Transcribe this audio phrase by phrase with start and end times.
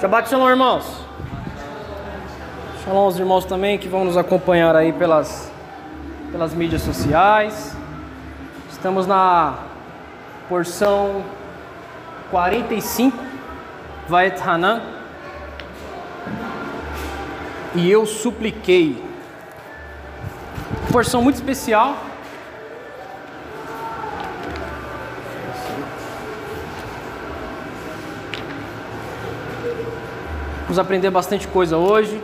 [0.00, 1.04] Shabbat Shalom, irmãos.
[2.82, 5.52] Shalom aos irmãos também que vão nos acompanhar aí pelas,
[6.32, 7.76] pelas mídias sociais.
[8.70, 9.58] Estamos na
[10.48, 11.22] porção
[12.30, 13.14] 45,
[14.08, 14.80] Vaet Hanan.
[17.74, 19.04] E eu supliquei.
[20.90, 21.94] Porção muito especial.
[30.70, 32.22] Vamos aprender bastante coisa hoje.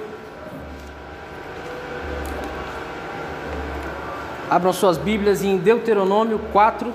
[4.49, 6.95] Abram suas Bíblias em Deuteronômio 4.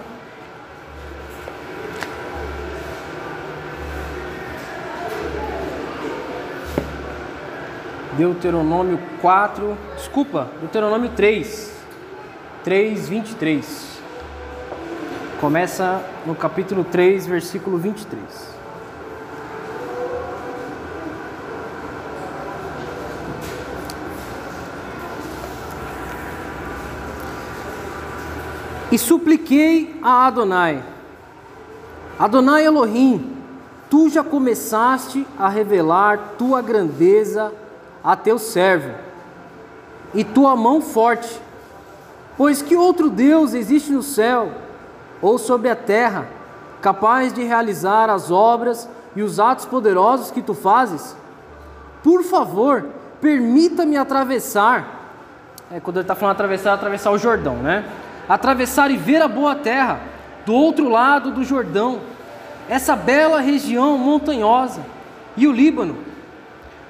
[8.17, 11.83] Deuteronômio 4, desculpa, Deuteronômio 3,
[12.63, 13.99] 3, 23.
[15.41, 18.50] Começa no capítulo 3, versículo 23.
[28.91, 30.83] E supliquei a Adonai,
[32.19, 33.37] Adonai Elohim,
[33.89, 37.53] tu já começaste a revelar tua grandeza
[38.03, 38.93] a teu servo,
[40.13, 41.41] e tua mão forte,
[42.37, 44.51] pois que outro Deus existe no céu
[45.21, 46.27] ou sobre a terra,
[46.81, 51.15] capaz de realizar as obras e os atos poderosos que tu fazes?
[52.03, 52.85] Por favor,
[53.21, 54.99] permita-me atravessar.
[55.71, 57.85] É, quando ele está falando atravessar, atravessar o Jordão, né?
[58.27, 59.99] Atravessar e ver a boa terra,
[60.45, 61.99] do outro lado do Jordão,
[62.69, 64.81] essa bela região montanhosa,
[65.35, 65.97] e o Líbano.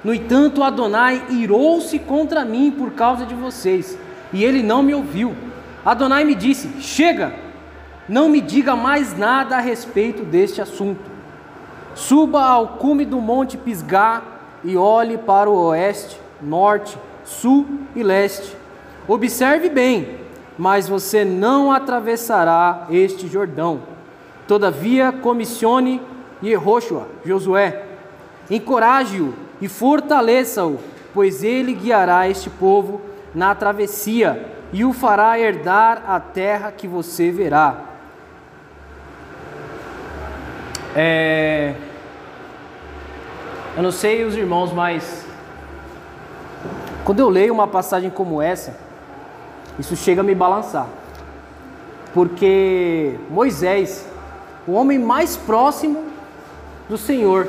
[0.02, 3.98] No entanto, Adonai irou-se contra mim por causa de vocês,
[4.32, 5.34] e ele não me ouviu.
[5.84, 7.34] Adonai me disse: Chega,
[8.08, 11.10] não me diga mais nada a respeito deste assunto.
[11.94, 14.22] Suba ao cume do monte Pisgá
[14.64, 18.56] e olhe para o oeste, norte, sul e leste.
[19.06, 20.21] Observe bem
[20.62, 23.80] mas você não atravessará este Jordão.
[24.46, 26.00] Todavia, comissione
[26.40, 27.82] Yehoshua, Josué,
[28.48, 30.78] encoraje-o e fortaleça-o,
[31.12, 33.00] pois ele guiará este povo
[33.34, 37.78] na travessia e o fará herdar a terra que você verá.
[40.94, 41.74] É...
[43.76, 45.26] Eu não sei os irmãos, mas
[47.04, 48.81] quando eu leio uma passagem como essa,
[49.78, 50.86] isso chega a me balançar.
[52.12, 54.06] Porque Moisés,
[54.66, 56.04] o homem mais próximo
[56.88, 57.48] do Senhor,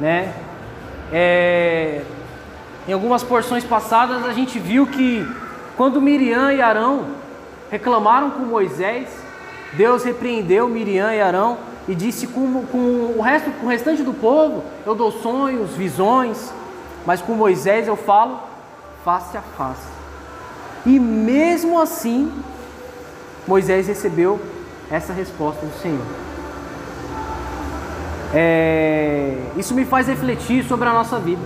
[0.00, 0.34] né?
[1.12, 2.02] É,
[2.88, 5.26] em algumas porções passadas a gente viu que
[5.76, 7.06] quando Miriam e Arão
[7.70, 9.08] reclamaram com Moisés,
[9.74, 11.58] Deus repreendeu Miriam e Arão
[11.88, 16.52] e disse com, o resto, com o restante do povo, eu dou sonhos, visões,
[17.04, 18.40] mas com Moisés eu falo
[19.04, 19.95] face a face.
[20.86, 22.32] E mesmo assim,
[23.46, 24.40] Moisés recebeu
[24.90, 26.06] essa resposta do Senhor.
[28.32, 31.42] É, isso me faz refletir sobre a nossa vida.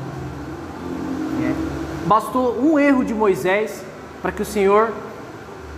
[1.42, 3.82] É, bastou um erro de Moisés
[4.20, 4.92] para que o Senhor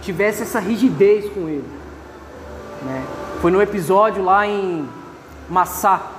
[0.00, 1.68] tivesse essa rigidez com ele.
[2.82, 3.04] Né?
[3.40, 4.88] Foi no episódio lá em
[5.48, 6.10] Massá,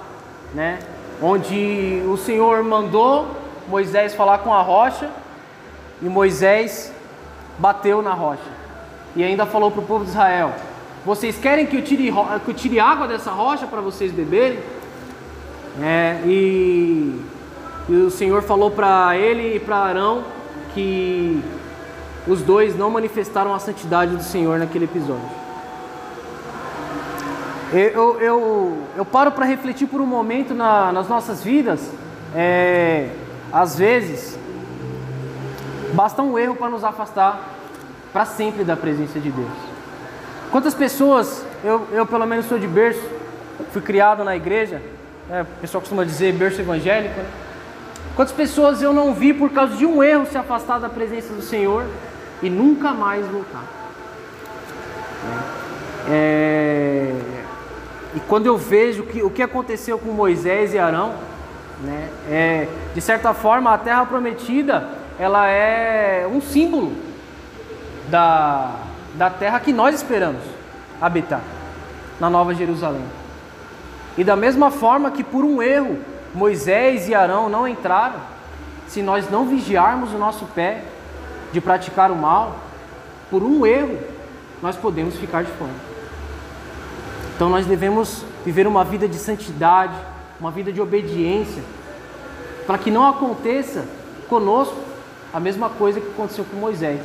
[0.53, 0.79] né?
[1.21, 3.27] onde o Senhor mandou
[3.67, 5.09] Moisés falar com a rocha
[6.01, 6.91] e Moisés
[7.57, 8.63] bateu na rocha
[9.15, 10.53] e ainda falou para o povo de Israel:
[11.05, 12.11] Vocês querem que eu tire,
[12.45, 14.59] que eu tire água dessa rocha para vocês beberem?
[15.81, 17.19] É, e,
[17.89, 20.23] e o Senhor falou para ele e para Arão
[20.73, 21.41] que
[22.27, 25.43] os dois não manifestaram a santidade do Senhor naquele episódio.
[27.71, 31.91] Eu, eu, eu paro para refletir por um momento na, nas nossas vidas.
[32.35, 33.09] É,
[33.51, 34.37] às vezes,
[35.93, 37.39] Basta um erro para nos afastar
[38.11, 39.51] para sempre da presença de Deus.
[40.51, 43.01] Quantas pessoas, eu, eu pelo menos sou de berço,
[43.71, 44.81] fui criado na igreja,
[45.29, 47.25] né, o pessoal costuma dizer berço evangélico, né?
[48.15, 51.41] Quantas pessoas eu não vi por causa de um erro se afastar da presença do
[51.41, 51.85] Senhor
[52.41, 53.63] e nunca mais voltar?
[56.09, 57.15] É,
[58.15, 61.13] e quando eu vejo que, o que aconteceu com Moisés e Arão,
[61.81, 66.93] né, é, de certa forma a terra prometida ela é um símbolo
[68.09, 68.75] da,
[69.15, 70.41] da terra que nós esperamos
[71.01, 71.41] habitar,
[72.19, 73.03] na Nova Jerusalém.
[74.17, 75.97] E da mesma forma que por um erro
[76.33, 78.19] Moisés e Arão não entraram,
[78.87, 80.83] se nós não vigiarmos o nosso pé
[81.51, 82.57] de praticar o mal,
[83.29, 83.97] por um erro
[84.61, 85.71] nós podemos ficar de fora.
[87.35, 89.95] Então nós devemos viver uma vida de santidade,
[90.39, 91.63] uma vida de obediência,
[92.65, 93.85] para que não aconteça
[94.29, 94.92] conosco
[95.33, 97.01] a mesma coisa que aconteceu com Moisés.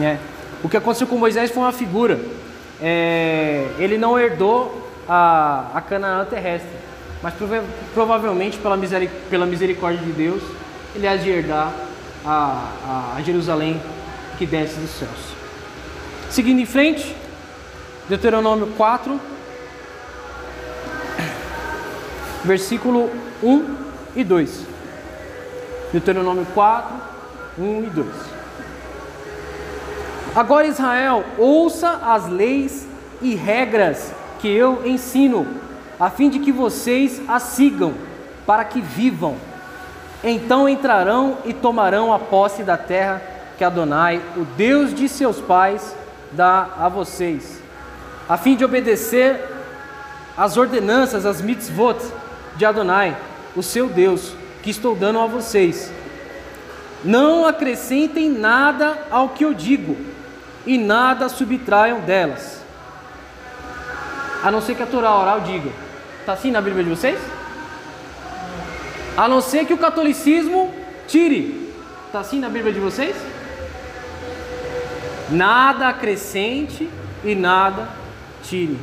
[0.00, 0.16] É.
[0.62, 2.18] O que aconteceu com Moisés foi uma figura.
[2.80, 6.70] É, ele não herdou a, a Canaã terrestre,
[7.22, 7.62] mas prova
[7.92, 10.42] provavelmente pela, miseric pela misericórdia de Deus,
[10.94, 11.72] ele há de herdar
[12.24, 13.80] a, a, a Jerusalém
[14.38, 15.10] que desce dos céus.
[16.30, 17.14] Seguindo em frente,
[18.08, 19.20] Deuteronômio 4,
[22.44, 23.10] versículo
[23.42, 23.76] 1
[24.16, 24.71] e 2.
[25.92, 26.94] Deuteronômio 4,
[27.58, 28.08] 1 e 2.
[30.34, 32.86] Agora, Israel, ouça as leis
[33.20, 35.46] e regras que eu ensino,
[36.00, 37.92] a fim de que vocês as sigam,
[38.46, 39.36] para que vivam.
[40.24, 43.20] Então entrarão e tomarão a posse da terra
[43.58, 45.94] que Adonai, o Deus de seus pais,
[46.32, 47.60] dá a vocês,
[48.26, 49.38] a fim de obedecer
[50.36, 51.98] as ordenanças, as mitzvot
[52.56, 53.14] de Adonai,
[53.54, 55.92] o seu Deus, que estou dando a vocês.
[57.04, 59.96] Não acrescentem nada ao que eu digo,
[60.64, 62.62] e nada subtraiam delas.
[64.42, 65.70] A não ser que a Torá oral diga.
[66.20, 67.18] Está assim na Bíblia de vocês?
[69.16, 70.72] A não ser que o catolicismo
[71.06, 71.72] tire.
[72.06, 73.16] Está assim na Bíblia de vocês?
[75.30, 76.88] Nada acrescente
[77.24, 77.88] e nada
[78.42, 78.78] tire.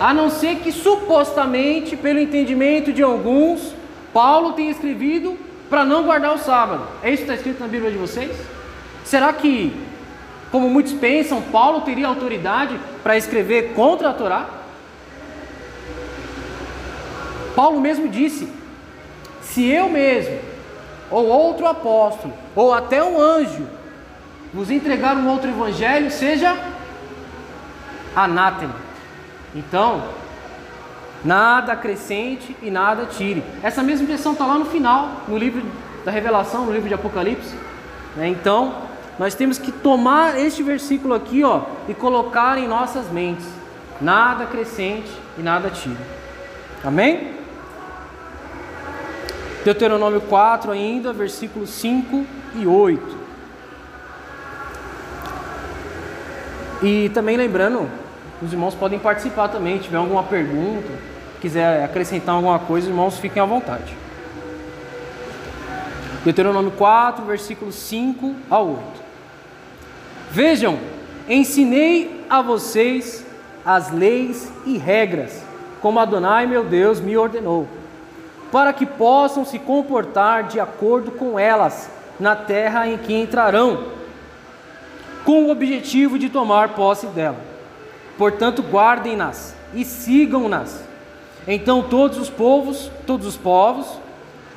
[0.00, 3.74] A não ser que supostamente, pelo entendimento de alguns,
[4.14, 5.36] Paulo tenha escrevido
[5.68, 6.86] para não guardar o sábado.
[7.02, 8.30] É isso que está escrito na Bíblia de vocês?
[9.04, 9.76] Será que,
[10.52, 14.48] como muitos pensam, Paulo teria autoridade para escrever contra a Torá?
[17.56, 18.48] Paulo mesmo disse:
[19.42, 20.38] se eu mesmo,
[21.10, 23.66] ou outro apóstolo, ou até um anjo,
[24.52, 26.56] vos entregar um outro evangelho, seja
[28.14, 28.76] anátema.
[29.54, 30.04] Então,
[31.24, 33.42] nada acrescente e nada tire.
[33.62, 35.62] Essa mesma versão está lá no final, no livro
[36.04, 37.54] da Revelação, no livro de Apocalipse.
[38.14, 38.28] Né?
[38.28, 38.74] Então,
[39.18, 43.46] nós temos que tomar este versículo aqui ó, e colocar em nossas mentes:
[44.00, 45.96] nada acrescente e nada tire.
[46.84, 47.32] Amém?
[49.64, 53.24] Deuteronômio 4 ainda, versículos 5 e 8.
[56.82, 57.88] E também lembrando,
[58.42, 60.90] os irmãos podem participar também, tiver alguma pergunta,
[61.44, 63.94] quiser acrescentar alguma coisa, os irmãos fiquem à vontade.
[66.24, 68.82] Deuteronômio 4, versículos 5 a 8.
[70.30, 70.78] Vejam,
[71.28, 73.26] ensinei a vocês
[73.62, 75.42] as leis e regras,
[75.82, 77.68] como Adonai meu Deus me ordenou
[78.54, 83.88] para que possam se comportar de acordo com elas na terra em que entrarão,
[85.24, 87.40] com o objetivo de tomar posse dela.
[88.16, 90.93] Portanto, guardem-nas e sigam-nas.
[91.46, 93.86] Então todos os povos, todos os povos,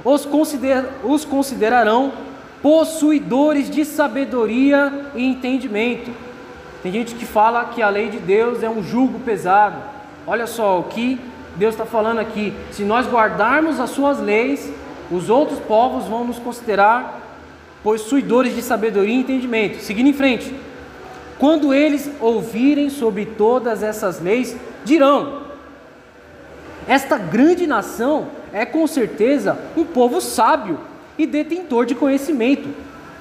[0.03, 2.13] os, consider, os considerarão
[2.61, 6.11] possuidores de sabedoria e entendimento.
[6.81, 9.75] Tem gente que fala que a lei de Deus é um jugo pesado.
[10.25, 11.19] Olha só o que
[11.55, 14.71] Deus está falando aqui: se nós guardarmos as suas leis,
[15.11, 17.21] os outros povos vão nos considerar
[17.83, 19.81] possuidores de sabedoria e entendimento.
[19.81, 20.53] Seguindo em frente.
[21.39, 25.46] Quando eles ouvirem sobre todas essas leis, dirão:
[26.87, 30.79] Esta grande nação é com certeza um povo sábio
[31.17, 32.69] e detentor de conhecimento,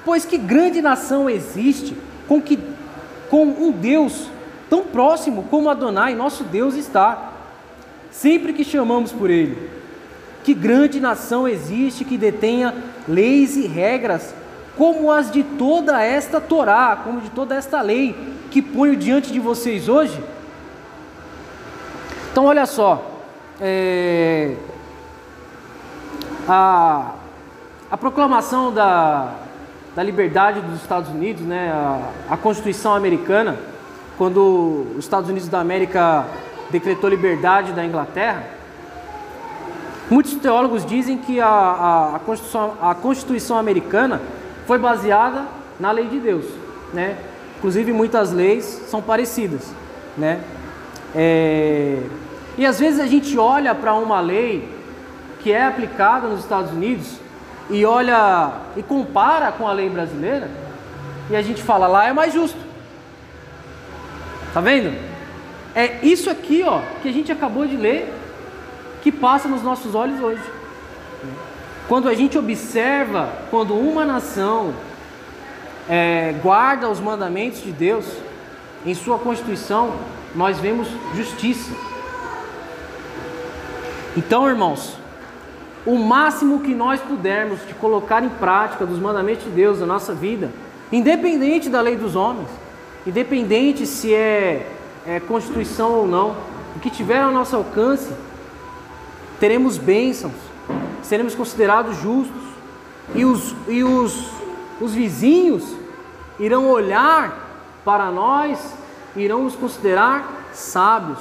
[0.05, 1.95] pois que grande nação existe
[2.27, 2.57] com que
[3.29, 4.29] com um Deus
[4.69, 7.33] tão próximo como Adonai, nosso Deus está
[8.09, 9.69] sempre que chamamos por Ele.
[10.45, 12.73] Que grande nação existe que detenha
[13.05, 14.33] leis e regras
[14.77, 18.15] como as de toda esta Torá, como de toda esta lei
[18.49, 20.23] que ponho diante de vocês hoje?
[22.31, 23.16] Então, olha só,
[23.59, 24.55] é,
[26.47, 27.13] a,
[27.89, 29.33] a proclamação da,
[29.95, 33.57] da liberdade dos Estados Unidos, né, a, a Constituição Americana,
[34.17, 36.25] quando os Estados Unidos da América
[36.69, 38.43] decretou liberdade da Inglaterra,
[40.09, 44.21] muitos teólogos dizem que a, a, a, Constituição, a Constituição americana
[44.65, 45.45] foi baseada
[45.79, 46.45] na lei de Deus,
[46.93, 47.17] né?
[47.57, 49.71] Inclusive muitas leis são parecidas,
[50.17, 50.41] né?
[51.15, 52.01] É...
[52.57, 54.67] E às vezes a gente olha para uma lei
[55.39, 57.17] que é aplicada nos Estados Unidos
[57.69, 60.49] e olha e compara com a lei brasileira
[61.29, 62.57] e a gente fala lá é mais justo.
[64.53, 64.97] Tá vendo?
[65.75, 68.11] É isso aqui, ó, que a gente acabou de ler,
[69.03, 70.41] que passa nos nossos olhos hoje.
[71.87, 74.73] Quando a gente observa, quando uma nação
[75.87, 78.05] é, guarda os mandamentos de Deus
[78.85, 79.93] em sua constituição,
[80.35, 81.71] nós vemos justiça.
[84.17, 84.97] Então, irmãos,
[85.85, 90.11] o máximo que nós pudermos de colocar em prática dos mandamentos de Deus na nossa
[90.11, 90.49] vida,
[90.91, 92.47] independente da lei dos homens,
[93.05, 94.71] independente se é,
[95.05, 96.35] é constituição ou não,
[96.75, 98.11] o que tiver ao nosso alcance,
[99.39, 100.33] teremos bênçãos,
[101.03, 102.41] seremos considerados justos,
[103.13, 104.31] e os, e os,
[104.81, 105.75] os vizinhos
[106.39, 108.73] irão olhar para nós,
[109.15, 111.19] irão nos considerar sábios.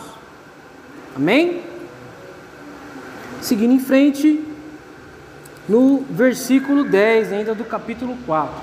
[1.14, 1.75] Amém?
[3.40, 4.44] Seguindo em frente,
[5.68, 8.54] no versículo 10, ainda do capítulo 4.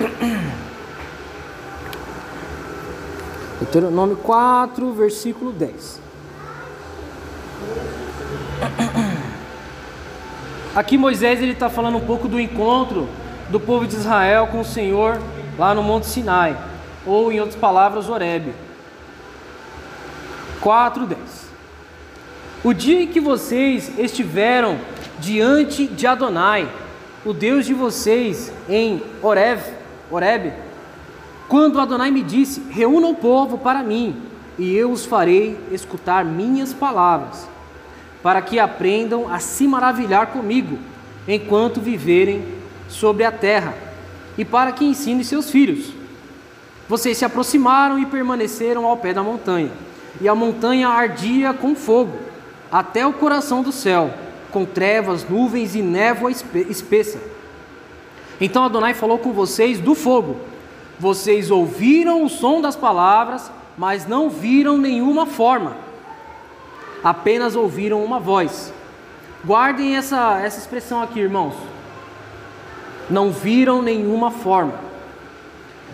[3.60, 6.00] Deuteronômio 4, versículo 10.
[10.74, 13.08] Aqui Moisés ele está falando um pouco do encontro
[13.48, 15.20] do povo de Israel com o Senhor
[15.58, 16.56] lá no Monte Sinai,
[17.04, 18.54] ou em outras palavras, Horebe.
[20.62, 21.16] 4:10.
[22.62, 24.78] O dia em que vocês estiveram
[25.18, 26.68] diante de Adonai,
[27.24, 29.60] o Deus de vocês, em Horeb,
[30.08, 30.52] Horeb,
[31.48, 34.16] quando Adonai me disse: Reúna o povo para mim,
[34.56, 37.48] e eu os farei escutar minhas palavras,
[38.22, 40.78] para que aprendam a se maravilhar comigo,
[41.26, 42.44] enquanto viverem
[42.88, 43.74] sobre a terra,
[44.38, 45.92] e para que ensinem seus filhos.
[46.88, 49.70] Vocês se aproximaram e permaneceram ao pé da montanha
[50.20, 52.18] e a montanha ardia com fogo,
[52.70, 54.12] até o coração do céu,
[54.50, 57.18] com trevas, nuvens e névoa espessa.
[58.40, 60.36] Então Adonai falou com vocês do fogo.
[60.98, 65.76] Vocês ouviram o som das palavras, mas não viram nenhuma forma.
[67.02, 68.72] Apenas ouviram uma voz.
[69.44, 71.54] Guardem essa, essa expressão aqui, irmãos.
[73.10, 74.74] Não viram nenhuma forma.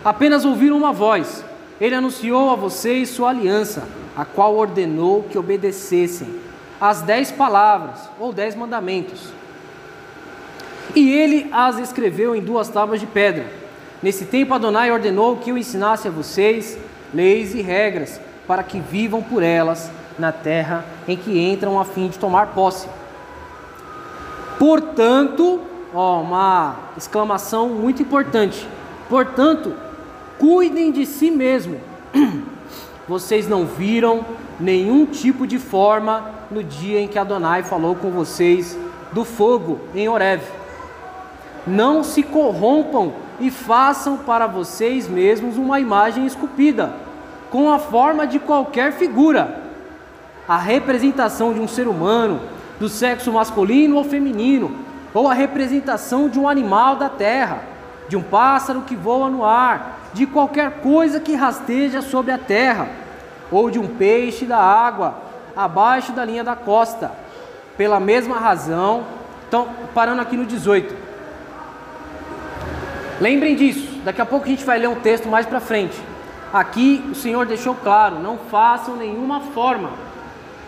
[0.04, 1.44] Apenas ouviram uma voz.
[1.80, 6.40] Ele anunciou a vocês sua aliança a qual ordenou que obedecessem
[6.80, 9.32] as dez palavras ou dez mandamentos.
[10.92, 13.46] E ele as escreveu em duas tábuas de pedra.
[14.02, 16.76] Nesse tempo, Adonai ordenou que eu ensinasse a vocês
[17.14, 22.08] leis e regras, para que vivam por elas na terra em que entram a fim
[22.08, 22.88] de tomar posse.
[24.58, 25.60] Portanto,
[25.94, 28.66] ó, uma exclamação muito importante.
[29.08, 29.75] Portanto,
[30.38, 31.80] cuidem de si mesmo
[33.08, 34.24] vocês não viram
[34.60, 38.78] nenhum tipo de forma no dia em que Adonai falou com vocês
[39.12, 40.42] do fogo em Horeb.
[41.66, 46.92] Não se corrompam e façam para vocês mesmos uma imagem esculpida,
[47.50, 49.62] com a forma de qualquer figura.
[50.46, 52.40] A representação de um ser humano,
[52.78, 54.74] do sexo masculino ou feminino,
[55.14, 57.62] ou a representação de um animal da terra,
[58.08, 62.88] de um pássaro que voa no ar, de qualquer coisa que rasteja sobre a terra,
[63.50, 65.14] ou de um peixe da água,
[65.56, 67.12] abaixo da linha da costa.
[67.76, 69.04] Pela mesma razão,
[69.46, 70.94] então, parando aqui no 18.
[73.20, 75.98] Lembrem disso, daqui a pouco a gente vai ler um texto mais para frente.
[76.52, 79.90] Aqui o Senhor deixou claro: não façam nenhuma forma.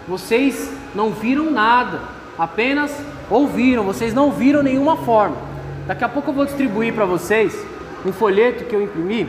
[0.09, 2.01] Vocês não viram nada,
[2.39, 2.95] apenas
[3.31, 5.50] ouviram, vocês não viram nenhuma forma.
[5.91, 7.67] Daqui a pouco eu vou distribuir para vocês
[8.07, 9.29] um folheto que eu imprimi.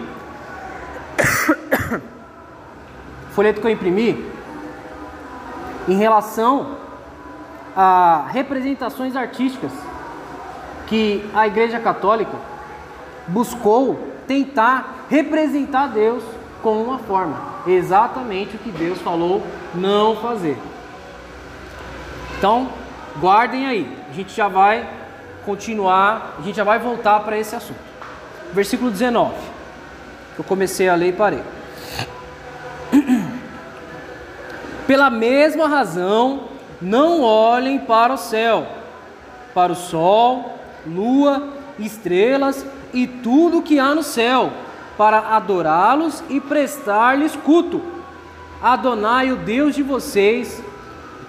[3.34, 4.24] folheto que eu imprimi
[5.88, 6.78] em relação
[7.76, 9.72] a representações artísticas
[10.86, 12.38] que a Igreja Católica
[13.28, 16.24] buscou tentar representar Deus
[16.62, 19.42] com uma forma, exatamente o que Deus falou
[19.74, 20.60] não fazer.
[22.38, 22.70] Então,
[23.20, 25.01] guardem aí, a gente já vai
[25.46, 27.92] continuar, a gente já vai voltar para esse assunto
[28.54, 29.34] versículo 19.
[30.38, 31.44] Eu comecei a ler e parei.
[34.88, 36.46] Pela mesma razão,
[36.82, 38.68] não olhem para o céu,
[39.54, 44.52] para o sol, lua, estrelas e tudo que há no céu,
[44.98, 47.82] para adorá-los e prestar-lhes culto.
[48.62, 50.62] Adonai, o Deus de vocês,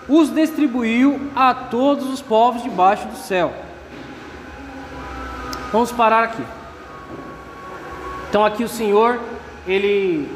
[0.08, 3.52] os distribuiu a todos os povos debaixo do céu.
[5.72, 6.44] Vamos parar aqui.
[8.28, 9.18] Então aqui o Senhor,
[9.66, 10.30] ele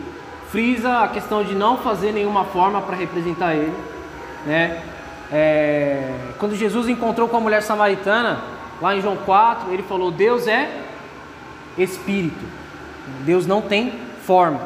[0.50, 3.74] frisa a questão de não fazer nenhuma forma para representar ele,
[4.46, 4.82] né?
[5.30, 8.40] É, quando Jesus encontrou com a mulher samaritana,
[8.80, 10.70] lá em João 4, ele falou: Deus é
[11.76, 12.44] espírito,
[13.20, 14.60] Deus não tem forma.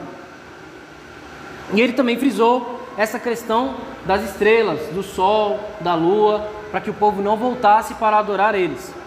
[1.73, 3.75] E ele também frisou essa questão
[4.07, 9.00] das estrelas, do sol, da lua, para que o povo não voltasse para adorar eles.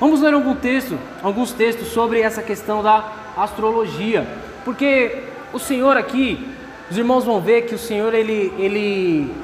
[0.00, 4.26] Vamos ler algum texto, alguns textos sobre essa questão da astrologia,
[4.64, 6.48] porque o Senhor aqui,
[6.88, 9.34] os irmãos vão ver que o Senhor ele, ele,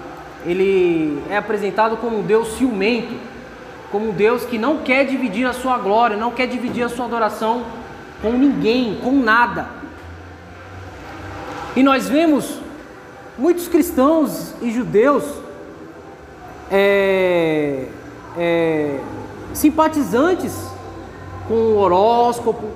[0.46, 3.14] ele é apresentado como um Deus ciumento,
[3.90, 7.06] como um Deus que não quer dividir a sua glória, não quer dividir a sua
[7.06, 7.64] adoração
[8.22, 9.68] com ninguém, com nada.
[11.74, 12.60] E nós vemos
[13.36, 15.24] muitos cristãos e judeus
[16.70, 17.86] é,
[18.38, 19.00] é,
[19.54, 20.54] simpatizantes
[21.48, 22.68] com o horóscopo,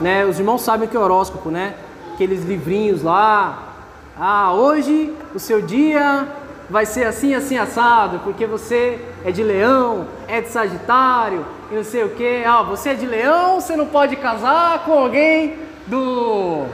[0.00, 0.24] né?
[0.24, 1.74] Os irmãos sabem o que é horóscopo, né?
[2.14, 3.74] Aqueles livrinhos lá.
[4.18, 6.26] Ah, hoje o seu dia
[6.68, 11.84] vai ser assim, assim, assado, porque você é de leão, é de sagitário, e não
[11.84, 12.42] sei o que.
[12.44, 16.64] Ah, você é de leão, você não pode casar com alguém do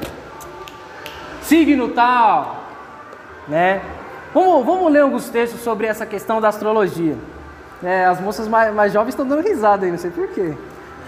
[1.43, 2.65] signo tal,
[3.49, 3.83] né?
[4.33, 7.17] Vamos, vamos ler alguns textos sobre essa questão da astrologia.
[7.83, 10.55] É, as moças mais, mais jovens estão dando risada aí, não sei porquê.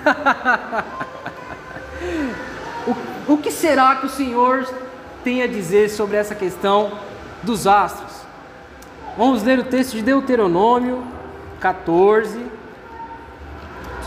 [3.29, 4.67] o, o que será que o Senhor
[5.23, 6.93] tem a dizer sobre essa questão
[7.43, 8.23] dos astros?
[9.17, 11.05] Vamos ler o texto de Deuteronômio
[11.61, 12.47] 14,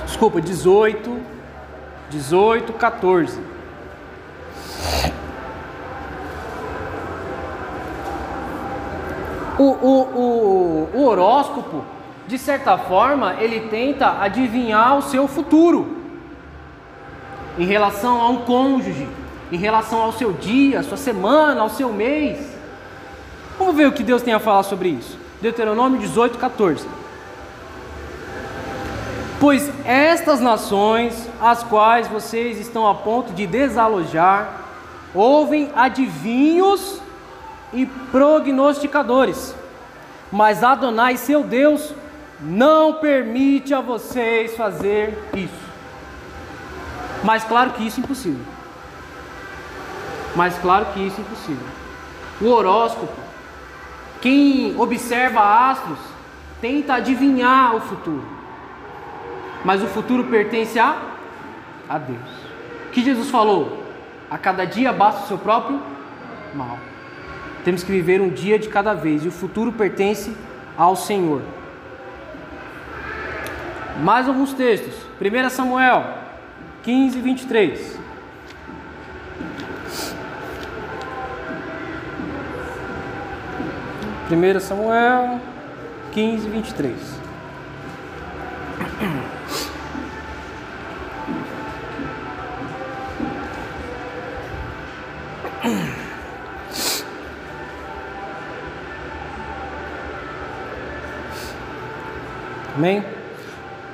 [0.05, 1.19] desculpa, 18,
[2.09, 3.39] 18, 14.
[9.57, 11.85] O, o, o, o horóscopo,
[12.27, 15.97] de certa forma, ele tenta adivinhar o seu futuro
[17.57, 19.07] em relação a um cônjuge,
[19.51, 22.39] em relação ao seu dia, sua semana, ao seu mês.
[23.57, 25.17] Vamos ver o que Deus tem a falar sobre isso.
[25.41, 26.87] Deuteronômio 18, 14.
[29.39, 34.61] Pois estas nações, as quais vocês estão a ponto de desalojar,
[35.13, 36.99] ouvem adivinhos
[37.71, 39.53] e prognosticadores,
[40.31, 41.93] mas Adonai, seu Deus,
[42.45, 45.65] não permite a vocês fazer isso.
[47.23, 48.45] Mas claro que isso é impossível.
[50.35, 51.67] Mas claro que isso é impossível.
[52.39, 53.13] O horóscopo,
[54.21, 55.97] quem observa astros,
[56.61, 58.23] tenta adivinhar o futuro.
[59.63, 61.01] Mas o futuro pertence a,
[61.89, 62.19] a Deus.
[62.91, 63.83] Que Jesus falou?
[64.29, 65.81] A cada dia basta o seu próprio
[66.53, 66.77] mal.
[67.63, 70.35] Temos que viver um dia de cada vez e o futuro pertence
[70.77, 71.41] ao Senhor.
[74.01, 74.93] Mais alguns textos.
[75.19, 76.03] 1 Samuel
[76.83, 77.99] 15, 23.
[84.27, 85.39] Primeiro Samuel
[86.11, 87.25] 15, 23.
[102.75, 103.14] Amém?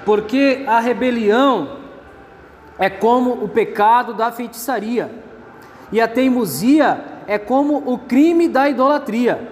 [0.06, 1.78] Porque a rebelião
[2.80, 5.12] é como o pecado da feitiçaria,
[5.92, 9.52] e a teimosia é como o crime da idolatria.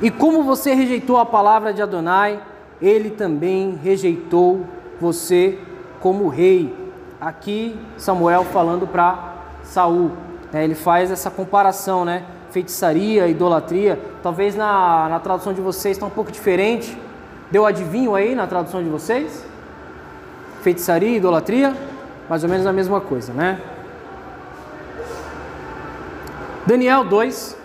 [0.00, 2.40] E como você rejeitou a palavra de Adonai,
[2.80, 4.64] ele também rejeitou
[5.00, 5.58] você
[6.00, 6.74] como rei.
[7.20, 9.34] Aqui Samuel falando para
[9.64, 10.12] Saul,
[10.52, 10.64] né?
[10.64, 12.24] ele faz essa comparação, né?
[12.50, 13.98] Feitiçaria, idolatria.
[14.22, 16.96] Talvez na, na tradução de vocês está um pouco diferente.
[17.50, 19.46] Deu adivinho aí na tradução de vocês?
[20.62, 21.74] feitiçaria, idolatria,
[22.28, 23.60] mais ou menos a mesma coisa, né?
[26.66, 27.56] Daniel 2.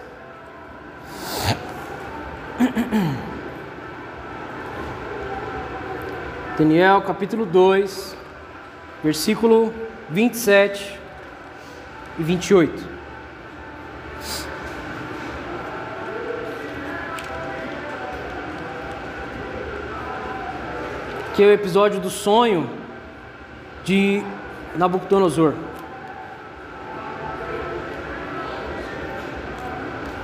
[6.58, 8.16] Daniel capítulo 2,
[9.04, 9.74] versículo
[10.10, 10.98] 27
[12.20, 12.93] e 28.
[21.36, 22.70] Que é o episódio do sonho
[23.84, 24.24] de
[24.76, 25.56] Nabucodonosor.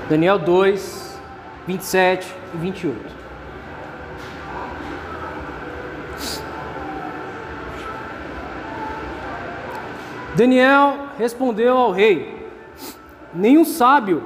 [0.08, 1.20] Daniel 2,
[1.66, 3.16] 27 e 28.
[10.36, 12.48] Daniel respondeu ao rei:
[13.34, 14.24] Nenhum sábio,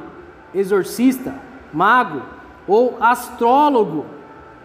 [0.53, 1.33] exorcista,
[1.71, 2.21] mago
[2.67, 4.05] ou astrólogo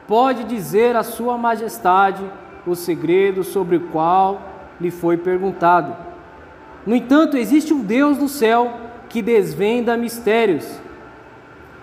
[0.09, 2.25] pode dizer à Sua Majestade
[2.66, 4.40] o segredo sobre o qual
[4.81, 5.94] lhe foi perguntado.
[6.87, 8.73] No entanto, existe um Deus no céu
[9.11, 10.81] que desvenda mistérios.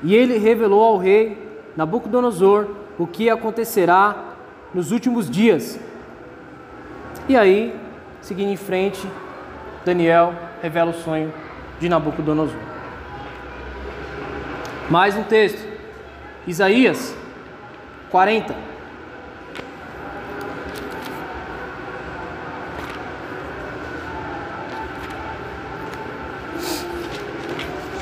[0.01, 1.37] E ele revelou ao rei
[1.77, 4.33] Nabucodonosor o que acontecerá
[4.73, 5.79] nos últimos dias.
[7.29, 7.75] E aí,
[8.21, 9.07] seguindo em frente,
[9.85, 10.33] Daniel
[10.63, 11.31] revela o sonho
[11.79, 12.57] de Nabucodonosor.
[14.89, 15.63] Mais um texto.
[16.47, 17.15] Isaías
[18.11, 18.55] 40.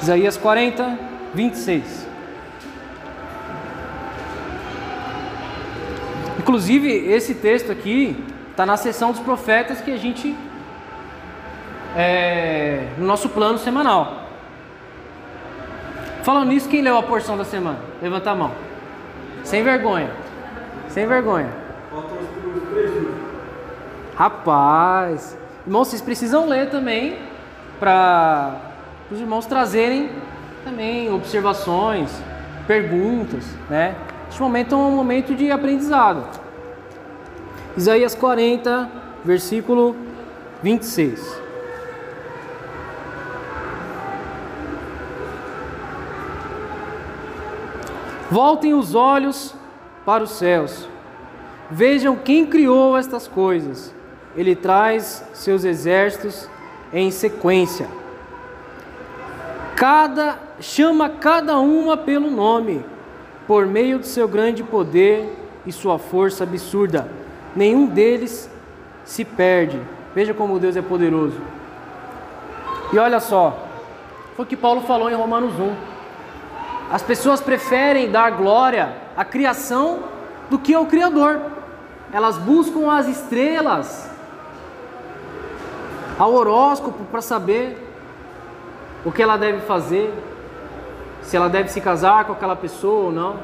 [0.02, 1.00] Isaías 40,
[1.34, 2.08] 26.
[6.40, 10.36] Inclusive, esse texto aqui está na seção dos profetas que a gente.
[11.96, 14.28] É, no nosso plano semanal.
[16.24, 17.80] Falando nisso, quem leu a porção da semana?
[18.02, 18.52] Levanta a mão.
[19.44, 20.12] Sem vergonha.
[20.90, 21.50] Sem vergonha.
[24.16, 25.38] Rapaz.
[25.66, 27.18] Irmãos, vocês precisam ler também
[27.80, 28.56] para
[29.12, 30.10] os irmãos trazerem
[30.64, 32.10] também observações,
[32.66, 33.96] perguntas, né?
[34.30, 36.24] Este momento é um momento de aprendizado.
[37.76, 38.90] Isaías 40,
[39.24, 39.96] versículo
[40.62, 41.43] 26.
[48.34, 49.54] Voltem os olhos
[50.04, 50.90] para os céus.
[51.70, 53.94] Vejam quem criou estas coisas.
[54.36, 56.50] Ele traz seus exércitos
[56.92, 57.88] em sequência.
[59.76, 62.84] Cada chama cada uma pelo nome,
[63.46, 65.32] por meio do seu grande poder
[65.64, 67.08] e sua força absurda.
[67.56, 68.50] Nenhum deles
[69.06, 69.80] se perde.
[70.16, 71.40] Veja como Deus é poderoso.
[72.92, 73.60] E olha só,
[74.36, 75.93] foi o que Paulo falou em Romanos 1.
[76.94, 80.04] As pessoas preferem dar glória à criação
[80.48, 81.42] do que ao Criador.
[82.12, 84.08] Elas buscam as estrelas,
[86.20, 87.76] ao horóscopo para saber
[89.04, 90.14] o que ela deve fazer,
[91.24, 93.38] se ela deve se casar com aquela pessoa ou não.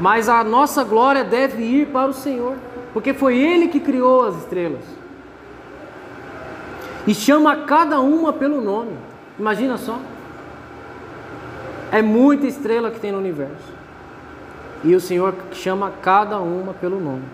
[0.00, 2.56] Mas a nossa glória deve ir para o Senhor,
[2.94, 4.84] porque foi Ele que criou as estrelas.
[7.06, 8.96] E chama cada uma pelo nome.
[9.38, 9.98] Imagina só.
[11.90, 13.72] É muita estrela que tem no universo.
[14.84, 17.24] E o Senhor chama cada uma pelo nome.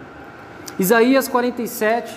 [0.78, 2.14] Isaías 47,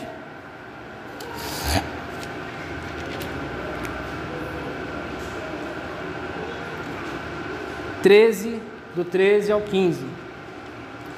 [8.02, 8.62] 13,
[8.96, 10.06] do 13 ao 15,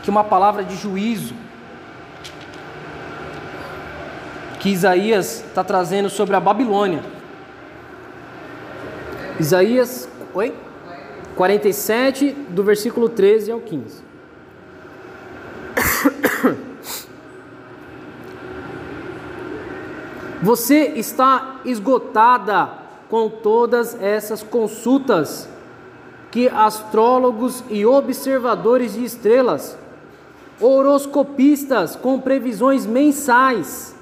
[0.02, 1.36] que uma palavra de juízo
[4.60, 7.02] que Isaías está trazendo sobre a Babilônia.
[9.40, 10.54] Isaías, oi?
[11.40, 14.04] 47, do versículo 13 ao 15.
[20.44, 22.70] Você está esgotada
[23.10, 25.48] com todas essas consultas
[26.30, 29.78] que astrólogos e observadores de estrelas,
[30.60, 33.96] horoscopistas com previsões mensais,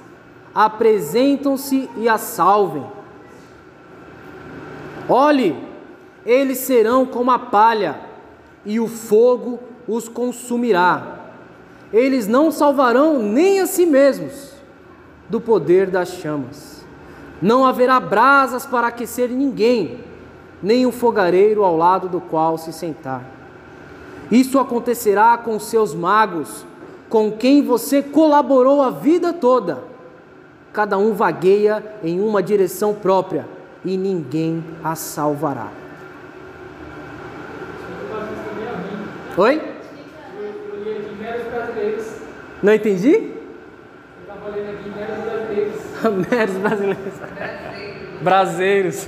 [0.56, 2.84] apresentam-se e a salvem.
[5.08, 5.67] Olhe,
[6.28, 8.02] eles serão como a palha,
[8.66, 11.32] e o fogo os consumirá.
[11.94, 14.52] Eles não salvarão nem a si mesmos
[15.30, 16.86] do poder das chamas.
[17.42, 20.04] Não haverá brasas para aquecer ninguém
[20.62, 23.24] nem um fogareiro ao lado do qual se sentar.
[24.30, 26.66] Isso acontecerá com seus magos,
[27.08, 29.82] com quem você colaborou a vida toda.
[30.74, 33.48] Cada um vagueia em uma direção própria
[33.86, 35.87] e ninguém a salvará.
[39.38, 39.62] Oi?
[42.64, 43.34] Não entendi?
[44.22, 46.28] Estava aqui meros brasileiros.
[46.32, 47.14] meros brasileiros.
[48.20, 49.08] Brasileiros.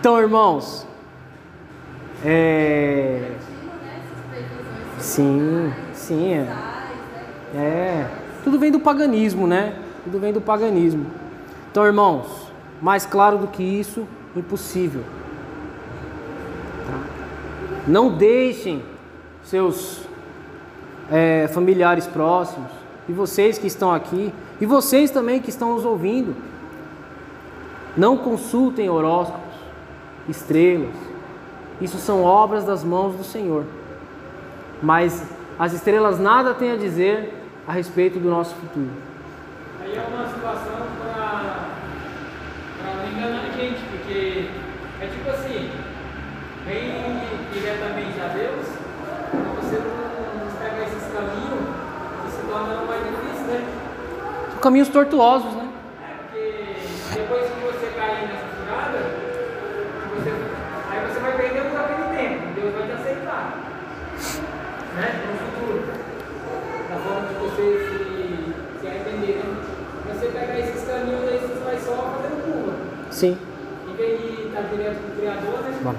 [0.00, 0.84] Então, irmãos,
[2.24, 3.30] é...
[4.98, 7.56] Sim, sim, é.
[7.56, 8.06] é.
[8.42, 9.76] Tudo vem do paganismo, né?
[10.02, 11.06] Tudo vem do paganismo.
[11.70, 12.50] Então, irmãos,
[12.82, 15.04] mais claro do que isso, impossível.
[16.86, 17.17] Tá?
[17.88, 18.82] Não deixem
[19.42, 20.02] seus
[21.10, 22.70] é, familiares próximos,
[23.08, 26.36] e vocês que estão aqui, e vocês também que estão nos ouvindo,
[27.96, 29.54] não consultem horóscopos
[30.28, 30.94] estrelas.
[31.80, 33.64] Isso são obras das mãos do Senhor.
[34.82, 35.24] Mas
[35.58, 37.34] as estrelas nada têm a dizer
[37.66, 38.90] a respeito do nosso futuro.
[39.82, 41.68] Aí é uma situação para
[43.10, 44.48] enganar a gente, porque
[45.00, 45.70] é tipo assim,
[46.66, 47.18] bem
[47.52, 48.66] diretamente a Deus,
[49.30, 51.64] quando você não pega esses caminhos,
[52.26, 53.60] isso se torna mais difícil, né?
[54.46, 55.68] São caminhos tortuosos, né?
[56.02, 58.98] É, porque depois que você cair nessa furada,
[60.14, 60.30] você,
[60.90, 63.58] aí você vai perder por aquele tempo, Deus vai te aceitar.
[64.96, 65.20] Né?
[65.26, 65.82] No futuro.
[66.88, 69.36] Da forma que você se, se arrepender.
[69.36, 70.14] Né?
[70.14, 72.72] Você pegar esses caminhos aí, você vai só fazendo curva.
[73.10, 73.38] Sim.
[73.88, 75.78] Em vez de estar direto com o Criador, né?
[75.82, 75.94] Bom.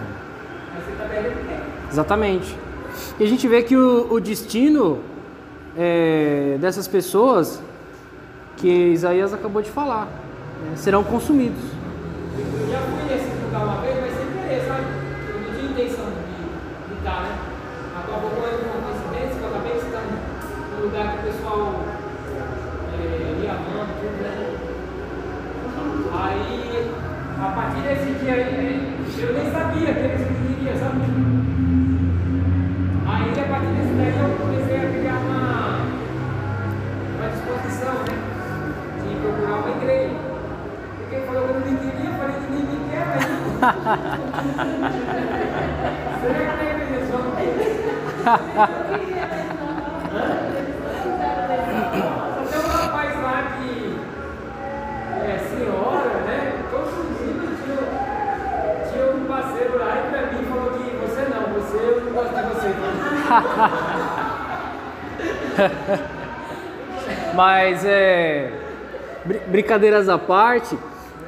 [0.75, 1.63] Aí você está perdendo tempo.
[1.91, 2.57] Exatamente.
[3.19, 4.99] E a gente vê que o, o destino
[5.77, 7.61] é, dessas pessoas
[8.59, 11.63] que Isaías acabou de falar né, serão consumidos.
[12.37, 14.85] Eu já fui nesses lugares lá uma vez, mas sem querer, sabe?
[15.29, 17.39] Eu não tinha intenção de estar, né?
[17.97, 20.03] Acabou correndo uma coincidência que eu acabei de estar
[20.75, 21.73] no lugar que o pessoal
[22.93, 24.35] é, ia amando, tudo, né?
[26.11, 26.91] Aí,
[27.39, 29.58] a partir desse dia aí, eu nem sabia
[52.49, 53.95] tem um rapaz lá que
[55.25, 56.53] é senhora, né?
[58.91, 62.33] Tinha, um parceiro lá e pra mim falou que você não, você eu não gosto
[62.35, 62.69] de você.
[67.35, 68.51] Mas é.
[69.25, 70.77] br- Brincadeiras à parte,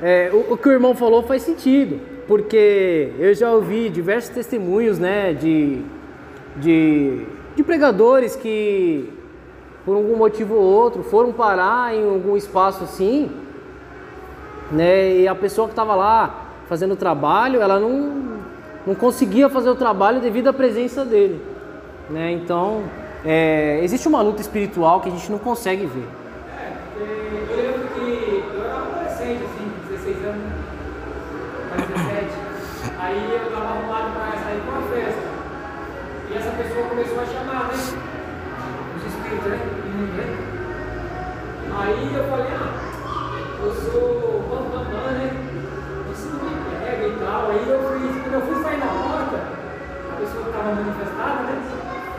[0.02, 2.00] é, o, o que o irmão falou faz sentido,
[2.32, 5.82] porque eu já ouvi diversos testemunhos, né, de,
[6.56, 7.26] de,
[7.58, 9.12] de pregadores que,
[9.84, 13.30] por algum motivo ou outro, foram parar em algum espaço assim,
[14.72, 18.40] né, e a pessoa que estava lá fazendo o trabalho, ela não,
[18.88, 21.42] não conseguia fazer o trabalho devido à presença dele,
[22.10, 22.84] né, então
[23.26, 26.08] é, existe uma luta espiritual que a gente não consegue ver.
[26.58, 30.62] É, porque eu lembro que eu era adolescente, assim, 16 anos, né?
[31.72, 32.28] mais 17.
[33.00, 35.22] Aí eu tava arrumado pra sair pra uma festa.
[36.30, 37.80] E essa pessoa começou a chamar, né?
[38.96, 39.60] Os espíritos, né?
[39.86, 40.28] Menino, né?
[41.80, 42.74] Aí eu falei, ah,
[43.64, 45.32] eu sou bam, bam, bam, né?
[46.12, 47.52] Isso não me pega e tal.
[47.52, 49.38] Aí eu fui, quando eu fui sair na porta,
[50.12, 51.62] a pessoa que estava manifestada, né?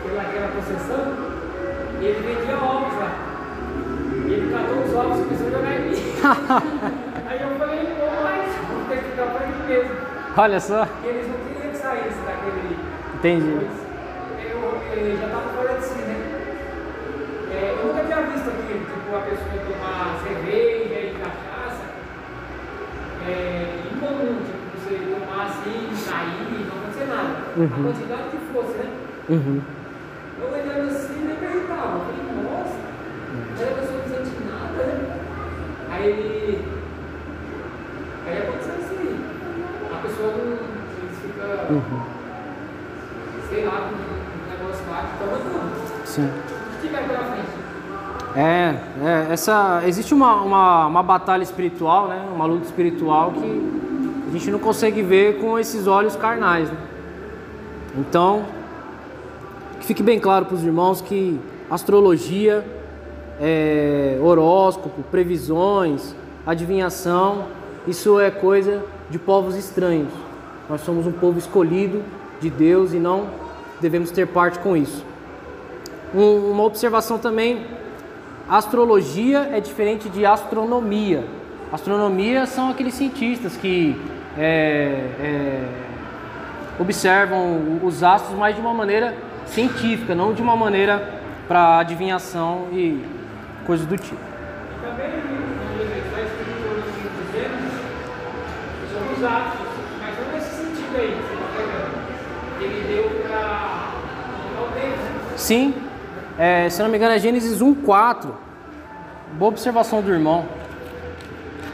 [0.03, 1.13] Pelaquela processão,
[2.01, 3.11] e ele vendia ovos lá.
[4.25, 6.12] E ele catou os ovos e começou a jogar em mim.
[7.27, 9.91] Aí eu falei, pô, mas vou ter que ficar por aqui mesmo.
[10.37, 10.85] Olha só.
[10.85, 12.79] Porque eles não queriam que saísse daquele.
[13.15, 13.67] Entendi.
[14.39, 14.59] Eu,
[14.95, 16.15] eu já estava fora de si, né?
[17.51, 21.83] É, eu nunca tinha visto aqui, tipo, a pessoa tomar cerveja e cachaça.
[23.27, 27.35] É incomum, tipo, você tomar assim, sair, não acontecer nada.
[27.57, 27.65] Uhum.
[27.65, 28.91] A quantidade que fosse, né?
[29.27, 29.61] Uhum.
[30.39, 31.99] Eu olhando assim, nem perguntava.
[31.99, 32.79] Eu falei, nossa,
[33.59, 35.19] aí a pessoa não sente nada, né?
[35.93, 36.65] Aí ele.
[38.25, 39.23] Aí aconteceu assim.
[39.93, 40.73] A pessoa não.
[41.21, 42.01] Ficam, Uhum.
[43.49, 46.05] sei lá, com um negócio lá que toma não.
[46.05, 46.25] Sim.
[46.77, 47.53] O que vai pela frente?
[48.35, 48.75] É,
[49.05, 52.25] é, essa existe uma, uma, uma batalha espiritual, né?
[52.33, 53.71] Uma luta espiritual que
[54.27, 56.69] a gente não consegue ver com esses olhos carnais.
[56.69, 56.77] Né?
[57.99, 58.43] Então,
[59.79, 62.65] que fique bem claro para os irmãos que astrologia,
[63.41, 66.15] é, horóscopo, previsões,
[66.45, 67.45] adivinhação,
[67.87, 70.11] isso é coisa de povos estranhos.
[70.69, 72.01] Nós somos um povo escolhido
[72.39, 73.27] de Deus e não
[73.81, 75.03] devemos ter parte com isso.
[76.15, 77.65] Um- uma observação também
[78.49, 81.23] Astrologia é diferente de astronomia.
[81.71, 83.95] Astronomia são aqueles cientistas que
[84.37, 84.41] é,
[85.21, 85.63] é,
[86.77, 89.15] observam os astros mais de uma maneira
[89.45, 93.01] científica, não de uma maneira para adivinhação e
[93.65, 94.33] coisas do tipo.
[105.35, 105.73] Sim,
[106.37, 108.31] é, se não me engano é Gênesis 1,4.
[109.33, 110.45] Boa observação do irmão.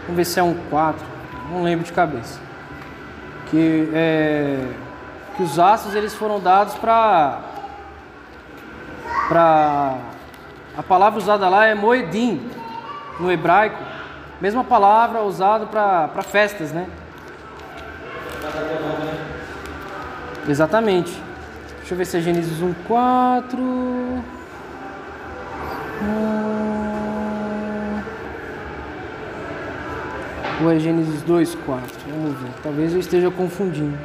[0.04, 0.96] Vamos ver se é 1,4.
[1.52, 2.40] Não lembro de cabeça.
[3.50, 4.66] Que, é,
[5.36, 7.42] que os astros eles foram dados para.
[9.28, 9.98] para
[10.80, 12.40] A palavra usada lá é moedim,
[13.20, 13.84] no hebraico.
[14.40, 16.88] Mesma palavra usada para festas, né?
[20.48, 21.12] Exatamente.
[21.80, 23.62] Deixa eu ver se é Gênesis 1, 4.
[23.62, 24.24] Hum.
[30.64, 31.90] Ou é Gênesis 2, 4?
[32.08, 32.52] Vamos ver.
[32.64, 33.98] Talvez eu esteja confundindo.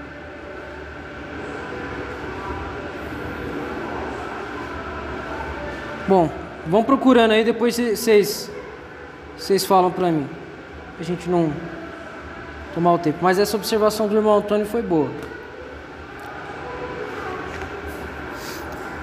[6.09, 8.51] Bom, vão procurando aí, depois vocês
[9.37, 10.29] vocês falam pra mim.
[10.99, 11.53] A gente não
[12.75, 13.19] tomar o tempo.
[13.21, 15.11] Mas essa observação do irmão Antônio foi boa.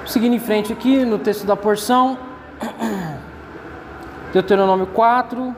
[0.05, 2.17] Seguindo em frente aqui no texto da porção,
[4.33, 5.55] Deuteronômio 4,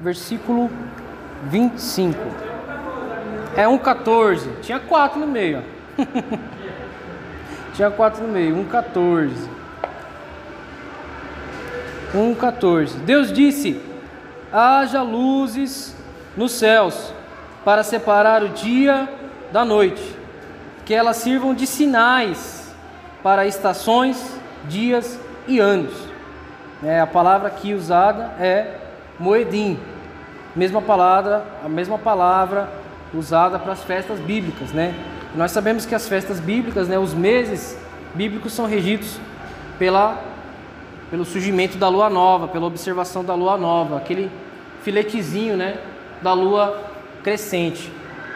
[0.00, 0.70] versículo
[1.44, 2.18] 25.
[3.56, 4.60] É 1,14.
[4.62, 5.64] Tinha 4 no meio.
[7.74, 8.56] Tinha 4 no meio.
[8.56, 9.57] 1,14.
[12.14, 12.96] 1,14.
[13.04, 13.80] Deus disse:
[14.52, 15.94] haja luzes
[16.36, 17.12] nos céus
[17.64, 19.08] para separar o dia
[19.52, 20.16] da noite,
[20.84, 22.74] que elas sirvam de sinais
[23.22, 25.94] para estações, dias e anos.
[26.82, 28.76] É, a palavra aqui usada é
[29.18, 29.78] moedim,
[30.54, 32.68] mesma palavra, a mesma palavra
[33.12, 34.94] usada para as festas bíblicas, né?
[35.34, 37.76] Nós sabemos que as festas bíblicas, né, os meses
[38.14, 39.18] bíblicos são regidos
[39.78, 40.18] pela
[41.10, 44.30] pelo surgimento da lua nova, pela observação da lua nova, aquele
[44.82, 45.78] filetezinho, né,
[46.22, 46.84] da lua
[47.22, 47.92] crescente.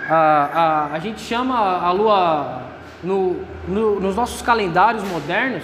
[0.09, 2.63] A, a, a gente chama a lua
[3.03, 3.37] no,
[3.69, 5.63] no, nos nossos calendários modernos,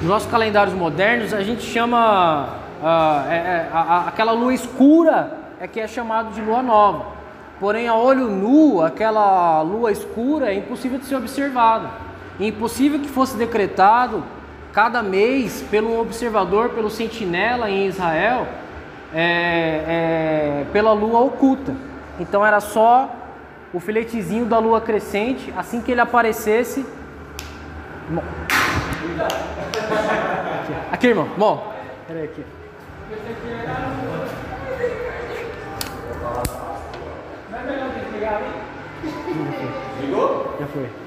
[0.00, 2.48] nos nossos calendários modernos a gente chama
[2.82, 7.22] a, é, é, a, aquela lua escura é que é chamado de lua nova.
[7.60, 11.88] Porém, a olho nu, aquela lua escura é impossível de ser observada.
[12.40, 14.24] Impossível que fosse decretado
[14.72, 18.46] cada mês pelo observador, pelo sentinela em Israel,
[19.12, 21.74] é, é, pela lua oculta.
[22.18, 23.10] Então era só
[23.72, 26.86] o filetezinho da lua crescente, assim que ele aparecesse.
[30.90, 31.28] Aqui, irmão.
[31.36, 31.72] Bom,
[32.06, 32.44] peraí aqui.
[40.00, 40.56] Ligou?
[40.58, 41.01] Já foi.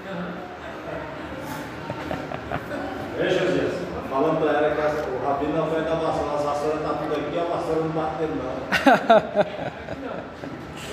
[3.18, 3.74] Ei, Josias,
[4.10, 7.14] falando pra ela que as- o rabino na frente da vassoura, as vassouras tá tudo
[7.14, 9.66] aqui, a vassoura não batendo não.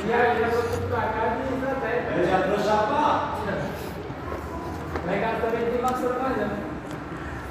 [0.09, 2.11] Já, já vou pra casa e estratégia.
[2.17, 3.35] Ele já trouxe chapá.
[5.07, 6.73] Lá em casa também tem vassoura mais não.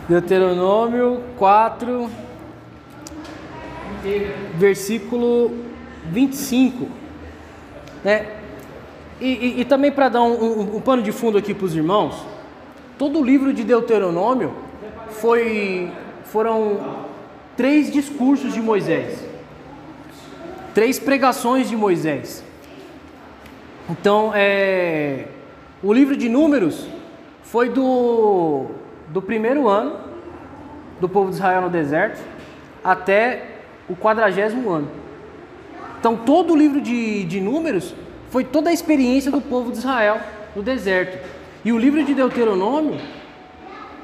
[0.09, 2.09] Deuteronômio 4,
[3.99, 4.33] Inteira.
[4.55, 5.51] versículo
[6.05, 6.87] 25.
[8.03, 8.25] Né?
[9.19, 11.75] E, e- e também para dar um, um- um pano de fundo aqui para os
[11.75, 12.15] irmãos,
[13.01, 14.53] todo o livro de Deuteronômio
[15.09, 15.91] foi,
[16.25, 17.07] foram
[17.57, 19.25] três discursos de Moisés,
[20.75, 22.43] três pregações de Moisés.
[23.89, 25.25] Então, é,
[25.81, 26.85] o livro de Números
[27.41, 28.67] foi do,
[29.07, 29.97] do primeiro ano
[30.99, 32.21] do povo de Israel no deserto
[32.83, 33.47] até
[33.89, 34.91] o quadragésimo ano.
[35.99, 37.95] Então, todo o livro de, de Números
[38.29, 40.19] foi toda a experiência do povo de Israel
[40.55, 41.40] no deserto.
[41.63, 42.99] E o livro de Deuteronômio,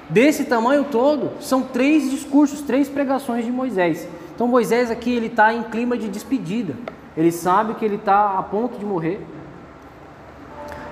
[0.09, 4.07] desse tamanho todo, são três discursos, três pregações de Moisés.
[4.35, 6.75] Então, Moisés aqui ele está em clima de despedida.
[7.15, 9.19] Ele sabe que ele está a ponto de morrer.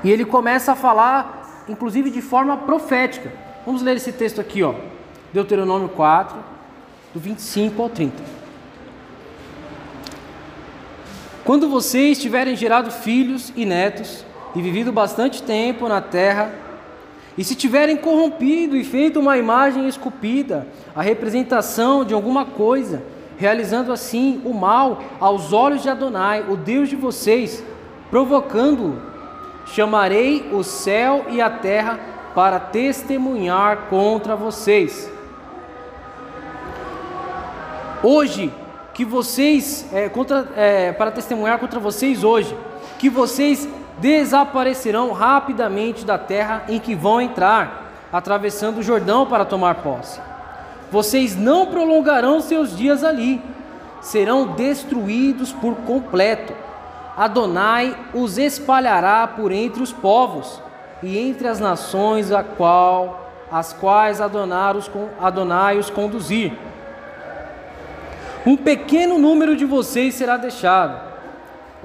[0.03, 3.31] E ele começa a falar, inclusive de forma profética.
[3.63, 4.73] Vamos ler esse texto aqui, ó.
[5.31, 6.35] Deuteronômio 4,
[7.13, 8.23] do 25 ao 30.
[11.43, 14.24] Quando vocês tiverem gerado filhos e netos
[14.55, 16.51] e vivido bastante tempo na terra,
[17.37, 20.65] e se tiverem corrompido e feito uma imagem esculpida,
[20.95, 23.03] a representação de alguma coisa,
[23.37, 27.61] realizando assim o mal aos olhos de Adonai, o Deus de vocês,
[28.09, 29.01] provocando-o,
[29.65, 31.99] chamarei o céu e a terra
[32.33, 35.11] para testemunhar contra vocês.
[38.01, 38.53] Hoje,
[38.93, 42.55] que vocês, é, contra, é, para testemunhar contra vocês hoje,
[42.97, 43.67] que vocês
[43.99, 50.19] desaparecerão rapidamente da terra em que vão entrar, atravessando o Jordão para tomar posse.
[50.91, 53.41] Vocês não prolongarão seus dias ali,
[54.01, 56.53] serão destruídos por completo.
[57.17, 60.61] Adonai os espalhará por entre os povos
[61.01, 66.53] e entre as nações a qual, as quais Adonai os, Adonai os conduzir.
[68.45, 71.14] Um pequeno número de vocês será deixado.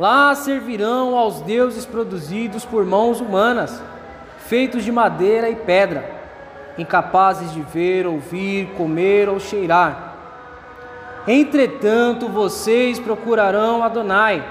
[0.01, 3.83] Lá servirão aos deuses produzidos por mãos humanas,
[4.39, 6.11] feitos de madeira e pedra,
[6.79, 10.15] incapazes de ver, ouvir, comer ou cheirar.
[11.29, 14.43] Entretanto, vocês procurarão Adonai.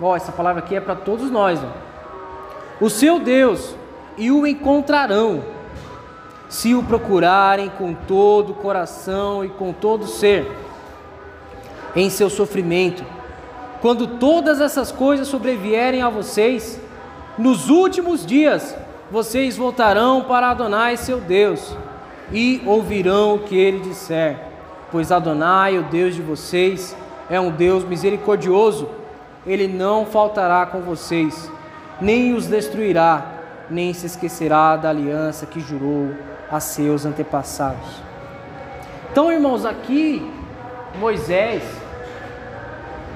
[0.00, 1.60] Ó, oh, essa palavra aqui é para todos nós.
[2.80, 3.76] O seu Deus
[4.16, 5.44] e o encontrarão,
[6.48, 10.50] se o procurarem com todo o coração e com todo o ser
[11.94, 13.13] em seu sofrimento.
[13.84, 16.80] Quando todas essas coisas sobrevierem a vocês,
[17.36, 18.74] nos últimos dias,
[19.10, 21.76] vocês voltarão para Adonai, seu Deus,
[22.32, 24.38] e ouvirão o que ele disser,
[24.90, 26.96] pois Adonai, o Deus de vocês,
[27.28, 28.88] é um Deus misericordioso,
[29.46, 31.52] ele não faltará com vocês,
[32.00, 33.32] nem os destruirá,
[33.68, 36.08] nem se esquecerá da aliança que jurou
[36.50, 38.00] a seus antepassados.
[39.12, 40.26] Então, irmãos, aqui
[40.98, 41.83] Moisés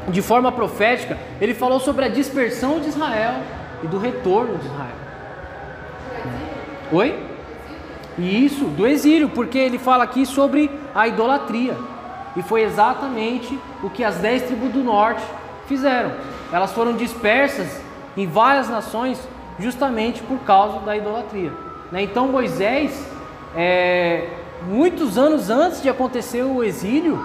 [0.09, 3.35] de forma profética, ele falou sobre a dispersão de Israel
[3.83, 4.97] e do retorno de Israel.
[6.93, 7.29] Oi?
[8.17, 11.77] E isso, do exílio, porque ele fala aqui sobre a idolatria.
[12.37, 15.23] E foi exatamente o que as dez tribos do norte
[15.67, 16.13] fizeram.
[16.53, 17.81] Elas foram dispersas
[18.17, 19.21] em várias nações
[19.59, 21.53] justamente por causa da idolatria.
[21.93, 22.03] Né?
[22.03, 23.07] Então Moisés,
[23.57, 24.29] é,
[24.67, 27.19] muitos anos antes de acontecer o exílio,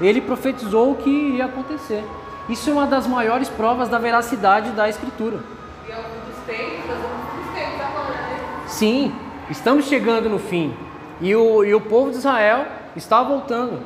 [0.00, 2.04] ele profetizou o que ia acontecer.
[2.48, 5.40] Isso é uma das maiores provas da veracidade da Escritura.
[5.86, 8.64] E é dos tempos, nós vamos dos tempos agora, né?
[8.66, 9.14] Sim,
[9.50, 10.74] estamos chegando no fim.
[11.20, 13.80] E o, e o povo de Israel está voltando.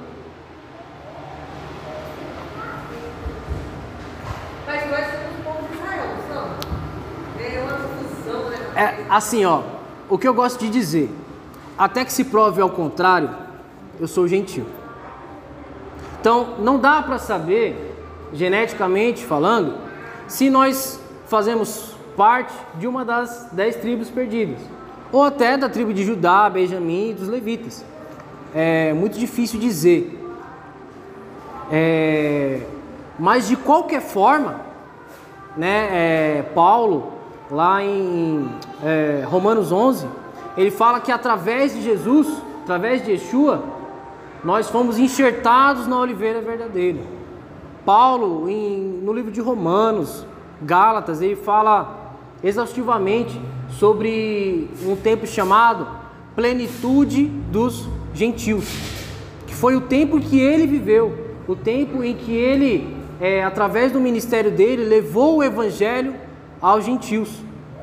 [4.66, 7.44] Mas nós somos o povo de Israel, não?
[7.44, 8.58] É uma confusão, né?
[8.76, 9.62] É assim, ó.
[10.08, 11.10] O que eu gosto de dizer,
[11.76, 13.30] até que se prove ao contrário,
[13.98, 14.66] eu sou gentil.
[16.22, 17.96] Então, não dá para saber,
[18.32, 19.74] geneticamente falando,
[20.28, 24.60] se nós fazemos parte de uma das dez tribos perdidas,
[25.10, 27.84] ou até da tribo de Judá, Benjamim e dos levitas.
[28.54, 30.16] É muito difícil dizer.
[31.72, 32.60] É,
[33.18, 34.60] mas de qualquer forma,
[35.56, 37.14] né, é, Paulo,
[37.50, 38.48] lá em
[38.84, 40.06] é, Romanos 11,
[40.56, 42.28] ele fala que através de Jesus,
[42.62, 43.81] através de Yeshua,
[44.44, 46.98] nós fomos enxertados na oliveira verdadeira.
[47.84, 50.26] Paulo, em, no livro de Romanos,
[50.60, 53.40] Gálatas, ele fala exaustivamente
[53.70, 55.86] sobre um tempo chamado
[56.34, 58.64] plenitude dos gentios,
[59.46, 64.00] que foi o tempo que ele viveu, o tempo em que ele, é, através do
[64.00, 66.14] ministério dele, levou o evangelho
[66.60, 67.30] aos gentios.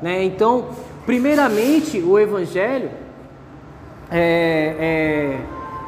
[0.02, 0.24] Né?
[0.24, 0.68] Então,
[1.06, 2.90] primeiramente, o evangelho
[4.10, 5.40] é, é,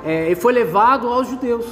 [0.05, 1.67] é, foi levado aos judeus,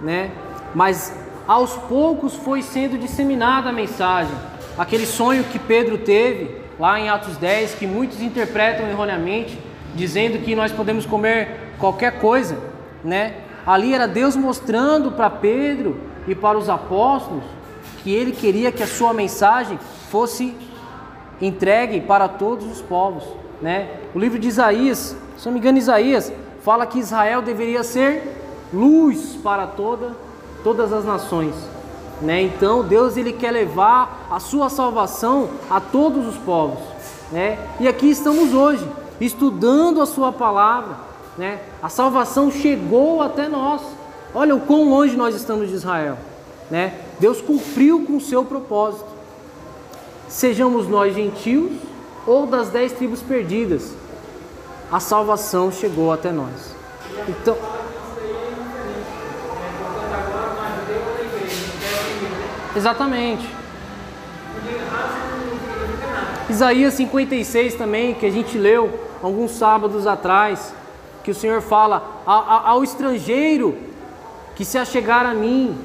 [0.00, 0.30] né?
[0.74, 1.12] mas
[1.46, 4.34] aos poucos foi sendo disseminada a mensagem.
[4.78, 9.58] Aquele sonho que Pedro teve lá em Atos 10, que muitos interpretam erroneamente,
[9.94, 12.58] dizendo que nós podemos comer qualquer coisa,
[13.04, 13.34] né?
[13.66, 17.44] Ali era Deus mostrando para Pedro e para os apóstolos
[18.02, 19.78] que ele queria que a sua mensagem
[20.10, 20.56] fosse
[21.40, 23.24] entregue para todos os povos,
[23.60, 23.88] né?
[24.14, 26.32] O livro de Isaías, se não me engano, Isaías
[26.62, 28.40] fala que Israel deveria ser
[28.72, 30.12] luz para toda,
[30.62, 31.54] todas as nações.
[32.20, 32.42] Né?
[32.42, 36.78] Então Deus ele quer levar a sua salvação a todos os povos.
[37.32, 37.58] Né?
[37.80, 38.86] E aqui estamos hoje,
[39.20, 40.96] estudando a sua palavra.
[41.36, 41.60] Né?
[41.82, 43.82] A salvação chegou até nós.
[44.34, 46.16] Olha o quão longe nós estamos de Israel.
[46.70, 46.94] Né?
[47.18, 49.10] Deus cumpriu com o seu propósito.
[50.28, 51.72] Sejamos nós gentios
[52.26, 53.92] ou das dez tribos perdidas,
[54.92, 56.74] a salvação chegou até nós.
[57.26, 57.56] Então,
[62.74, 63.46] Exatamente.
[66.48, 70.72] Isaías 56 também, que a gente leu alguns sábados atrás,
[71.22, 73.76] que o Senhor fala ao estrangeiro
[74.56, 75.76] que se achegar a mim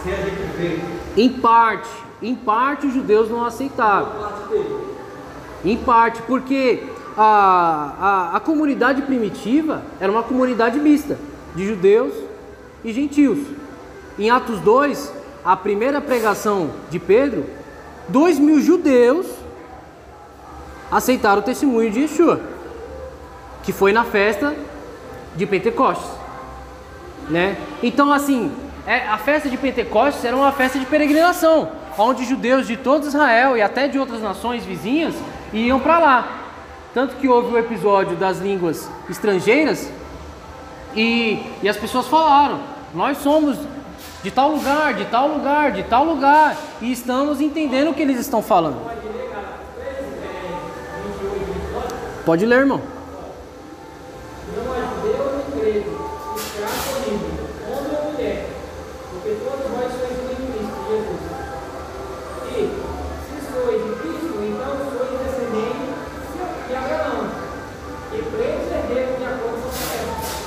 [0.01, 0.81] se a gente ver.
[1.17, 1.89] Em parte,
[2.21, 4.11] em parte os judeus não aceitaram.
[5.63, 6.83] Em parte, porque
[7.17, 11.17] a, a, a comunidade primitiva era uma comunidade mista
[11.55, 12.13] de judeus
[12.85, 13.39] e gentios.
[14.17, 15.11] Em Atos 2,
[15.43, 17.45] a primeira pregação de Pedro,
[18.07, 19.25] dois mil judeus
[20.91, 22.39] aceitaram o testemunho de Yeshua,
[23.63, 24.55] que foi na festa
[25.35, 26.09] de Pentecostes,
[27.29, 27.57] né?
[27.81, 28.51] Então, assim,
[28.85, 33.57] é, a festa de Pentecostes era uma festa de peregrinação, onde judeus de todo Israel
[33.57, 35.15] e até de outras nações vizinhas
[35.51, 36.41] iam para lá.
[36.93, 39.89] Tanto que houve o episódio das línguas estrangeiras
[40.95, 43.57] e, e as pessoas falaram: Nós somos
[44.23, 48.17] de tal lugar, de tal lugar, de tal lugar, e estamos entendendo o que eles
[48.17, 48.79] estão falando.
[52.25, 52.81] Pode ler, irmão.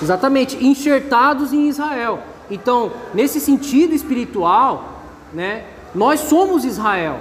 [0.01, 2.23] Exatamente, enxertados em Israel.
[2.51, 7.19] Então, nesse sentido espiritual, né, nós somos Israel.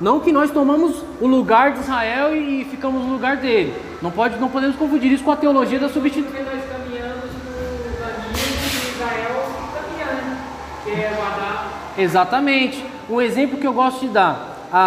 [0.00, 3.74] Não que nós tomamos o lugar de Israel e ficamos no lugar dele.
[4.00, 6.30] Não, pode, não podemos confundir isso com a teologia da substituição.
[6.32, 10.36] Porque nós caminhamos no caminho Israel caminha,
[10.84, 12.84] que é guardar Exatamente.
[13.10, 14.54] um exemplo que eu gosto de dar.
[14.72, 14.78] A-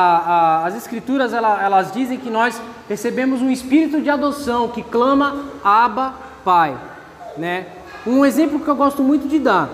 [0.61, 5.43] a- as escrituras ela- elas dizem que nós recebemos um espírito de adoção que clama
[5.63, 6.13] Abba
[6.45, 6.73] Pai,
[7.37, 7.65] né?
[8.07, 9.69] Um exemplo que eu gosto muito de dar,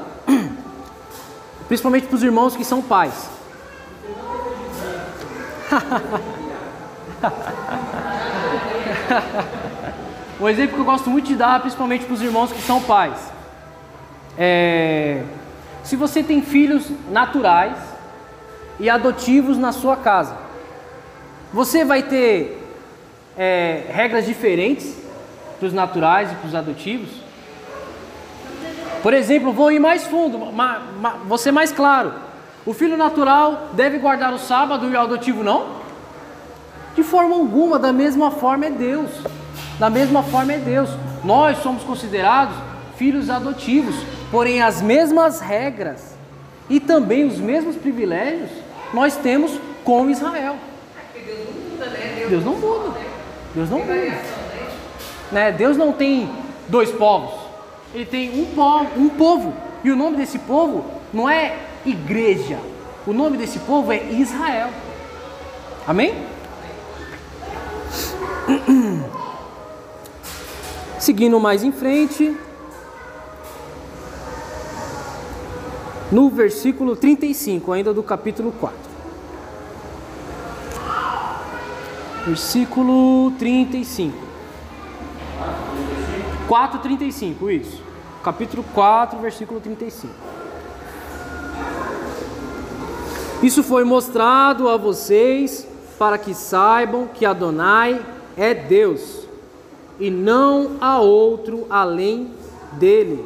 [1.67, 3.29] principalmente para os irmãos que são pais.
[10.39, 13.17] um exemplo que eu gosto muito de dar, principalmente para os irmãos que são pais.
[14.37, 15.23] É,
[15.83, 17.77] se você tem filhos naturais
[18.79, 20.37] e adotivos na sua casa,
[21.51, 22.63] você vai ter
[23.37, 24.95] é, regras diferentes
[25.57, 27.26] para os naturais e para os adotivos?
[29.01, 32.13] Por exemplo, vou ir mais fundo, ma, ma, vou ser mais claro.
[32.65, 35.77] O filho natural deve guardar o sábado e o adotivo não?
[36.95, 39.09] De forma alguma, da mesma forma é Deus.
[39.79, 40.89] Da mesma forma é Deus.
[41.23, 42.55] Nós somos considerados
[42.97, 43.95] filhos adotivos,
[44.31, 46.15] porém as mesmas regras
[46.69, 48.49] e também os mesmos privilégios
[48.93, 50.57] nós temos com Israel.
[51.13, 52.25] Deus não muda, né?
[52.29, 52.99] Deus não muda.
[53.53, 54.17] Deus não muda.
[55.31, 55.51] Né?
[55.51, 56.29] Deus não tem
[56.67, 57.46] dois povos.
[57.93, 59.53] Ele tem um povo, um povo.
[59.83, 62.59] E o nome desse povo não é igreja.
[63.05, 64.69] O nome desse povo é Israel.
[65.87, 66.13] Amém?
[70.99, 72.35] Seguindo mais em frente,
[76.11, 78.77] no versículo 35, ainda do capítulo 4.
[82.25, 84.27] Versículo 35.
[86.47, 87.81] 4:35, isso.
[88.23, 90.13] Capítulo 4, versículo 35.
[93.43, 95.67] Isso foi mostrado a vocês
[95.99, 98.03] para que saibam que Adonai
[98.35, 99.27] é Deus
[99.99, 102.31] e não há outro além
[102.73, 103.23] dele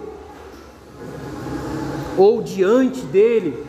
[2.17, 3.65] ou diante dele.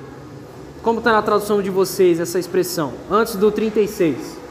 [0.83, 2.93] Como está na tradução de vocês essa expressão?
[3.11, 4.42] Antes do 36.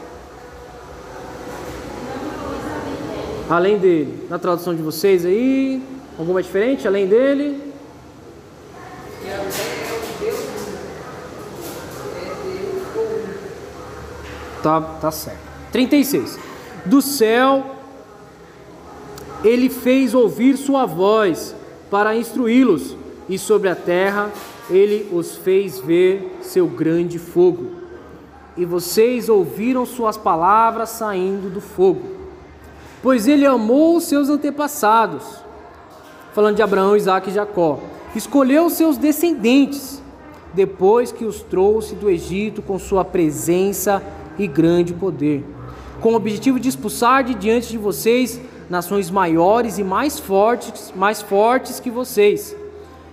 [3.52, 4.26] Além dele.
[4.30, 5.82] Na tradução de vocês aí,
[6.18, 6.88] alguma diferente?
[6.88, 7.60] Além dele?
[14.62, 15.38] Tá, tá certo.
[15.70, 16.38] 36.
[16.86, 17.76] Do céu
[19.44, 21.54] ele fez ouvir sua voz
[21.90, 22.96] para instruí-los,
[23.28, 24.30] e sobre a terra
[24.70, 27.72] ele os fez ver seu grande fogo.
[28.56, 32.21] E vocês ouviram suas palavras saindo do fogo.
[33.02, 35.24] Pois ele amou os seus antepassados,
[36.32, 37.80] falando de Abraão, Isaac e Jacó,
[38.14, 40.00] escolheu os seus descendentes,
[40.54, 44.00] depois que os trouxe do Egito com sua presença
[44.38, 45.44] e grande poder,
[46.00, 48.40] com o objetivo de expulsar de diante de vocês
[48.70, 52.56] nações maiores e mais fortes, mais fortes que vocês,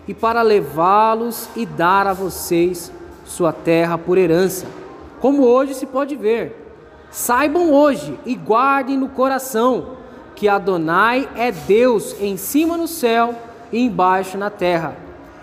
[0.08, 2.92] e para levá-los e dar a vocês
[3.26, 4.68] sua terra por herança,
[5.20, 6.59] como hoje se pode ver.
[7.12, 9.98] Saibam hoje e guardem no coração
[10.36, 13.36] que Adonai é Deus em cima no céu
[13.72, 14.96] e embaixo na terra,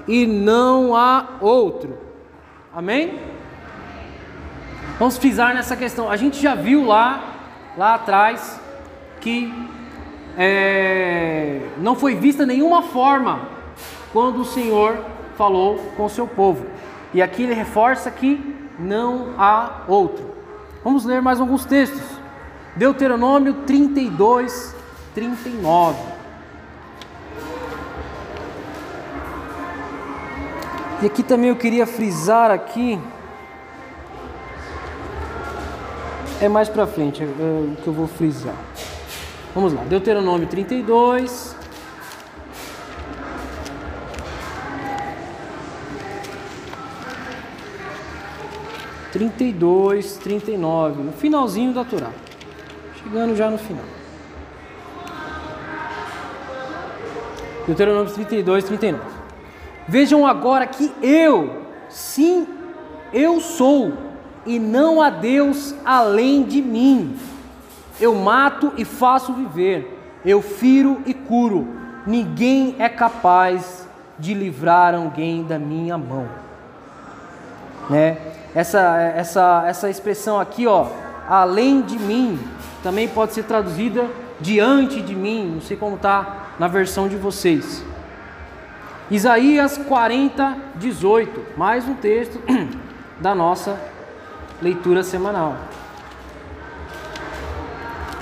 [0.09, 1.99] e não há outro.
[2.75, 3.19] Amém?
[4.99, 6.11] Vamos pisar nessa questão.
[6.11, 7.35] A gente já viu lá,
[7.77, 8.59] lá atrás,
[9.21, 9.53] que
[10.39, 13.41] é, não foi vista nenhuma forma
[14.13, 14.97] quando o Senhor
[15.37, 16.67] falou com o seu povo.
[17.13, 20.36] E aqui ele reforça que não há outro.
[20.87, 22.01] Vamos ler mais alguns textos.
[22.77, 24.73] Deuteronômio 32,
[25.17, 25.99] 39.
[31.03, 33.01] E aqui também eu queria frisar aqui
[36.41, 38.55] é mais para frente é, o que eu vou frisar.
[39.57, 41.56] Vamos lá, Deuteronômio 32.
[49.17, 52.11] Trinta e dois, trinta e nove, no finalzinho da Torá,
[53.03, 53.87] chegando já no final.
[57.67, 59.03] Deuteronômio 32, 39.
[59.89, 62.47] Vejam agora que eu, sim,
[63.11, 63.95] eu sou,
[64.45, 67.17] e não há Deus além de mim.
[67.99, 71.67] Eu mato e faço viver, eu firo e curo.
[72.07, 73.89] Ninguém é capaz
[74.19, 76.29] de livrar alguém da minha mão.
[77.89, 78.19] Né?
[78.57, 80.89] Essa, essa, essa expressão aqui, ó,
[81.29, 82.41] além de mim,
[82.83, 84.09] também pode ser traduzida
[84.41, 85.53] diante de mim.
[85.57, 87.85] Não sei como está na versão de vocês.
[89.11, 92.41] Isaías 40, 18, mais um texto
[93.21, 93.79] da nossa
[94.63, 95.55] leitura semanal.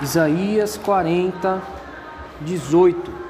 [0.02, 1.62] Isaías 40,
[2.40, 3.23] 18.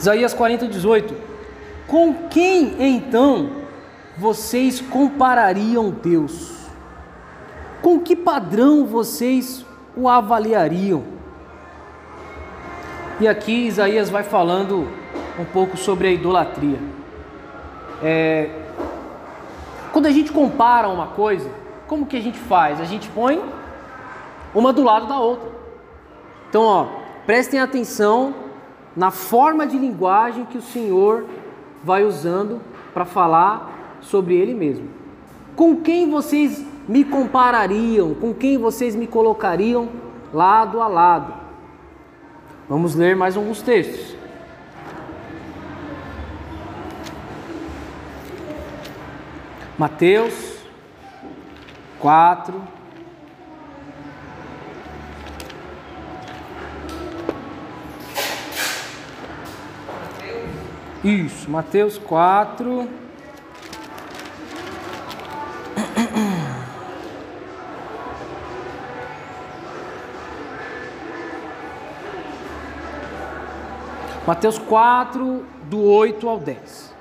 [0.00, 1.14] Isaías 40, 18.
[1.86, 3.50] Com quem então
[4.16, 6.56] vocês comparariam Deus?
[7.82, 9.62] Com que padrão vocês
[9.94, 11.04] o avaliariam?
[13.20, 14.88] E aqui Isaías vai falando
[15.38, 16.78] um pouco sobre a idolatria.
[18.02, 18.48] É,
[19.92, 21.50] quando a gente compara uma coisa,
[21.86, 22.80] como que a gente faz?
[22.80, 23.38] A gente põe
[24.54, 25.50] uma do lado da outra.
[26.48, 26.86] Então, ó,
[27.26, 28.48] prestem atenção
[28.96, 31.26] na forma de linguagem que o Senhor
[31.82, 32.60] vai usando
[32.92, 34.88] para falar sobre Ele mesmo.
[35.54, 38.14] Com quem vocês me comparariam?
[38.14, 39.88] Com quem vocês me colocariam
[40.32, 41.34] lado a lado?
[42.68, 44.16] Vamos ler mais alguns textos.
[49.76, 50.58] Mateus
[51.98, 52.79] 4.
[61.02, 62.86] Isso, Mateus 4.
[74.26, 76.94] Mateus 4, do 8 ao 10.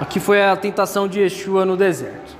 [0.00, 2.34] Aqui foi a tentação de Yeshua no deserto.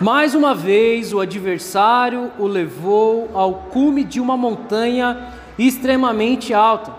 [0.00, 6.92] Mais uma vez, o adversário o levou ao cume de uma montanha extremamente alta.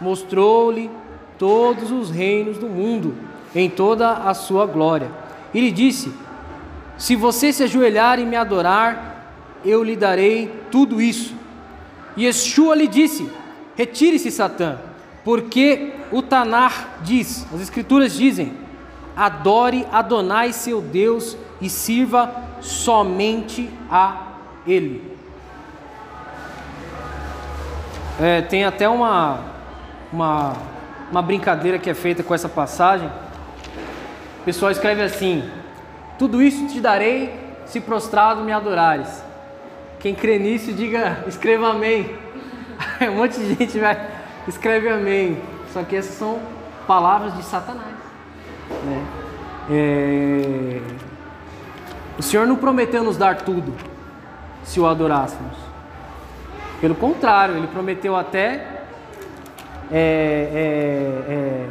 [0.00, 0.90] Mostrou-lhe
[1.38, 3.14] todos os reinos do mundo
[3.54, 5.10] em toda a sua glória.
[5.52, 6.12] E lhe disse:
[6.98, 11.34] Se você se ajoelhar e me adorar, eu lhe darei tudo isso.
[12.16, 13.28] E Yeshua lhe disse:
[13.76, 14.78] Retire-se, Satã,
[15.24, 18.52] porque o Tanar diz, as Escrituras dizem:
[19.16, 24.34] Adore Adonai seu Deus e sirva somente a
[24.66, 25.13] Ele.
[28.20, 29.40] É, tem até uma,
[30.12, 30.52] uma,
[31.10, 33.08] uma brincadeira que é feita com essa passagem.
[34.40, 35.48] O pessoal escreve assim:
[36.18, 37.34] Tudo isso te darei
[37.66, 39.22] se prostrado me adorares.
[39.98, 42.14] Quem crê nisso, diga, escreva amém.
[43.02, 43.98] um monte de gente vai,
[44.46, 45.40] escreve amém.
[45.72, 46.38] Só que essas são
[46.86, 47.96] palavras de Satanás.
[48.84, 49.06] Né?
[49.70, 50.80] É...
[52.16, 53.74] O Senhor não prometeu nos dar tudo
[54.62, 55.73] se o adorássemos.
[56.80, 58.74] Pelo contrário, Ele prometeu até
[59.90, 61.68] é, é, é,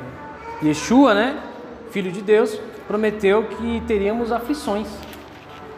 [0.67, 1.39] Yeshua, né?
[1.91, 4.87] Filho de Deus, prometeu que teríamos aflições.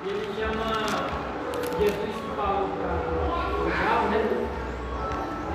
[0.06, 0.66] Ele chama
[1.80, 4.48] Jesus que falou para né?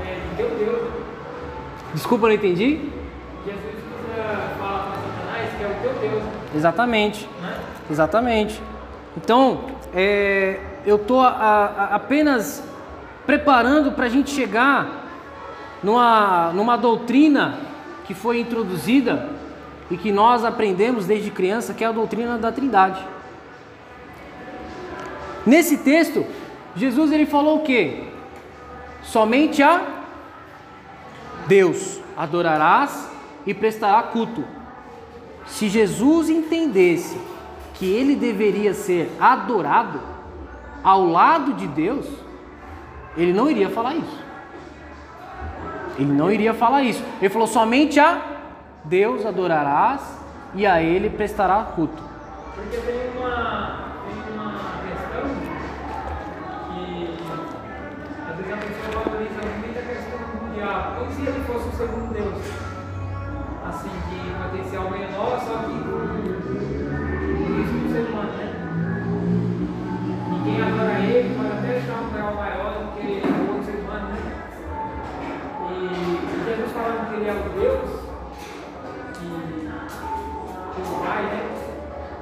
[0.04, 0.88] É, de teu Deus.
[1.94, 2.90] Desculpa, não entendi?
[3.46, 3.80] Jesus
[4.58, 6.22] fala para Satanás que é o teu Deus,
[6.54, 7.28] Exatamente.
[7.40, 7.60] né?
[7.90, 8.62] Exatamente.
[9.16, 9.64] Então,
[9.94, 12.62] é, eu estou apenas
[13.26, 15.06] preparando para a gente chegar
[15.82, 17.58] numa, numa doutrina
[18.04, 19.28] que foi introduzida
[19.90, 23.04] e que nós aprendemos desde criança, que é a doutrina da Trindade.
[25.44, 26.24] Nesse texto,
[26.76, 28.04] Jesus ele falou o quê?
[29.02, 29.82] Somente a
[31.46, 33.10] Deus adorarás
[33.46, 34.44] e prestará culto.
[35.46, 37.18] Se Jesus entendesse
[37.74, 40.00] que ele deveria ser adorado
[40.84, 42.06] ao lado de Deus,
[43.16, 44.24] ele não iria falar isso.
[45.98, 47.04] Ele não iria falar isso.
[47.20, 48.22] Ele falou somente a
[48.84, 50.00] Deus adorarás
[50.54, 52.02] e a ele prestará culto.
[52.54, 54.52] Porque tem uma, tem uma
[54.82, 55.22] questão
[56.68, 57.18] que
[58.28, 61.72] às vezes a pessoa valoriza muito a questão do diabo, como se ele fosse o
[61.72, 62.38] segundo Deus.
[63.68, 65.72] Assim, que potencial menor, só que
[67.60, 68.46] isso do ser humano, né?
[70.44, 72.79] Quem adora ele pode até achar um grau maior
[77.20, 77.90] ele é o Deus,
[79.12, 79.26] que,
[80.80, 81.40] o Pai, né?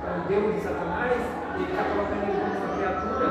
[0.05, 1.13] É o Deus de Satanás,
[1.55, 3.29] ele está colocando ele como uma criatura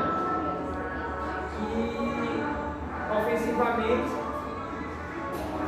[1.58, 2.42] que
[3.18, 4.12] ofensivamente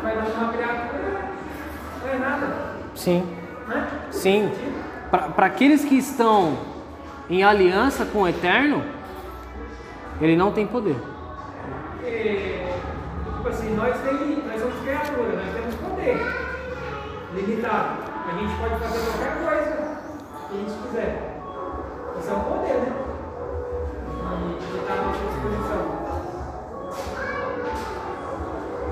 [0.02, 1.30] vai dando uma criatura,
[2.02, 2.46] não é nada,
[2.94, 3.26] Sim,
[3.68, 3.88] né?
[4.10, 4.50] sim.
[5.10, 6.56] Para aqueles que estão
[7.28, 8.82] em aliança com o Eterno,
[10.20, 10.96] ele não tem poder.
[11.92, 12.58] Porque,
[13.36, 15.59] tipo assim, nós, tem, nós somos criaturas, nós temos
[16.00, 16.18] poder
[17.34, 17.98] limitado.
[18.26, 19.76] A gente pode fazer qualquer coisa
[20.48, 21.42] que a gente quiser.
[22.18, 22.92] Isso é um poder, né?
[24.50, 26.00] E está à nossa disposição.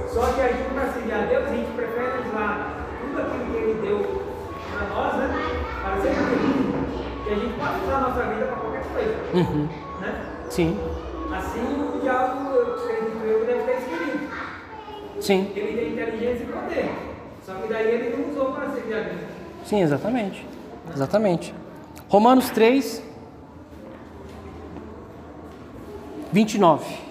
[0.08, 3.56] Só que a gente, para servir a Deus, a gente prefere usar tudo aquilo que
[3.56, 4.22] Ele deu
[4.72, 5.28] para nós, né?
[5.82, 7.24] Para ser feliz.
[7.24, 9.68] Que a gente pode usar a nossa vida para qualquer coisa, Uhum.
[10.00, 10.24] né?
[10.50, 10.78] Sim,
[11.30, 14.28] Assim o diabo, eu acredito eu, deve ter escolhido.
[15.20, 16.90] Sim, Ele tem inteligência e poder.
[17.44, 19.20] Só que daí ele não usou para ser criativo.
[19.64, 20.46] sim, exatamente.
[20.94, 21.54] Exatamente.
[22.08, 23.02] Romanos 3,
[26.32, 27.08] 29.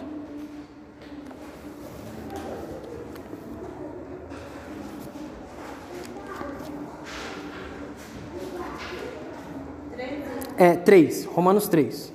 [10.57, 12.11] É, 3, Romanos 3.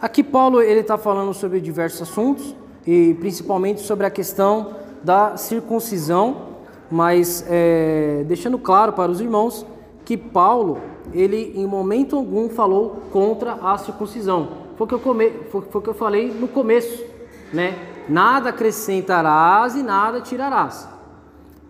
[0.00, 2.54] Aqui Paulo ele está falando sobre diversos assuntos
[2.86, 6.56] e principalmente sobre a questão da circuncisão,
[6.90, 9.64] mas é, deixando claro para os irmãos
[10.04, 10.78] que Paulo
[11.14, 14.48] ele em momento algum falou contra a circuncisão.
[14.76, 17.04] Foi o que eu, come, foi, foi que eu falei no começo,
[17.52, 17.78] né?
[18.08, 20.88] Nada acrescentarás e nada tirarás.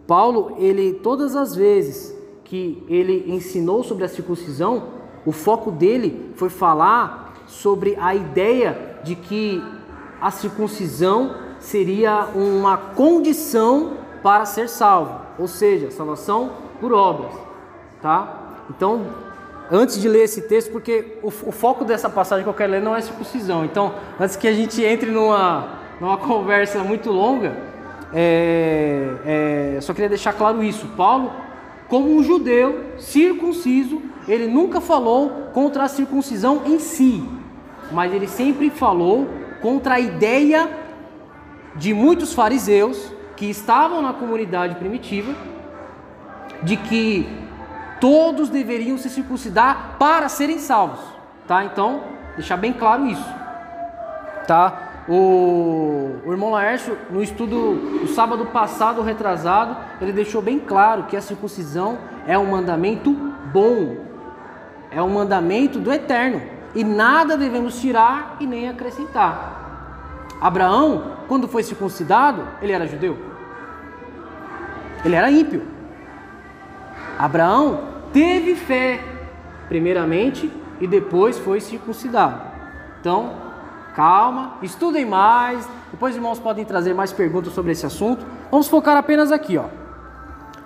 [0.06, 4.84] Paulo, ele todas as vezes que ele ensinou sobre a circuncisão,
[5.26, 9.62] o foco dele foi falar sobre a ideia de que
[10.22, 17.32] a circuncisão seria uma condição para ser salvo, ou seja, salvação por obras,
[18.00, 18.64] tá?
[18.70, 19.06] Então,
[19.70, 22.80] antes de ler esse texto, porque o, o foco dessa passagem que eu quero ler
[22.80, 23.64] não é circuncisão.
[23.64, 27.56] Então, antes que a gente entre numa, numa conversa muito longa,
[28.14, 30.86] é, é, só queria deixar claro isso.
[30.96, 31.32] Paulo,
[31.88, 37.28] como um judeu circunciso, ele nunca falou contra a circuncisão em si,
[37.90, 39.26] mas ele sempre falou
[39.60, 40.85] contra a ideia
[41.76, 45.34] de muitos fariseus que estavam na comunidade primitiva
[46.62, 47.28] de que
[48.00, 51.00] todos deveriam se circuncidar para serem salvos,
[51.46, 51.64] tá?
[51.64, 52.02] Então,
[52.34, 53.28] deixar bem claro isso,
[54.46, 54.82] tá?
[55.08, 61.16] O, o irmão Laércio, no estudo do sábado passado, retrasado, ele deixou bem claro que
[61.16, 63.12] a circuncisão é um mandamento
[63.52, 63.96] bom,
[64.90, 66.42] é um mandamento do eterno,
[66.74, 69.65] e nada devemos tirar e nem acrescentar.
[70.40, 73.16] Abraão, quando foi circuncidado, ele era judeu?
[75.04, 75.62] Ele era ímpio.
[77.18, 77.80] Abraão
[78.12, 79.02] teve fé,
[79.68, 82.40] primeiramente, e depois foi circuncidado.
[83.00, 83.32] Então,
[83.94, 85.66] calma, estudem mais.
[85.90, 88.26] Depois os irmãos podem trazer mais perguntas sobre esse assunto.
[88.50, 89.64] Vamos focar apenas aqui, ó.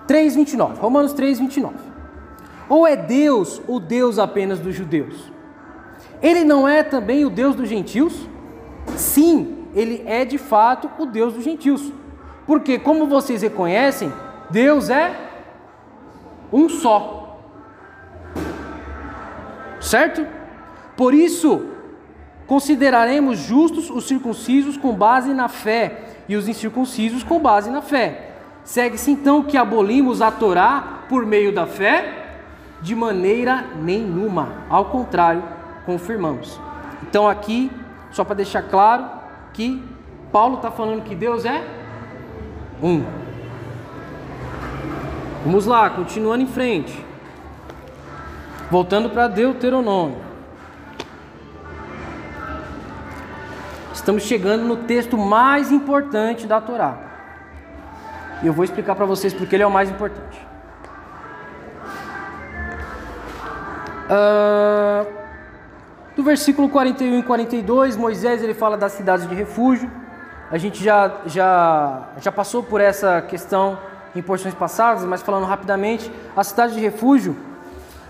[0.07, 0.79] 3:29.
[0.79, 1.75] Romanos 3:29.
[2.69, 5.31] Ou é Deus o Deus apenas dos judeus?
[6.23, 8.29] Ele não é também o Deus dos gentios?
[8.97, 11.93] Sim, ele é de fato o Deus dos gentios.
[12.47, 14.13] Porque como vocês reconhecem,
[14.51, 15.15] Deus é
[16.53, 17.39] um só.
[19.81, 20.27] Certo?
[20.97, 21.67] Por isso,
[22.47, 28.33] consideraremos justos os circuncisos com base na fé e os incircuncisos com base na fé.
[28.65, 32.39] Segue-se então que abolimos a Torá por meio da fé?
[32.83, 34.65] De maneira nenhuma.
[34.69, 35.43] Ao contrário,
[35.87, 36.61] confirmamos.
[37.03, 37.71] Então, aqui,
[38.11, 39.20] só para deixar claro
[39.53, 39.83] que
[40.33, 41.63] Paulo está falando que Deus é
[42.83, 43.05] um.
[45.45, 47.05] Vamos lá, continuando em frente.
[48.71, 50.19] Voltando para Deuteronômio.
[53.93, 56.99] Estamos chegando no texto mais importante da Torá.
[58.43, 60.41] E eu vou explicar para vocês porque ele é o mais importante.
[64.09, 65.05] Ah,
[66.21, 69.91] do versículo 41 e 42, Moisés ele fala das cidades de refúgio.
[70.51, 73.79] A gente já, já, já passou por essa questão
[74.15, 77.35] em porções passadas, mas falando rapidamente, a cidade de refúgio.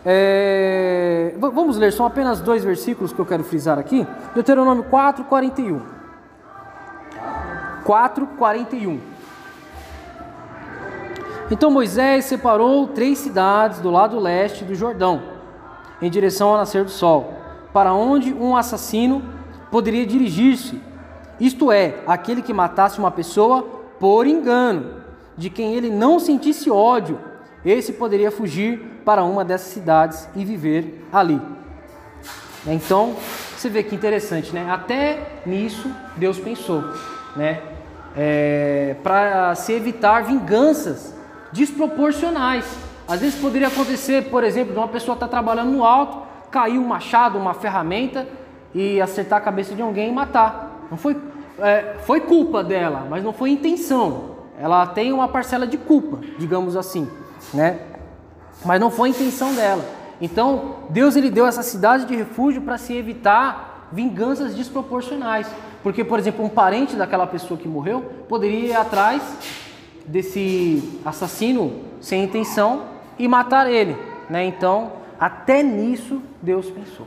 [0.04, 4.04] é, Vamos ler, são apenas dois versículos que eu quero frisar aqui.
[4.34, 5.80] Deuteronômio 4, 41.
[7.84, 9.00] 4, 41.
[11.48, 15.22] Então Moisés separou três cidades do lado leste do Jordão,
[16.02, 17.39] em direção ao nascer do sol,
[17.72, 19.22] para onde um assassino
[19.70, 20.80] poderia dirigir-se,
[21.38, 23.62] isto é, aquele que matasse uma pessoa
[23.98, 25.00] por engano,
[25.36, 27.18] de quem ele não sentisse ódio,
[27.64, 31.40] esse poderia fugir para uma dessas cidades e viver ali.
[32.66, 33.14] Então,
[33.56, 34.70] você vê que interessante, né?
[34.70, 36.84] Até nisso Deus pensou,
[37.36, 37.60] né?
[39.02, 41.14] para se evitar vinganças
[41.52, 42.64] desproporcionais.
[43.06, 46.86] Às vezes poderia acontecer, por exemplo, de uma pessoa estar trabalhando no alto, cair um
[46.86, 48.26] machado, uma ferramenta
[48.74, 50.86] e acertar a cabeça de alguém e matar.
[50.90, 51.16] Não foi,
[51.58, 54.36] é, foi culpa dela, mas não foi intenção.
[54.58, 57.08] Ela tem uma parcela de culpa, digamos assim,
[57.54, 57.80] né?
[58.64, 59.84] Mas não foi intenção dela.
[60.20, 65.46] Então, Deus ele deu essa cidade de refúgio para se evitar vinganças desproporcionais.
[65.82, 69.22] Porque, por exemplo, um parente daquela pessoa que morreu poderia ir atrás
[70.06, 72.82] desse assassino sem intenção
[73.18, 73.96] e matar ele,
[74.28, 74.44] né?
[74.44, 77.06] Então, até nisso Deus pensou.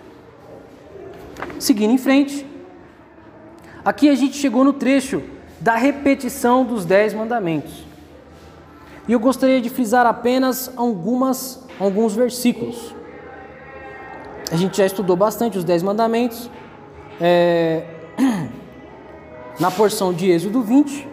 [1.60, 2.46] Seguindo em frente,
[3.84, 5.24] aqui a gente chegou no trecho
[5.60, 7.86] da repetição dos dez mandamentos.
[9.08, 12.94] E eu gostaria de frisar apenas algumas, alguns versículos.
[14.52, 16.50] A gente já estudou bastante os dez mandamentos
[17.20, 17.86] é,
[19.60, 21.08] na porção de Êxodo 20.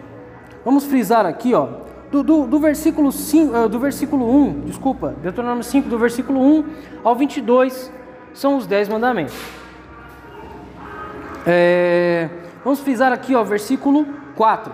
[0.63, 1.67] Vamos frisar aqui, ó,
[2.11, 6.65] do, do, do versículo 5, eh, do versículo 1, desculpa, Deuteronômio 5, do versículo 1
[7.03, 7.91] ao 22,
[8.33, 9.33] são os dez mandamentos.
[11.47, 12.29] É,
[12.63, 14.05] vamos frisar aqui, ó, versículo
[14.35, 14.73] 4.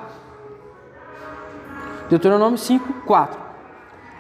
[2.10, 3.40] Deuteronômio 5, 4.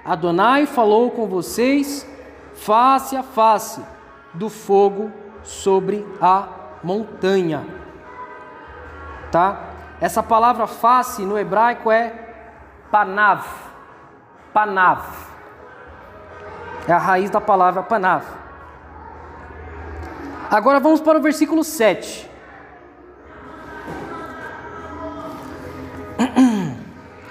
[0.05, 2.07] Adonai falou com vocês
[2.53, 3.81] face a face
[4.33, 5.11] do fogo
[5.43, 6.47] sobre a
[6.83, 7.65] montanha.
[9.31, 9.59] Tá?
[9.99, 12.26] Essa palavra face no hebraico é
[12.91, 13.45] panav.
[14.53, 15.03] Panav.
[16.87, 18.23] É a raiz da palavra panav.
[20.49, 22.29] Agora vamos para o versículo 7.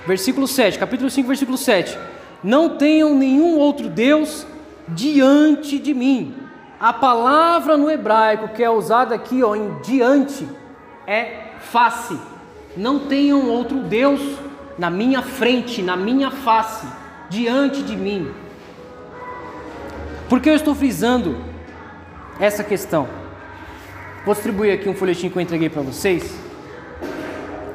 [0.07, 1.98] Versículo 7, capítulo 5, versículo 7.
[2.44, 4.46] Não tenham nenhum outro Deus
[4.86, 6.32] diante de mim.
[6.78, 10.48] A palavra no hebraico que é usada aqui ó, em diante
[11.07, 12.16] é face.
[12.76, 14.20] Não tenham outro Deus
[14.79, 16.87] na minha frente, na minha face,
[17.29, 18.33] diante de mim.
[20.29, 21.37] Por que eu estou frisando
[22.39, 23.09] essa questão?
[24.24, 26.37] Vou distribuir aqui um folhetim que eu entreguei para vocês.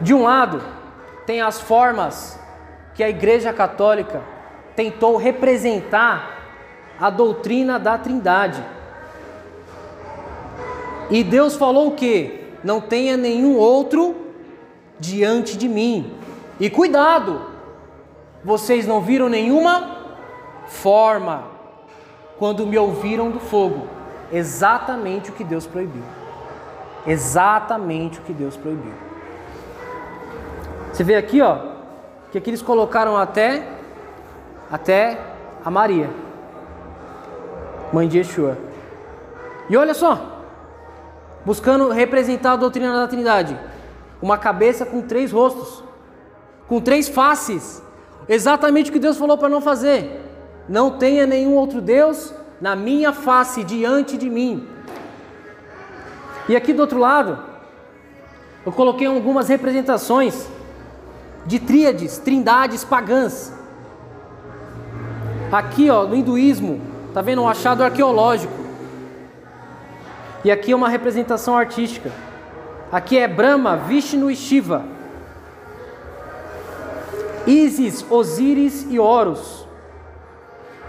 [0.01, 0.61] De um lado,
[1.25, 2.39] tem as formas
[2.93, 4.21] que a Igreja Católica
[4.75, 6.39] tentou representar
[6.99, 8.63] a doutrina da Trindade.
[11.09, 12.41] E Deus falou o que?
[12.63, 14.15] Não tenha nenhum outro
[14.99, 16.13] diante de mim.
[16.61, 17.41] E cuidado,
[18.43, 19.97] vocês não viram nenhuma
[20.67, 21.45] forma
[22.37, 23.87] quando me ouviram do fogo.
[24.31, 26.03] Exatamente o que Deus proibiu.
[27.07, 28.93] Exatamente o que Deus proibiu.
[30.93, 31.57] Você vê aqui, ó,
[32.31, 33.67] que aqui eles colocaram até
[34.69, 35.19] até
[35.65, 36.11] a Maria,
[37.91, 38.55] mãe de Yeshua.
[39.67, 40.43] E olha só,
[41.43, 43.57] buscando representar a doutrina da Trindade,
[44.21, 45.80] uma cabeça com três rostos,
[46.71, 47.83] com três faces.
[48.29, 50.21] Exatamente o que Deus falou para não fazer.
[50.69, 54.65] Não tenha nenhum outro Deus na minha face diante de mim.
[56.47, 57.37] E aqui do outro lado,
[58.65, 60.47] eu coloquei algumas representações
[61.45, 63.51] de tríades, trindades pagãs.
[65.51, 66.79] Aqui, ó, no hinduísmo,
[67.13, 68.53] tá vendo um achado arqueológico.
[70.45, 72.13] E aqui é uma representação artística.
[72.89, 75.00] Aqui é Brahma, Vishnu e Shiva.
[77.47, 79.67] Isis, Osíris e Horus.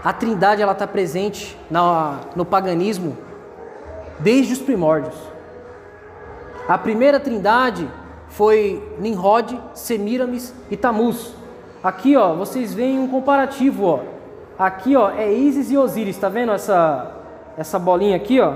[0.03, 3.17] A Trindade ela está presente na, no paganismo
[4.19, 5.15] desde os primórdios.
[6.67, 7.89] A primeira Trindade
[8.27, 11.33] foi Nimrod, Semiramis e Tamuz.
[11.83, 13.99] Aqui, ó, vocês veem um comparativo, ó.
[14.57, 17.19] Aqui, ó, é Isis e Osíris, tá vendo essa
[17.57, 18.55] essa bolinha aqui, ó?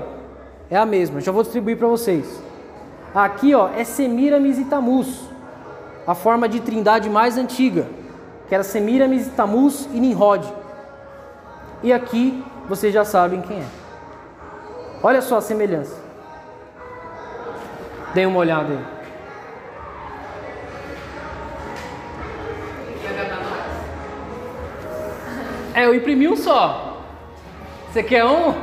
[0.70, 1.20] É a mesma.
[1.20, 2.42] Já vou distribuir para vocês.
[3.14, 5.28] Aqui, ó, é Semiramis e Tamuz,
[6.08, 7.86] a forma de trindade mais antiga,
[8.48, 10.42] que era Semiramis, Tamuz e Nimrod.
[11.82, 13.66] E aqui vocês já sabem quem é.
[15.02, 15.94] Olha só a semelhança.
[18.14, 18.84] Dê uma olhada aí.
[25.74, 27.02] É, eu imprimi um só.
[27.92, 28.54] Você quer um?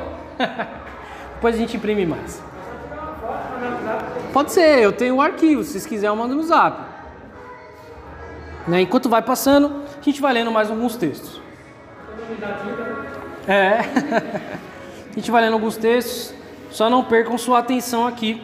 [1.36, 2.42] Depois a gente imprime mais.
[4.34, 5.64] Pode ser, eu tenho o um arquivo.
[5.64, 6.85] Se vocês quiserem, eu mando no zap.
[8.68, 8.82] Né?
[8.82, 11.42] Enquanto vai passando, a gente vai lendo mais alguns textos.
[13.48, 13.80] É.
[15.12, 16.34] a gente vai lendo alguns textos.
[16.72, 18.42] Só não percam sua atenção aqui.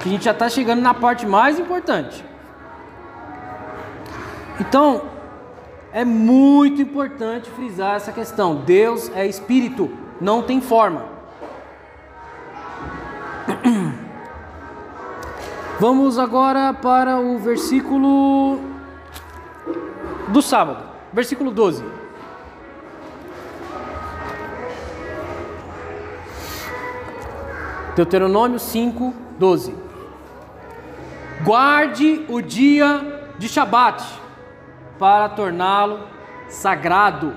[0.00, 2.24] Que a gente já está chegando na parte mais importante.
[4.60, 5.02] Então,
[5.92, 8.56] é muito importante frisar essa questão.
[8.56, 9.90] Deus é espírito,
[10.20, 11.06] não tem forma.
[15.78, 18.73] Vamos agora para o versículo
[20.28, 21.84] do sábado, versículo 12.
[27.94, 29.74] Deuteronômio 5, 12.
[31.44, 34.04] Guarde o dia de Shabat
[34.98, 36.00] para torná-lo
[36.48, 37.34] sagrado,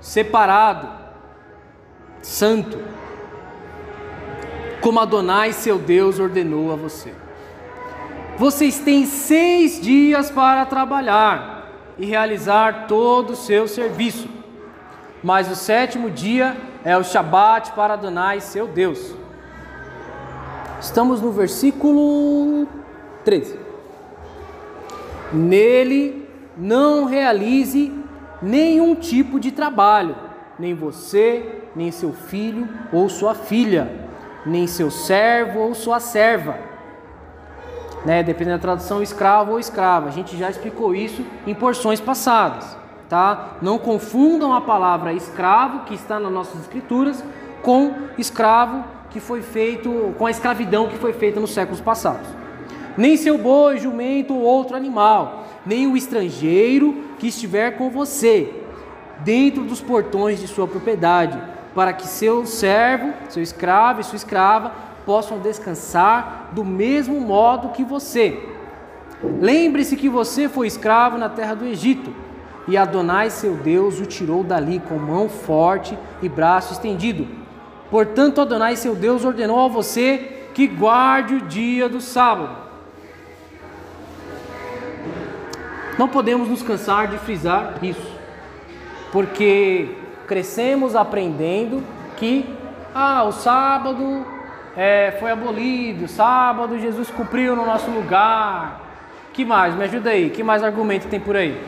[0.00, 0.88] separado,
[2.20, 2.78] santo,
[4.80, 7.14] como Adonai seu Deus ordenou a você.
[8.36, 11.51] Vocês têm seis dias para trabalhar
[11.98, 14.28] e realizar todo o seu serviço,
[15.22, 19.14] mas o sétimo dia é o Shabat para Adonai seu Deus.
[20.80, 22.66] Estamos no versículo
[23.24, 23.58] 13.
[25.32, 27.92] Nele não realize
[28.42, 30.16] nenhum tipo de trabalho,
[30.58, 33.90] nem você, nem seu filho ou sua filha,
[34.44, 36.71] nem seu servo ou sua serva.
[38.04, 40.08] Né, dependendo da tradução, escravo ou escrava.
[40.08, 42.76] A gente já explicou isso em porções passadas.
[43.08, 43.56] Tá?
[43.60, 47.22] Não confundam a palavra escravo, que está nas nossas escrituras,
[47.62, 52.26] com escravo que foi feito, com a escravidão que foi feita nos séculos passados.
[52.96, 58.62] Nem seu boi, jumento ou outro animal, nem o estrangeiro que estiver com você,
[59.20, 61.40] dentro dos portões de sua propriedade,
[61.74, 64.72] para que seu servo, seu escravo e sua escrava
[65.04, 68.48] possam descansar do mesmo modo que você.
[69.22, 72.12] Lembre-se que você foi escravo na terra do Egito,
[72.66, 77.26] e Adonai seu Deus o tirou dali com mão forte e braço estendido.
[77.90, 82.56] Portanto, Adonai seu Deus ordenou a você que guarde o dia do sábado.
[85.98, 88.18] Não podemos nos cansar de frisar isso,
[89.10, 89.94] porque
[90.26, 91.82] crescemos aprendendo
[92.16, 92.46] que
[92.94, 94.24] ah, o sábado
[94.76, 98.80] é, foi abolido, o sábado Jesus cumpriu no nosso lugar.
[99.32, 99.74] Que mais?
[99.74, 100.30] Me ajuda aí.
[100.30, 101.62] Que mais argumento tem por aí?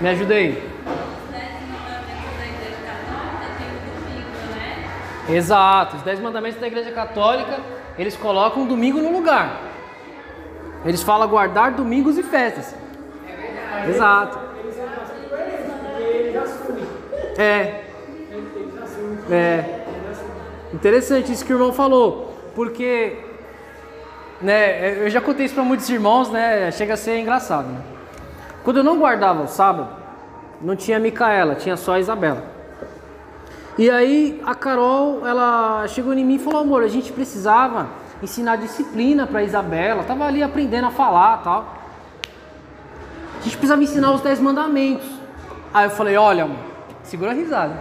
[0.00, 0.74] Me ajuda aí.
[5.28, 7.58] Exato, os dez mandamentos da Igreja Católica,
[7.98, 9.58] eles colocam domingo no lugar.
[10.84, 12.74] Eles falam guardar domingos e festas.
[13.88, 14.38] Exato.
[17.38, 17.84] É.
[19.30, 19.83] É.
[20.74, 23.16] Interessante isso que o irmão falou, porque
[24.42, 26.68] né, eu já contei isso para muitos irmãos, né?
[26.72, 27.68] Chega a ser engraçado.
[27.68, 27.80] Né?
[28.64, 29.88] Quando eu não guardava o sábado,
[30.60, 32.42] não tinha a Micaela, tinha só a Isabela.
[33.78, 37.86] E aí a Carol, ela chegou em mim e falou: "Amor, a gente precisava
[38.20, 40.00] ensinar disciplina para Isabela.
[40.00, 41.72] Eu tava ali aprendendo a falar, tal.
[43.38, 45.06] A gente precisava ensinar os dez mandamentos."
[45.72, 46.58] Aí eu falei: "Olha, amor,
[47.04, 47.80] segura a risada.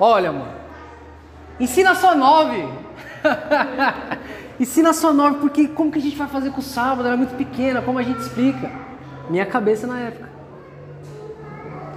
[0.00, 0.57] Olha, amor,
[1.60, 2.66] ensina só nove."
[4.58, 7.06] ensina só nove, porque como que a gente vai fazer com o sábado?
[7.06, 8.70] Ela é muito pequena, como a gente explica?
[9.30, 10.28] Minha cabeça na época.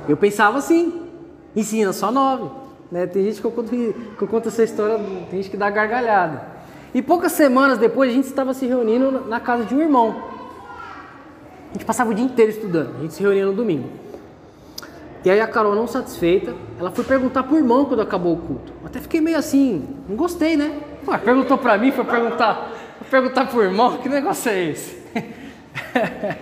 [0.08, 1.08] Eu pensava assim,
[1.56, 2.50] ensina só nove.
[2.92, 3.08] Né?
[3.08, 4.98] Tem gente que eu, conto, que eu conto essa história,
[5.30, 6.46] tem gente que dá gargalhada.
[6.94, 10.24] E poucas semanas depois a gente estava se reunindo na casa de um irmão.
[11.70, 13.90] A gente passava o dia inteiro estudando, a gente se reunia no domingo.
[15.24, 18.74] E aí a Carol, não satisfeita, ela foi perguntar pro irmão quando acabou o culto.
[18.84, 20.80] Até fiquei meio assim, não gostei, né?
[21.06, 25.02] Pô, perguntou pra mim, foi perguntar, foi perguntar pro irmão, que negócio é esse?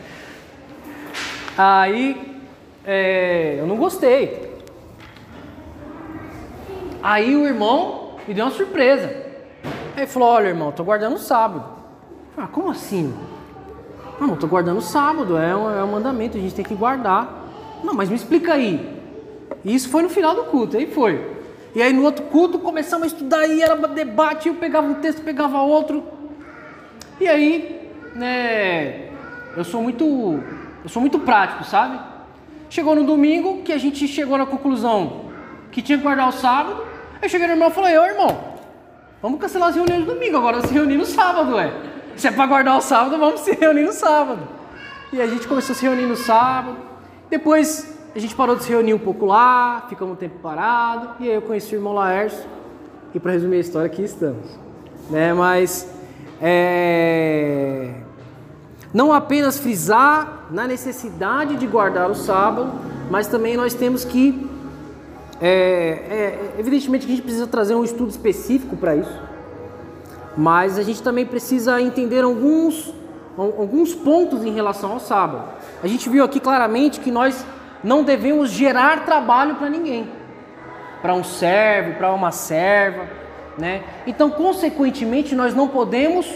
[1.57, 2.41] aí
[2.85, 4.49] é, eu não gostei.
[7.03, 9.13] Aí o irmão me deu uma surpresa.
[9.95, 11.63] Aí falou: Olha, irmão, tô guardando o sábado.
[12.37, 13.13] Ah, como assim?
[14.19, 17.48] Não, tô guardando o sábado, é um, é um mandamento, a gente tem que guardar.
[17.83, 18.99] Não, mas me explica aí.
[19.63, 21.39] E isso foi no final do culto, aí foi.
[21.75, 25.21] E aí no outro culto começamos a estudar e era debate, eu pegava um texto,
[25.21, 26.03] pegava outro.
[27.19, 29.09] E aí, né,
[29.55, 30.05] eu sou muito,
[30.83, 31.99] eu sou muito prático, sabe?
[32.69, 35.25] Chegou no domingo que a gente chegou na conclusão
[35.71, 36.83] que tinha que guardar o sábado.
[37.21, 38.39] Aí cheguei no irmão e falei, ô irmão,
[39.21, 41.71] vamos cancelar as reuniões do domingo, agora se reunir no sábado, ué.
[42.15, 44.47] Se é para guardar o sábado, vamos se reunir no sábado.
[45.11, 46.88] E a gente começou a se reunir no sábado.
[47.29, 51.09] Depois a gente parou de se reunir um pouco lá, ficamos um tempo parado.
[51.19, 52.43] E aí eu conheci o irmão Laércio.
[53.13, 54.57] E para resumir a história, aqui estamos.
[55.09, 55.33] Né?
[55.33, 55.87] Mas
[56.41, 57.93] é...
[58.93, 62.71] não apenas frisar na necessidade de guardar o sábado,
[63.11, 64.49] mas também nós temos que
[65.41, 69.19] é, é, evidentemente que a gente precisa trazer um estudo específico para isso,
[70.35, 72.93] mas a gente também precisa entender alguns,
[73.37, 75.58] alguns pontos em relação ao sábado.
[75.83, 77.45] A gente viu aqui claramente que nós
[77.83, 80.09] não devemos gerar trabalho para ninguém,
[81.01, 83.07] para um servo, para uma serva,
[83.57, 83.83] né?
[84.05, 86.27] Então, consequentemente, nós não podemos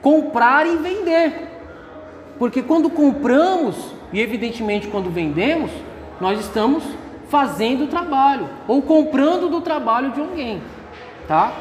[0.00, 1.48] comprar e vender,
[2.38, 3.76] porque quando compramos
[4.12, 5.70] e evidentemente quando vendemos,
[6.20, 6.84] nós estamos
[7.28, 10.62] fazendo trabalho ou comprando do trabalho de alguém,
[11.26, 11.52] tá?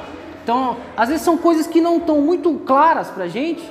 [0.44, 3.64] Então, às vezes são coisas que não estão muito claras para a gente.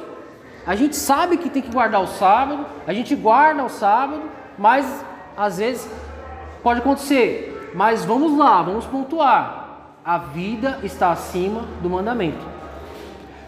[0.66, 4.22] A gente sabe que tem que guardar o sábado, a gente guarda o sábado,
[4.58, 5.04] mas
[5.36, 5.90] às vezes
[6.62, 7.70] pode acontecer.
[7.74, 9.96] Mas vamos lá, vamos pontuar.
[10.04, 12.44] A vida está acima do mandamento.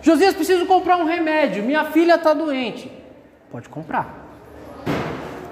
[0.01, 1.63] Josias, preciso comprar um remédio.
[1.63, 2.91] Minha filha está doente.
[3.51, 4.23] Pode comprar.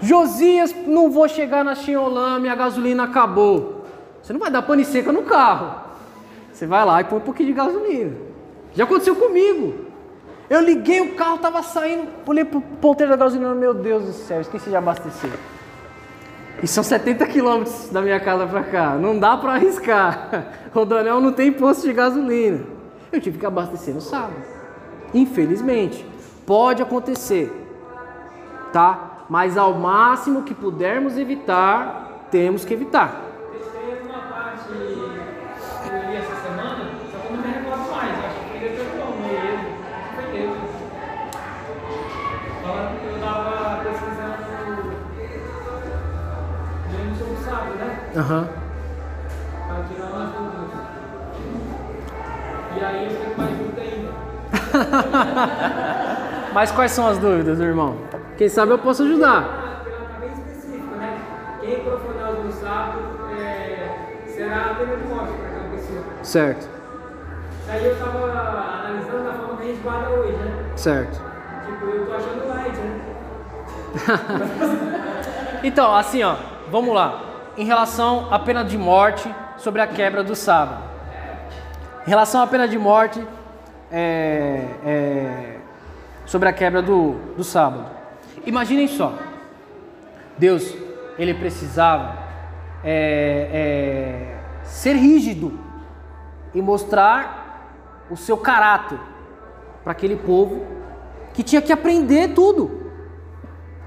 [0.00, 3.84] Josias, não vou chegar na Xinolã, minha gasolina acabou.
[4.22, 5.74] Você não vai dar pane seca no carro.
[6.52, 8.16] Você vai lá e põe um pouquinho de gasolina.
[8.74, 9.89] Já aconteceu comigo.
[10.50, 14.40] Eu liguei o carro, tava saindo, olhei pro ponteiro da gasolina, meu Deus do céu,
[14.40, 15.30] esqueci de abastecer.
[16.60, 20.46] E são 70 quilômetros da minha casa pra cá, não dá pra arriscar.
[20.74, 22.64] Rodoanel não tem posto de gasolina.
[23.12, 24.34] Eu tive que abastecer no sábado.
[25.14, 26.04] Infelizmente,
[26.44, 27.48] pode acontecer,
[28.72, 29.24] tá?
[29.28, 33.29] Mas ao máximo que pudermos evitar, temos que evitar.
[48.16, 48.48] Aham.
[49.68, 50.70] Para tirar umas dúvidas.
[52.76, 54.10] E aí eu fico mais dúvida ainda.
[56.52, 57.96] Mas quais são as dúvidas, irmão?
[58.36, 59.82] Quem sabe eu posso ajudar.
[60.20, 61.18] Bem específica, né?
[61.60, 62.98] Quem profanar o sábado
[63.38, 63.88] é,
[64.26, 66.02] será a pena de morte para aquela pessoa.
[66.22, 66.68] Certo,
[67.68, 68.18] Aí eu tava
[68.84, 70.64] analisando a forma que a gente guarda hoje, né?
[70.74, 71.20] certo.
[71.66, 73.00] Tipo, eu tô achando light, né?
[75.62, 76.36] Então, assim, ó,
[76.70, 77.20] vamos lá.
[77.56, 80.82] Em relação à pena de morte sobre a quebra do sábado.
[82.06, 83.24] Em relação à pena de morte
[83.90, 85.56] é, é,
[86.24, 87.86] sobre a quebra do, do sábado.
[88.46, 89.14] Imaginem só.
[90.38, 90.74] Deus,
[91.18, 92.16] ele precisava
[92.82, 95.58] é, é, ser rígido
[96.54, 97.68] e mostrar
[98.10, 98.98] o seu caráter
[99.82, 100.64] para aquele povo
[101.32, 102.80] que tinha que aprender tudo.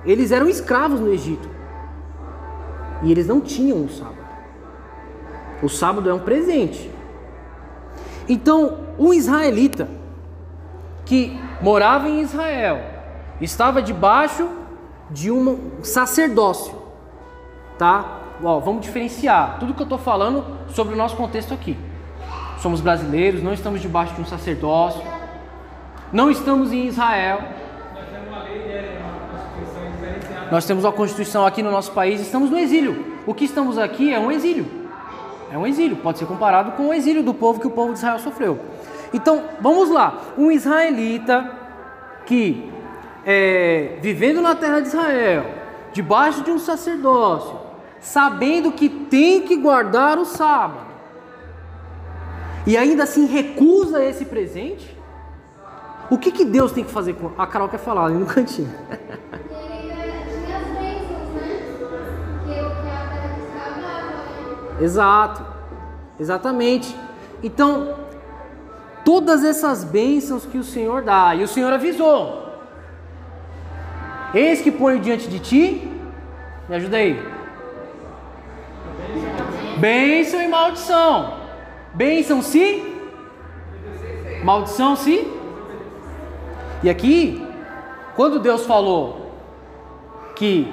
[0.06, 1.50] Eles eram escravos no Egito.
[3.04, 4.24] E eles não tinham o sábado.
[5.62, 6.90] O sábado é um presente.
[8.28, 9.90] Então, um israelita
[11.06, 12.82] que morava em Israel
[13.42, 14.48] estava debaixo
[15.10, 16.74] de um sacerdócio,
[17.78, 18.20] tá?
[18.42, 21.78] Ó, vamos diferenciar tudo que eu estou falando sobre o nosso contexto aqui.
[22.60, 25.02] Somos brasileiros, não estamos debaixo de um sacerdócio,
[26.12, 27.42] não estamos em Israel,
[30.52, 33.14] nós temos uma constituição aqui no nosso país, estamos no exílio.
[33.26, 34.66] O que estamos aqui é um exílio.
[35.52, 38.00] É um exílio, pode ser comparado com o exílio do povo que o povo de
[38.00, 38.60] Israel sofreu.
[39.14, 40.22] Então, vamos lá.
[40.38, 41.50] Um israelita
[42.26, 42.72] que,
[43.26, 45.46] é, vivendo na terra de Israel,
[45.92, 47.60] debaixo de um sacerdócio,
[48.00, 50.88] sabendo que tem que guardar o sábado,
[52.66, 54.98] e ainda assim recusa esse presente,
[56.10, 57.32] o que, que Deus tem que fazer com.
[57.38, 58.74] A Carol quer falar ali no cantinho.
[64.84, 65.42] Exato,
[66.20, 66.94] exatamente.
[67.42, 67.96] Então,
[69.06, 72.50] todas essas bênçãos que o Senhor dá, e o Senhor avisou:
[74.34, 75.90] Eis que ponho diante de ti,
[76.68, 77.18] me ajuda aí.
[79.78, 81.38] Bênção e maldição.
[81.94, 82.84] Bênção se,
[84.44, 85.26] maldição se.
[86.84, 87.42] E aqui,
[88.18, 89.32] quando Deus falou
[90.36, 90.68] que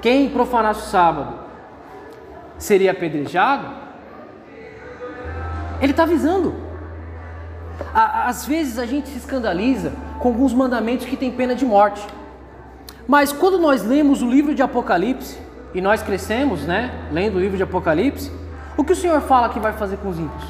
[0.00, 1.43] quem profanasse o sábado
[2.58, 3.66] seria apedrejado,
[5.80, 6.54] ele está avisando.
[7.92, 12.06] Às vezes a gente se escandaliza com alguns mandamentos que têm pena de morte.
[13.06, 15.38] Mas quando nós lemos o livro de Apocalipse,
[15.74, 18.30] e nós crescemos, né, lendo o livro de Apocalipse,
[18.76, 20.44] o que o Senhor fala que vai fazer com os ímpios?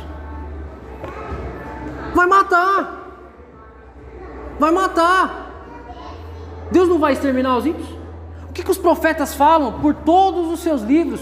[2.15, 3.01] Vai matar!
[4.59, 5.51] Vai matar!
[6.71, 7.89] Deus não vai exterminar os ímpios?
[8.49, 11.21] O que, que os profetas falam por todos os seus livros?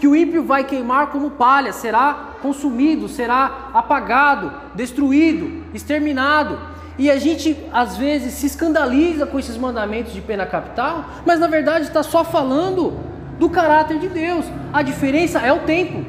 [0.00, 6.58] Que o ímpio vai queimar como palha, será consumido, será apagado, destruído, exterminado.
[6.98, 11.46] E a gente às vezes se escandaliza com esses mandamentos de pena capital, mas na
[11.46, 12.98] verdade está só falando
[13.38, 14.44] do caráter de Deus.
[14.72, 16.04] A diferença é o tempo.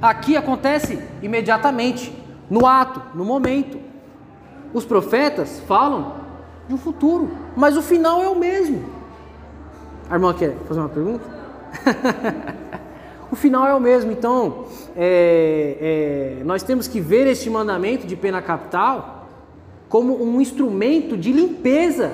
[0.00, 2.16] Aqui acontece imediatamente,
[2.48, 3.78] no ato, no momento.
[4.72, 6.14] Os profetas falam
[6.68, 8.84] de um futuro, mas o final é o mesmo.
[10.08, 11.24] A irmã quer fazer uma pergunta?
[13.32, 18.14] o final é o mesmo, então é, é, nós temos que ver este mandamento de
[18.14, 19.26] pena capital
[19.88, 22.12] como um instrumento de limpeza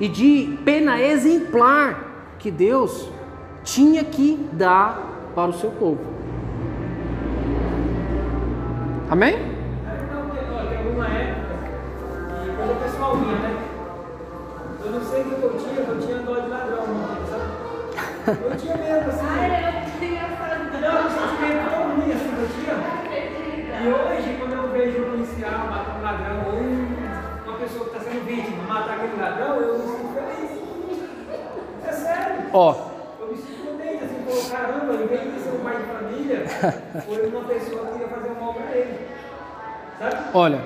[0.00, 3.08] e de pena exemplar que Deus
[3.62, 6.00] tinha que dar para o seu povo.
[9.08, 9.38] Amém?
[9.38, 11.54] Não, porque, ó, tem alguma época
[12.42, 13.62] que quando o pessoal vinha, né?
[14.84, 16.84] Eu não sei o que eu tinha, eu tinha dó de ladrão,
[17.30, 18.38] sabe?
[18.44, 19.28] Eu tinha mesmo, assim.
[20.80, 22.74] Não, um sentimento tão ruim assim que eu tinha.
[23.80, 27.96] E hoje, quando eu vejo um policial matar um ladrão ou um- uma pessoa que
[27.96, 30.50] está sendo vítima matar aquele ladrão, eu me sinto feliz.
[31.86, 32.42] É sério.
[32.52, 32.74] Ó,
[33.20, 36.44] Eu me sinto contente, assim, pô, caramba, em vez de ser um pai de família,
[37.06, 38.98] foi uma pessoa que ia fazer um mal pra ele.
[39.98, 40.16] Sabe?
[40.34, 40.60] olha,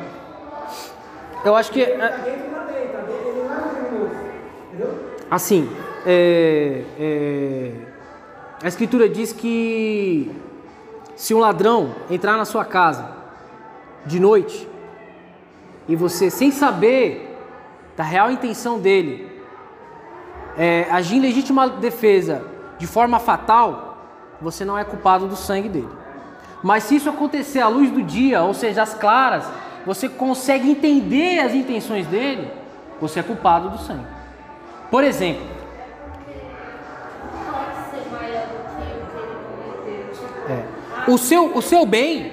[1.45, 2.83] eu acho que Ele tá é, dentro e lá dentro.
[5.31, 5.69] Assim,
[6.07, 7.71] é, é,
[8.63, 10.31] a escritura diz que
[11.23, 13.09] se um ladrão entrar na sua casa
[14.05, 14.69] de noite
[15.86, 17.39] e você, sem saber
[17.97, 19.40] da real intenção dele,
[20.59, 22.44] é, agir em legítima defesa
[22.77, 23.99] de forma fatal,
[24.40, 25.89] você não é culpado do sangue dele.
[26.61, 29.44] Mas se isso acontecer à luz do dia, ou seja, às claras,
[29.86, 32.51] você consegue entender as intenções dele,
[33.01, 34.09] você é culpado do sangue.
[34.90, 35.47] Por exemplo,
[37.49, 40.11] Pode ser maior do que o que ele cometeu.
[40.12, 42.33] Tipo, é, o, seu, o seu bem,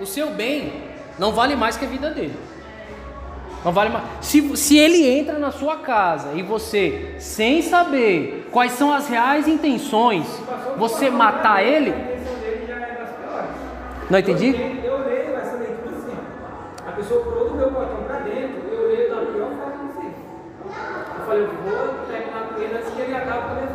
[0.00, 0.72] o seu bem
[1.18, 2.34] não vale mais que a vida dele.
[3.64, 4.04] Não vale mais.
[4.20, 9.48] Se, se ele entra na sua casa e você, sem saber quais são as reais
[9.48, 10.26] intenções,
[10.76, 14.10] você matar A ele, intenção dele já é das piores.
[14.10, 14.48] não entendi?
[14.84, 16.16] Eu, leio essa leitura assim.
[16.86, 20.12] A pessoa pulou do meu portão pra dentro, eu leio da pior forma possível.
[21.18, 23.74] Eu falei, eu vou terminar com ele antes que ele acabe com a minha.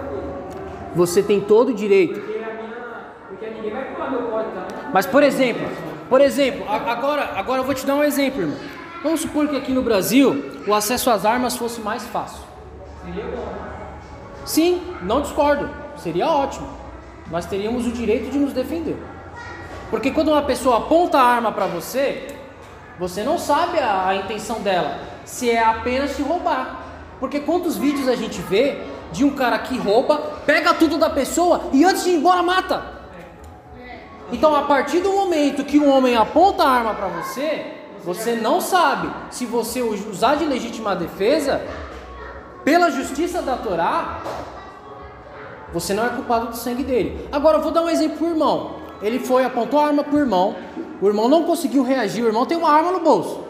[0.95, 2.20] Você tem todo o direito.
[2.20, 4.78] Porque, a minha, porque ninguém vai pular meu portão.
[4.94, 5.68] Mas por exemplo,
[6.10, 8.57] por exemplo, agora, agora eu vou te dar um exemplo, irmão.
[9.03, 12.44] Vamos supor que aqui no Brasil o acesso às armas fosse mais fácil.
[13.06, 13.53] Seria bom.
[14.45, 15.70] Sim, não discordo.
[15.98, 16.68] Seria ótimo.
[17.30, 18.98] Nós teríamos o direito de nos defender.
[19.90, 22.28] Porque quando uma pessoa aponta a arma para você,
[22.98, 26.82] você não sabe a, a intenção dela, se é apenas te roubar.
[27.20, 31.70] Porque quantos vídeos a gente vê de um cara que rouba, pega tudo da pessoa
[31.72, 32.99] e antes de ir embora mata?
[34.31, 37.65] Então, a partir do momento que um homem aponta a arma para você,
[38.03, 41.61] você não sabe se você usar de legítima defesa,
[42.64, 44.22] pela justiça da Torá,
[45.73, 47.27] você não é culpado do sangue dele.
[47.31, 48.76] Agora eu vou dar um exemplo pro irmão.
[49.01, 50.56] Ele foi, apontou a arma pro irmão,
[51.01, 53.43] o irmão não conseguiu reagir, o irmão tem uma arma no bolso.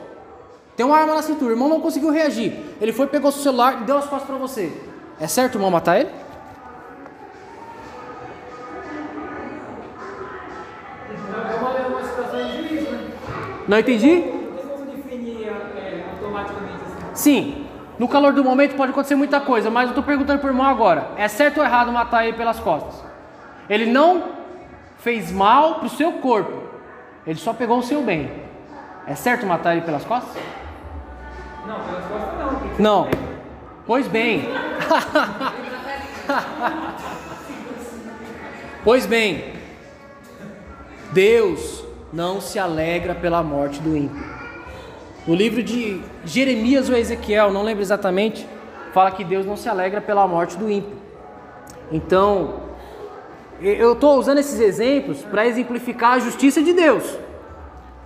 [0.75, 2.53] Tem uma arma na cintura, o irmão não conseguiu reagir.
[2.79, 4.71] Ele foi, pegou seu celular e deu as costas para você.
[5.19, 6.09] É certo o irmão matar ele?
[13.69, 14.23] Não entendi?
[14.23, 16.03] É,
[16.41, 17.13] assim.
[17.13, 17.67] Sim.
[17.99, 21.11] No calor do momento pode acontecer muita coisa, mas eu tô perguntando pro irmão agora:
[21.15, 23.05] é certo ou errado matar ele pelas costas?
[23.69, 24.23] Ele não
[24.97, 26.63] fez mal pro seu corpo,
[27.27, 28.31] ele só pegou o seu bem.
[29.05, 30.41] É certo matar ele pelas costas?
[31.67, 32.39] Não, pelas costas
[32.79, 33.03] não.
[33.03, 33.07] Não.
[33.85, 34.49] Pois bem.
[38.83, 39.53] pois bem.
[41.13, 44.23] Deus não se alegra pela morte do ímpio.
[45.27, 48.47] No livro de Jeremias ou Ezequiel, não lembro exatamente,
[48.93, 50.97] fala que Deus não se alegra pela morte do ímpio.
[51.91, 52.61] Então,
[53.61, 57.17] eu estou usando esses exemplos para exemplificar a justiça de Deus.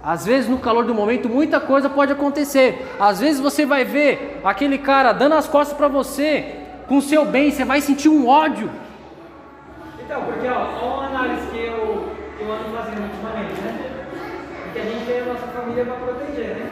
[0.04, 2.86] Às vezes, no calor do momento, muita coisa pode acontecer.
[3.00, 6.58] Às vezes, você vai ver aquele cara dando as costas para você,
[6.88, 8.70] com o seu bem, você vai sentir um ódio.
[10.04, 13.92] Então, porque ó uma análise que eu, que eu ando fazendo ultimamente, né?
[14.64, 16.72] Porque a gente tem a nossa família para proteger, né?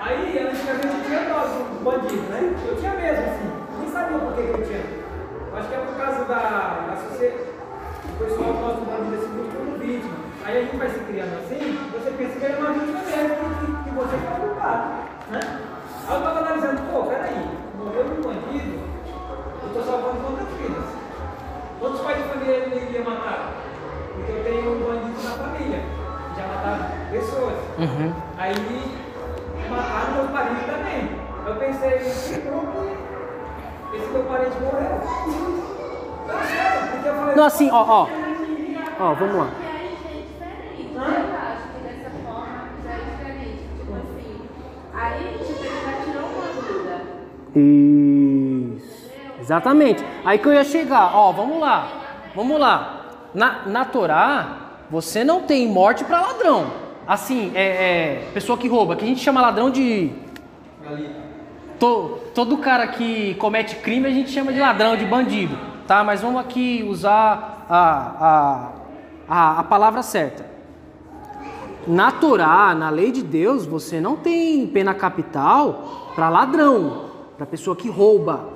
[0.00, 2.54] Aí, antigamente tinha dó do bandido, né?
[2.66, 3.50] Eu tinha mesmo, assim.
[3.78, 4.80] Nem sabia por que, que eu tinha.
[5.50, 7.44] Eu acho que é por causa da, da sociedade.
[8.08, 10.16] O pessoal gosta do assim muito como vítima.
[10.44, 13.84] Aí a gente vai se criando assim, você pensa que é uma vítima mesmo, que,
[13.84, 14.90] que você que é culpado,
[15.30, 15.40] né?
[16.08, 16.39] Aí eu tava
[27.80, 28.12] pessoas.
[28.38, 28.54] Aí
[29.70, 31.10] mataram meus parentes também.
[31.46, 32.40] Eu pensei, esse
[34.12, 35.00] meu parente morreu.
[37.04, 37.34] Eu falei.
[37.36, 38.06] Não, assim, ó, ó.
[39.00, 39.48] Ó, vamos lá.
[39.60, 40.90] Já é diferente.
[40.94, 43.64] Eu acho que dessa forma já é diferente.
[43.78, 44.32] Tipo assim,
[44.94, 46.96] aí tipo, ele já tirou uma dúvida.
[48.76, 49.10] Isso.
[49.40, 50.04] Exatamente.
[50.24, 51.14] Aí que eu ia chegar.
[51.14, 51.88] Ó, vamos lá.
[52.34, 53.00] Vamos lá.
[53.34, 54.56] Na, na Torá,
[54.90, 56.89] você não tem morte para ladrão.
[57.10, 60.12] Assim, é, é, pessoa que rouba, que a gente chama ladrão de.
[61.80, 65.58] To- todo cara que comete crime a gente chama de ladrão, de bandido,
[65.88, 66.04] tá?
[66.04, 67.82] Mas vamos aqui usar a,
[68.20, 68.72] a,
[69.28, 70.46] a, a palavra certa.
[71.84, 77.06] Na Torá, na lei de Deus, você não tem pena capital para ladrão,
[77.36, 78.50] para pessoa que rouba.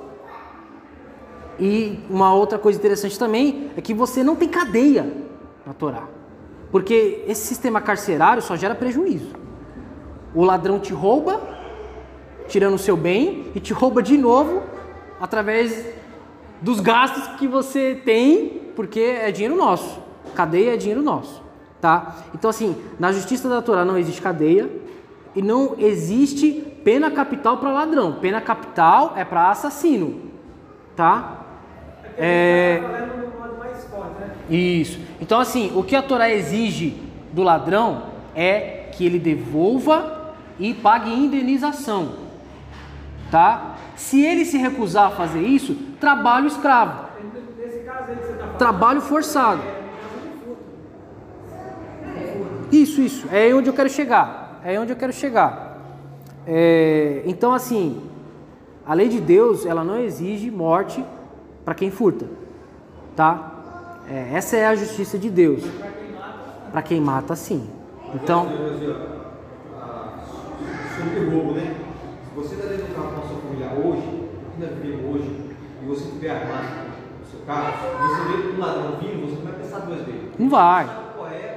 [1.59, 5.11] E uma outra coisa interessante também é que você não tem cadeia
[5.65, 6.14] na Torá.
[6.75, 9.31] Porque esse sistema carcerário só gera prejuízo.
[10.33, 11.39] O ladrão te rouba,
[12.49, 14.61] tirando o seu bem, e te rouba de novo
[15.17, 15.87] através
[16.59, 20.01] dos gastos que você tem, porque é dinheiro nosso.
[20.35, 21.41] Cadeia é dinheiro nosso,
[21.79, 22.17] tá?
[22.33, 24.69] Então assim, na justiça da Torá não existe cadeia
[25.33, 26.51] e não existe
[26.83, 28.17] pena capital para ladrão.
[28.19, 30.29] Pena capital é para assassino,
[30.93, 31.39] tá?
[32.17, 34.35] É, Tá né?
[34.49, 35.04] isso.
[35.19, 37.01] Então, assim, o que a Torá exige
[37.31, 38.03] do ladrão
[38.35, 42.13] é que ele devolva e pague indenização,
[43.29, 43.75] tá?
[43.95, 49.61] Se ele se recusar a fazer isso, trabalho escravo, aí falando, trabalho forçado.
[52.15, 52.75] é furto.
[52.75, 53.27] Isso, isso.
[53.31, 54.61] É onde eu quero chegar.
[54.63, 55.77] É onde eu quero chegar.
[56.47, 58.01] É, então, assim,
[58.85, 61.03] a lei de Deus, ela não exige morte
[61.63, 62.27] para quem furta,
[63.15, 63.54] tá?
[64.09, 65.63] É, essa é a justiça de Deus.
[66.71, 67.67] Para quem mata, sim.
[68.13, 68.47] Então,
[70.97, 71.75] sobre roubo, né?
[72.23, 75.31] Se você está dentro do carro com a sua família hoje, ainda vivendo hoje,
[75.81, 76.67] e você tiver armado
[77.19, 77.73] no seu carro,
[78.07, 80.21] você vê um ladrão vindo, você não vai pensar duas vezes.
[80.37, 80.89] não vai.
[81.31, 81.55] É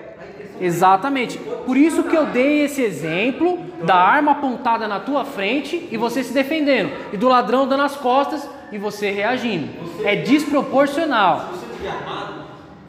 [0.61, 1.39] Exatamente.
[1.39, 6.25] Por isso que eu dei esse exemplo da arma apontada na tua frente e você
[6.25, 9.69] se defendendo, e do ladrão dando as costas e você reagindo.
[10.05, 11.51] É desproporcional.
[11.89, 12.35] Armado,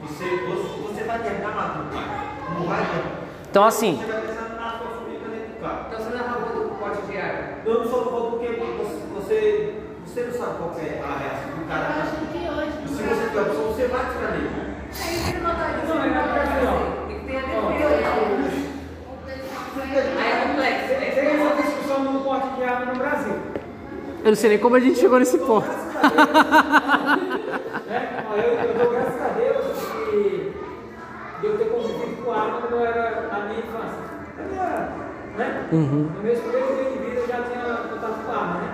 [0.01, 2.29] você, você, você vai terminar matando o cara.
[2.57, 3.19] Não vai não.
[3.49, 5.85] Então, assim, Você vai pensar na sua família dentro do carro.
[5.87, 7.43] Então você não é a favor do pote de arma?
[7.65, 9.39] Eu não sou a favor porque você, você,
[10.05, 11.87] você não sabe qual é a reação do Eu cara.
[12.01, 12.71] acho que hoje.
[12.87, 14.49] Se você tiver opção, você vai tirar nele.
[14.89, 15.55] Aí você não tá
[15.87, 17.07] Não, é assim, ó.
[17.07, 17.59] Tem que ter a defesa.
[20.19, 20.87] Aí é complexo.
[20.99, 23.33] Tem tem essa discussão do porte de arma no Brasil.
[24.23, 25.67] eu não sei nem como a gente chegou nesse ponto.
[28.29, 29.65] Ó, Eu, eu dou graças a Deus
[30.11, 30.53] que
[31.41, 34.03] de eu ter convivido com arma quando eu era na minha infância.
[34.37, 34.89] Na minha,
[35.37, 35.69] né?
[35.71, 36.11] Uhum.
[36.15, 38.67] No meu primeiro dia de vida eu já tinha contato com arma, né?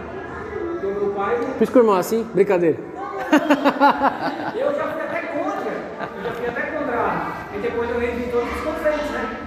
[0.72, 2.24] Porque o meu pai, que o irmão é assim?
[2.34, 2.78] Brincadeira.
[4.56, 5.72] eu já fui até contra.
[5.72, 7.34] Eu já fui até contra a arma.
[7.54, 9.38] E depois eu revi todos os conceitos, né?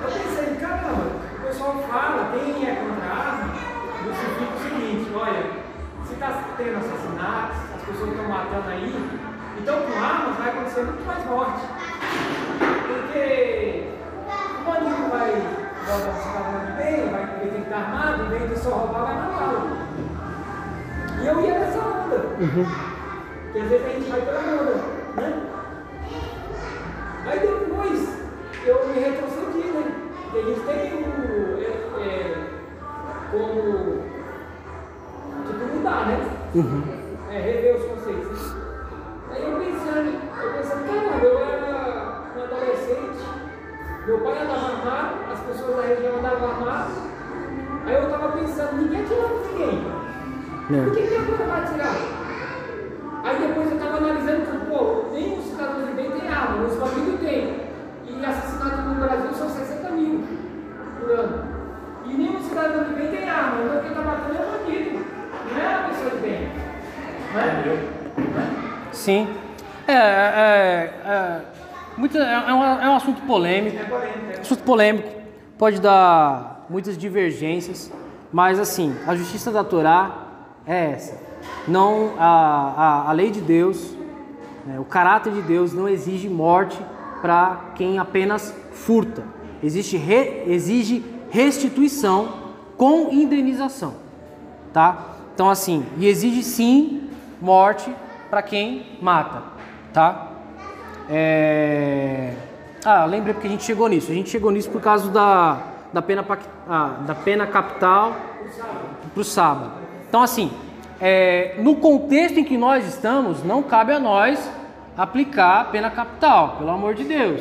[0.00, 1.06] Eu pensei, caramba,
[1.38, 3.54] o pessoal fala, quem é contra a arma,
[4.04, 5.42] justifica o seguinte, olha,
[6.06, 8.94] se está tendo assassinatos, as pessoas estão matando aí,
[9.60, 9.98] então com
[10.78, 11.60] acontecer muito mais morte.
[12.86, 13.84] Porque
[14.58, 15.32] o bandido vai
[15.86, 18.70] botar um cidadão de bem, vai ele tem que estar armado, em vez de só
[18.70, 19.78] roubar, vai matá-lo.
[21.20, 22.18] E eu ia nessa onda.
[23.44, 24.74] Porque às vezes a gente vai pela onda,
[25.16, 25.42] né?
[27.26, 28.18] Aí depois
[28.64, 29.94] eu me retrocedi, né?
[30.22, 31.58] Porque eles têm o.
[31.60, 31.68] É,
[32.02, 32.36] é,
[33.30, 34.08] como.
[35.46, 36.18] Tipo, mudar, né?
[37.30, 37.87] É, rever os
[44.08, 46.96] meu pai andava armado, as pessoas da região andavam armadas.
[47.84, 50.84] Aí eu tava pensando, ninguém atirava em ninguém.
[50.84, 51.94] Por que, que agora vai atirar?
[53.22, 56.76] Aí depois eu tava analisando que, pô, nem os cidadãos de bem tem arma, os
[56.76, 57.68] bandidos têm.
[58.06, 60.24] E assassinatos no Brasil são 60 mil
[61.00, 61.44] por ano.
[62.06, 65.04] E nenhum cidadão de bem tem arma, então quem tá matando é o bandido,
[65.52, 66.50] não é a pessoa de bem.
[67.34, 68.48] Não é?
[68.90, 69.28] Sim.
[69.86, 71.40] É, é, é,
[71.98, 73.76] muito, é, é um, é um assunto polêmico.
[73.76, 74.40] É polêmica.
[74.40, 75.08] Assunto polêmico.
[75.58, 77.92] Pode dar muitas divergências.
[78.32, 80.26] Mas, assim, a justiça da Torá
[80.66, 81.20] é essa.
[81.66, 82.24] Não, a,
[83.06, 83.94] a, a lei de Deus,
[84.66, 86.78] né, o caráter de Deus não exige morte
[87.22, 89.24] para quem apenas furta.
[89.62, 92.28] Existe re- exige restituição
[92.76, 93.94] com indenização.
[94.72, 95.16] Tá?
[95.34, 97.08] Então, assim, e exige sim
[97.40, 97.92] morte
[98.28, 99.42] para quem mata.
[99.92, 100.32] Tá?
[101.10, 102.32] É...
[102.84, 104.10] Ah, lembrei porque a gente chegou nisso.
[104.10, 105.58] A gente chegou nisso por causa da,
[105.92, 106.24] da, pena,
[106.68, 108.16] ah, da pena capital
[109.12, 109.72] para o sábado.
[110.08, 110.50] Então, assim,
[111.00, 114.50] é, no contexto em que nós estamos, não cabe a nós
[114.96, 117.40] aplicar a pena capital, pelo amor de Deus.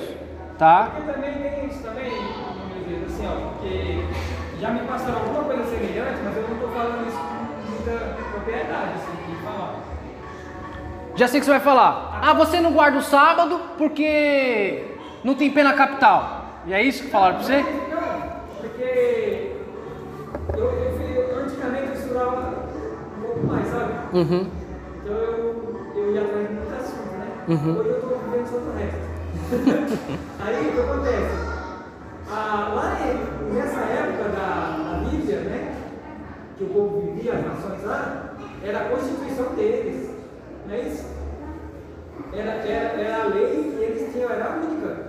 [0.58, 0.92] Tá?
[0.96, 2.08] Porque também tem isso também,
[3.06, 4.06] assim, ó, porque
[4.60, 8.92] já me passaram alguma coisa semelhante, mas eu não estou falando isso com muita propriedade,
[8.96, 9.76] assim, de falar.
[11.18, 12.20] Já sei que você vai falar.
[12.22, 14.86] Ah, você não guarda o sábado porque
[15.24, 16.62] não tem pena capital.
[16.68, 17.58] E é isso que falaram para você?
[17.58, 18.32] Não,
[18.62, 19.52] porque
[20.56, 22.54] eu, eu, antigamente eu estudava
[23.18, 23.94] um pouco mais, sabe?
[24.14, 24.48] Uhum.
[25.04, 27.28] Então eu, eu ia atrás de assuntos, né?
[27.48, 27.80] Uhum.
[27.80, 29.08] Hoje eu estou vivendo sobre o resto.
[30.46, 31.48] Aí o que acontece?
[32.30, 33.00] Ah, lá
[33.56, 35.76] nessa época da, da Bíblia, né?
[36.60, 40.07] Que o povo vivia, as nações lá, era a constituição deles.
[40.68, 41.06] Não é isso?
[42.34, 43.46] Era, era, era a lei
[43.76, 45.08] que eles tinham, era a única.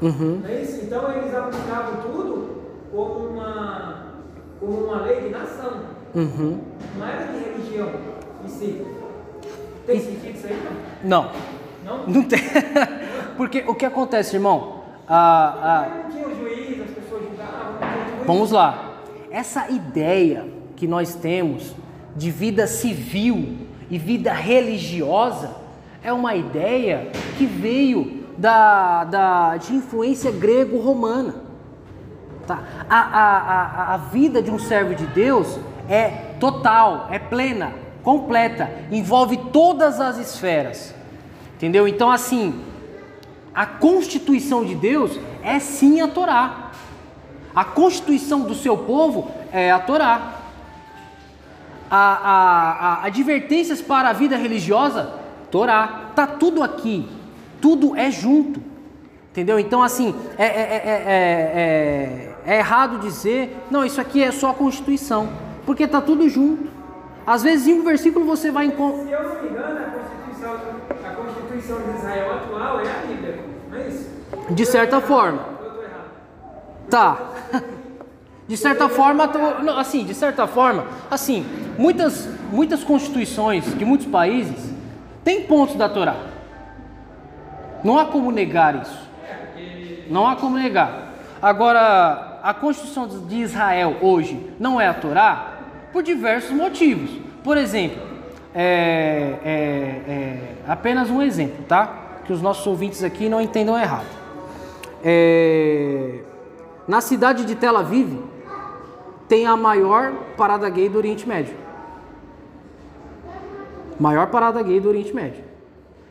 [0.00, 0.40] Uhum.
[0.42, 0.84] Não é isso?
[0.84, 4.04] Então eles aplicavam tudo como uma,
[4.60, 5.80] como uma lei de nação.
[6.14, 6.60] Uhum.
[6.98, 7.90] Não era de religião
[8.44, 8.86] em si.
[9.86, 10.62] Tem sentido isso aí?
[11.04, 11.30] Não,
[11.84, 11.98] Não?
[11.98, 12.06] Não?
[12.06, 12.38] não tem.
[13.36, 14.82] porque o que acontece, irmão?
[15.08, 15.54] Ah,
[15.86, 19.00] ah, Não tinha o juiz, as pessoas julgavam, vamos lá.
[19.30, 20.46] essa ideia
[20.76, 21.74] que nós temos
[22.14, 23.56] de vida civil
[23.90, 25.50] e vida religiosa
[26.02, 31.34] é uma ideia que veio da, da, de influência grego-romana.
[32.46, 32.62] Tá?
[32.88, 35.58] A, a, a, a vida de um servo de Deus
[35.88, 36.08] é
[36.38, 40.94] total, é plena, completa, envolve todas as esferas.
[41.56, 41.88] Entendeu?
[41.88, 42.62] Então, assim,
[43.54, 46.70] a constituição de Deus é sim a Torá.
[47.54, 50.37] A constituição do seu povo é a Torá.
[51.90, 55.14] A, a, a advertências para a vida religiosa,
[55.50, 56.10] Torá.
[56.14, 57.08] Tá tudo aqui.
[57.60, 58.60] Tudo é junto.
[59.30, 59.58] Entendeu?
[59.58, 64.54] Então, assim, é, é, é, é, é errado dizer, não, isso aqui é só a
[64.54, 65.28] Constituição.
[65.64, 66.70] Porque tá tudo junto.
[67.26, 69.04] Às vezes, em um versículo você vai encontrar.
[69.04, 70.54] Se eu não me engano, a Constituição,
[71.04, 74.10] a Constituição de Israel atual é a Bíblia, não é isso?
[74.50, 75.44] De certa forma.
[75.60, 76.10] Eu estou errado.
[76.88, 77.18] Tá.
[78.48, 79.30] De certa forma,
[79.76, 81.44] assim, de certa forma, assim,
[81.76, 84.72] muitas, muitas constituições de muitos países
[85.22, 86.16] têm pontos da Torá.
[87.84, 89.08] Não há como negar isso.
[90.08, 91.12] Não há como negar.
[91.42, 95.58] Agora, a Constituição de Israel hoje não é a Torá
[95.92, 97.10] por diversos motivos.
[97.44, 98.00] Por exemplo,
[98.54, 102.20] é, é, é, apenas um exemplo, tá?
[102.24, 104.06] Que os nossos ouvintes aqui não entendam errado.
[105.04, 106.20] É,
[106.88, 108.18] na cidade de Tel Aviv
[109.28, 111.54] tem a maior parada gay do Oriente Médio.
[114.00, 115.44] Maior parada gay do Oriente Médio.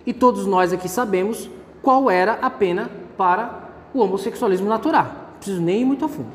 [0.05, 1.49] E todos nós aqui sabemos
[1.81, 5.03] qual era a pena para o homossexualismo na Torá.
[5.03, 6.29] Não preciso nem ir muito a fundo.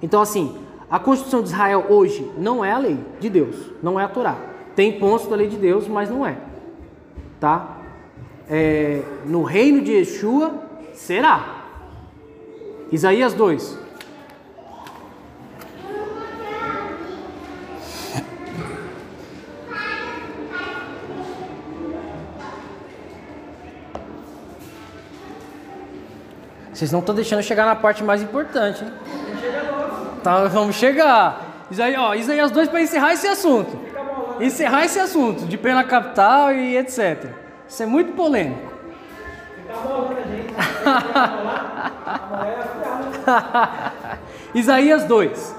[0.00, 0.56] Então, assim,
[0.90, 4.36] a Constituição de Israel hoje não é a lei de Deus, não é a Torá.
[4.76, 6.38] Tem pontos da lei de Deus, mas não é.
[7.40, 7.78] Tá?
[8.48, 10.54] É, no reino de Yeshua
[10.92, 11.64] será.
[12.90, 13.87] Isaías 2.
[26.78, 28.92] Vocês não estão deixando chegar na parte mais importante, hein?
[30.22, 31.66] Tá, vamos chegar.
[31.72, 33.76] Isaí, ó, Isaías 2 para encerrar esse assunto.
[34.40, 37.32] Encerrar esse assunto de pena capital e etc.
[37.68, 38.72] Isso é muito polêmico.
[43.26, 44.58] É.
[44.58, 45.56] Isaías 2,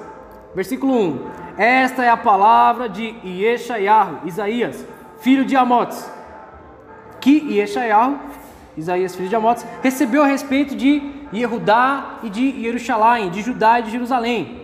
[0.56, 1.28] versículo 1.
[1.58, 4.86] Esta é a palavra de Yeshayahu, Isaías,
[5.20, 6.10] filho de Amotes,
[7.20, 8.29] que Yeshayahu,
[8.78, 11.02] Isaías, filho de Amotes, recebeu a respeito de
[11.34, 14.62] Yehudá e de Jerusalém, de Judá e de Jerusalém.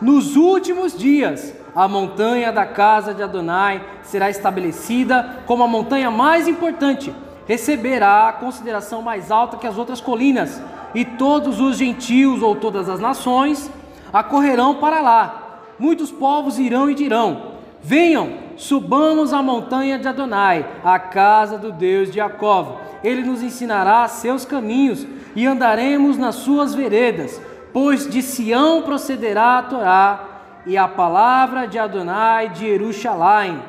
[0.00, 6.48] Nos últimos dias, a montanha da casa de Adonai será estabelecida como a montanha mais
[6.48, 7.14] importante,
[7.46, 10.60] receberá a consideração mais alta que as outras colinas,
[10.94, 13.70] e todos os gentios ou todas as nações
[14.12, 15.60] acorrerão para lá.
[15.78, 17.52] Muitos povos irão e dirão:
[17.82, 22.80] Venham, subamos a montanha de Adonai, a casa do Deus de Jacó.
[23.02, 27.40] Ele nos ensinará seus caminhos e andaremos nas suas veredas,
[27.72, 30.20] pois de Sião procederá a Torá
[30.66, 33.60] e a palavra de Adonai de Jerusalém.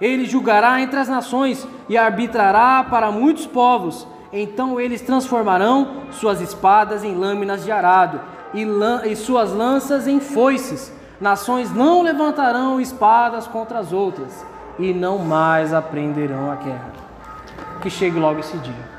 [0.00, 4.06] Ele julgará entre as nações e arbitrará para muitos povos.
[4.32, 8.20] Então eles transformarão suas espadas em lâminas de arado
[8.54, 10.92] e, lã- e suas lanças em foices.
[11.20, 14.44] Nações não levantarão espadas contra as outras
[14.78, 16.92] e não mais aprenderão a guerra.
[17.80, 18.94] Que chegue logo esse dia.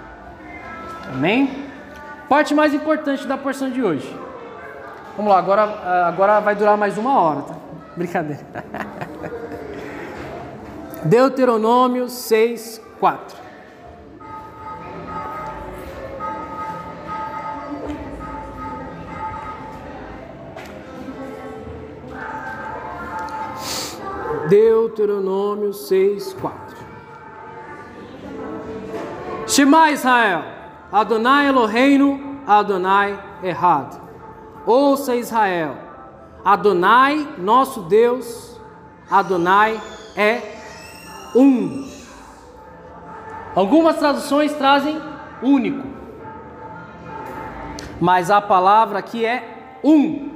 [1.11, 1.65] Amém?
[2.29, 4.19] Parte mais importante da porção de hoje.
[5.15, 5.63] Vamos lá, agora,
[6.07, 7.55] agora vai durar mais uma hora, tá?
[7.95, 8.41] Brincadeira.
[11.03, 13.44] Deuteronômio 6, 4.
[24.49, 26.77] Deuteronômio 6, 4.
[29.47, 30.43] Shema Israel,
[30.91, 34.01] Adonai Eloheinu, Adonai errado.
[34.65, 35.77] Ouça Israel,
[36.43, 38.59] Adonai, nosso Deus,
[39.09, 39.79] Adonai
[40.15, 40.41] é
[41.35, 41.87] um.
[43.55, 44.99] Algumas traduções trazem
[45.41, 45.87] único,
[47.99, 50.34] mas a palavra aqui é um.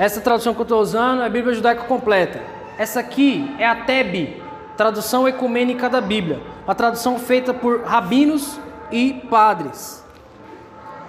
[0.00, 2.40] Essa tradução que eu estou usando é a Bíblia Judaica Completa.
[2.78, 4.42] Essa aqui é a TEB,
[4.74, 8.58] tradução ecumênica da Bíblia, uma tradução feita por rabinos
[8.90, 10.02] e padres.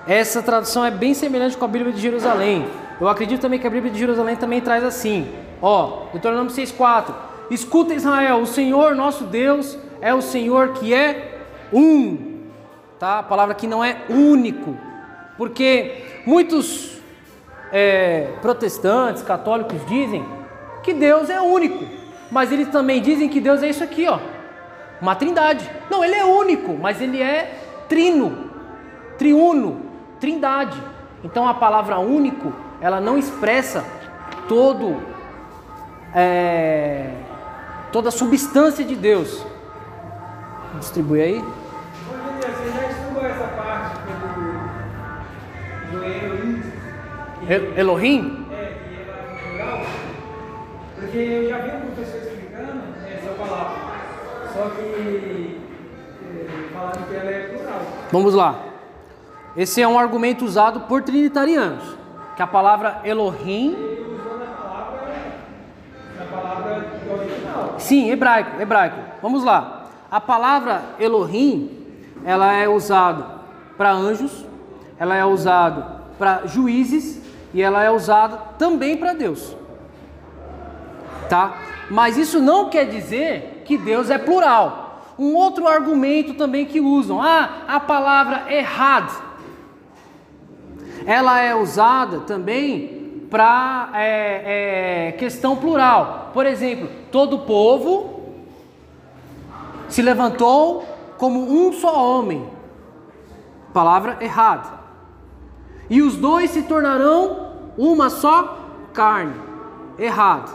[0.06, 2.68] Essa tradução é bem semelhante com a Bíblia de Jerusalém.
[3.00, 5.26] Eu acredito também que a Bíblia de Jerusalém também traz assim.
[5.62, 7.14] Ó, Deuteronômio 6,4.
[7.50, 11.40] Escuta Israel, o Senhor nosso Deus é o Senhor que é
[11.72, 12.42] um.
[13.00, 13.20] Tá?
[13.20, 14.76] A palavra aqui não é único.
[15.38, 16.91] Porque muitos
[17.72, 20.26] é, protestantes, católicos dizem
[20.84, 21.86] que Deus é único,
[22.30, 24.20] mas eles também dizem que Deus é isso aqui, ó,
[25.02, 25.70] uma trindade.
[25.90, 27.58] Não, ele é único, mas ele é
[27.88, 28.52] trino,
[29.18, 29.82] triuno,
[30.20, 30.82] trindade.
[31.24, 33.86] Então a palavra único, ela não expressa
[34.48, 35.02] todo
[36.14, 37.10] é,
[37.92, 39.46] toda a substância de Deus.
[40.80, 41.44] Distribui aí.
[47.78, 48.46] Elohim?
[48.52, 49.82] É, que é plural.
[50.96, 53.92] Porque eu já vi um professor explicando essa palavra.
[54.54, 55.60] Só que
[56.24, 57.82] eh, falaram que ela é plural.
[58.12, 58.60] Vamos lá.
[59.58, 61.84] Esse é um argumento usado por trinitarianos,
[62.38, 65.02] que a palavra Elohim, Ele usou na palavra,
[66.18, 67.76] na palavra original.
[67.78, 68.98] sim, hebraico, hebraico.
[69.22, 69.88] Vamos lá.
[70.10, 71.70] A palavra Elohim,
[72.24, 73.26] ela é usada
[73.78, 74.46] para anjos,
[74.98, 77.21] ela é usada para juízes
[77.54, 79.56] e ela é usada também para Deus.
[81.30, 81.58] Tá?
[81.90, 85.04] Mas isso não quer dizer que Deus é plural.
[85.18, 89.10] Um outro argumento também que usam, ah, a palavra errad,
[91.06, 96.32] ela é usada também para é, é, questão plural.
[96.34, 98.22] Por exemplo, todo povo
[99.88, 100.86] se levantou
[101.18, 102.46] como um só homem.
[103.74, 104.81] Palavra errada.
[105.92, 109.34] E os dois se tornarão uma só carne.
[110.00, 110.50] Errado.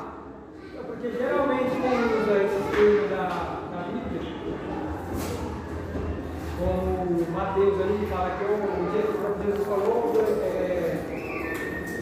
[0.87, 3.29] Porque geralmente quem usa esse termo da,
[3.71, 4.33] da Bíblia,
[6.59, 10.97] como Mateus ali fala que o Jesus, o próprio Jesus falou, é,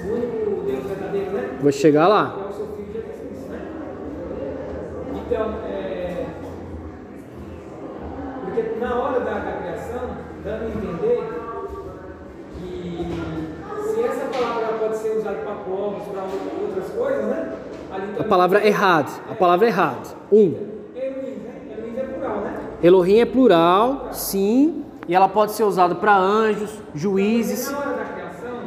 [0.04, 1.58] o único Deus verdadeiro, né?
[1.60, 2.36] Vou chegar lá.
[2.38, 3.60] É o seu filho Jesus Cristo, né?
[5.12, 6.26] Então, é,
[8.44, 9.63] porque na hora da,
[15.14, 16.22] ser usada para povos, para
[16.62, 17.52] outras coisas, né?
[18.18, 19.22] A palavra errado.
[19.30, 20.16] A palavra errado.
[20.32, 20.54] Um.
[20.94, 21.54] Elohim, né?
[21.70, 22.60] Elohim é plural, né?
[22.82, 24.84] Elohim é plural, sim.
[25.06, 27.70] E ela pode ser usada para anjos, juízes.
[27.70, 28.62] Na hora da criação,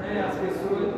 [0.00, 0.94] né, as pessoas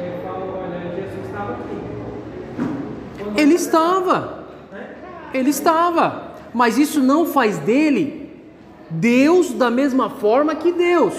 [0.00, 3.22] é, falam, olha, Jesus estava aqui.
[3.22, 4.44] Quando Ele estava.
[4.72, 4.88] Né?
[5.34, 6.28] Ele estava.
[6.54, 8.42] Mas isso não faz dele
[8.90, 11.14] Deus da mesma forma que Deus.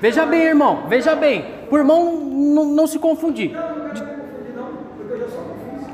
[0.00, 1.63] Veja bem, irmão, veja bem.
[1.68, 3.52] Por irmão não, se confundir.
[3.52, 4.66] Não, não quero confundir não,
[4.96, 5.90] porque eu já sou confuso.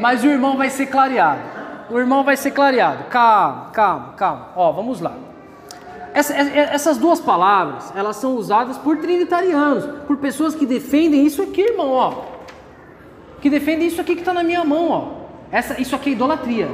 [0.00, 1.40] Mas o irmão vai ser clareado.
[1.90, 3.04] O irmão vai ser clareado.
[3.04, 4.48] Calma, calma, calma.
[4.56, 5.12] Ó, vamos lá.
[6.12, 11.42] Essa- essa- essas duas palavras, elas são usadas por trinitarianos, por pessoas que defendem isso
[11.42, 12.12] aqui, irmão, ó.
[13.40, 15.08] Que defendem isso aqui que está na minha mão, ó.
[15.50, 16.68] Essa, isso aqui é idolatria.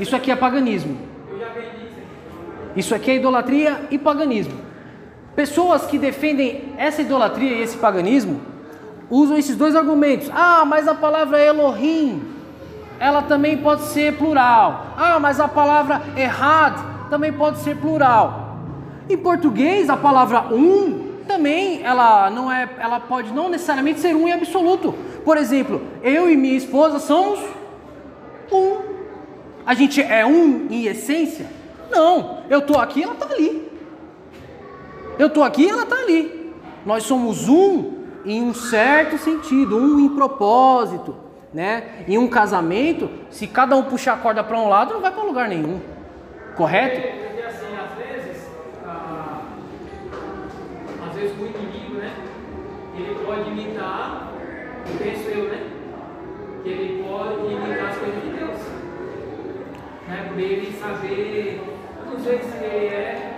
[0.00, 0.96] Isso aqui é paganismo.
[2.76, 4.54] Isso aqui é idolatria e paganismo.
[5.34, 8.40] Pessoas que defendem essa idolatria e esse paganismo
[9.10, 10.30] usam esses dois argumentos.
[10.32, 12.22] Ah, mas a palavra Elohim,
[13.00, 14.86] ela também pode ser plural.
[14.96, 16.78] Ah, mas a palavra errad
[17.10, 18.58] também pode ser plural.
[19.08, 24.28] Em português, a palavra um também ela não é, ela pode não necessariamente ser um
[24.28, 24.94] em absoluto.
[25.24, 27.40] Por exemplo, eu e minha esposa somos
[28.52, 28.94] um.
[29.66, 31.46] A gente é um em essência?
[31.90, 32.38] Não.
[32.48, 33.63] Eu estou aqui, ela está ali.
[35.18, 36.52] Eu estou aqui, ela está ali.
[36.84, 41.14] Nós somos um em um certo sentido, um em propósito,
[41.52, 42.04] né?
[42.08, 45.22] Em um casamento, se cada um puxar a corda para um lado, não vai para
[45.22, 45.80] lugar nenhum.
[46.56, 47.00] Correto?
[47.00, 48.48] Porque assim, às vezes,
[48.86, 49.42] ah,
[51.08, 52.12] às vezes o inimigo, né?
[52.96, 54.32] Ele pode imitar,
[54.98, 55.66] penso eu, né?
[56.62, 58.60] Que ele pode imitar as coisas de Deus.
[60.08, 60.26] Né?
[60.28, 61.62] Por ele saber,
[62.10, 63.33] não sei se é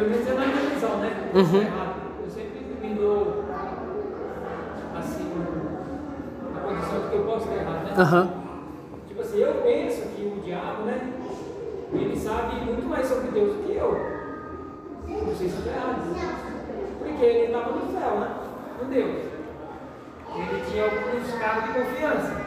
[0.00, 1.30] Pelo menos é na minha visão, né?
[1.34, 1.60] Uhum.
[1.60, 1.94] Errado.
[2.24, 3.44] Eu sempre me dou
[4.96, 5.30] assim,
[6.54, 7.94] na condição de que eu posso estar errado, né?
[7.98, 8.30] Aham.
[9.08, 11.12] Tipo assim, eu penso que o diabo, né?
[11.92, 13.92] Ele sabe muito mais sobre Deus do que eu.
[15.06, 16.00] Não sei se eu estou errado.
[17.00, 18.28] Porque ele estava no céu, né?
[18.78, 19.16] Com Deus.
[20.34, 22.40] Ele tinha alguns cargos de confiança.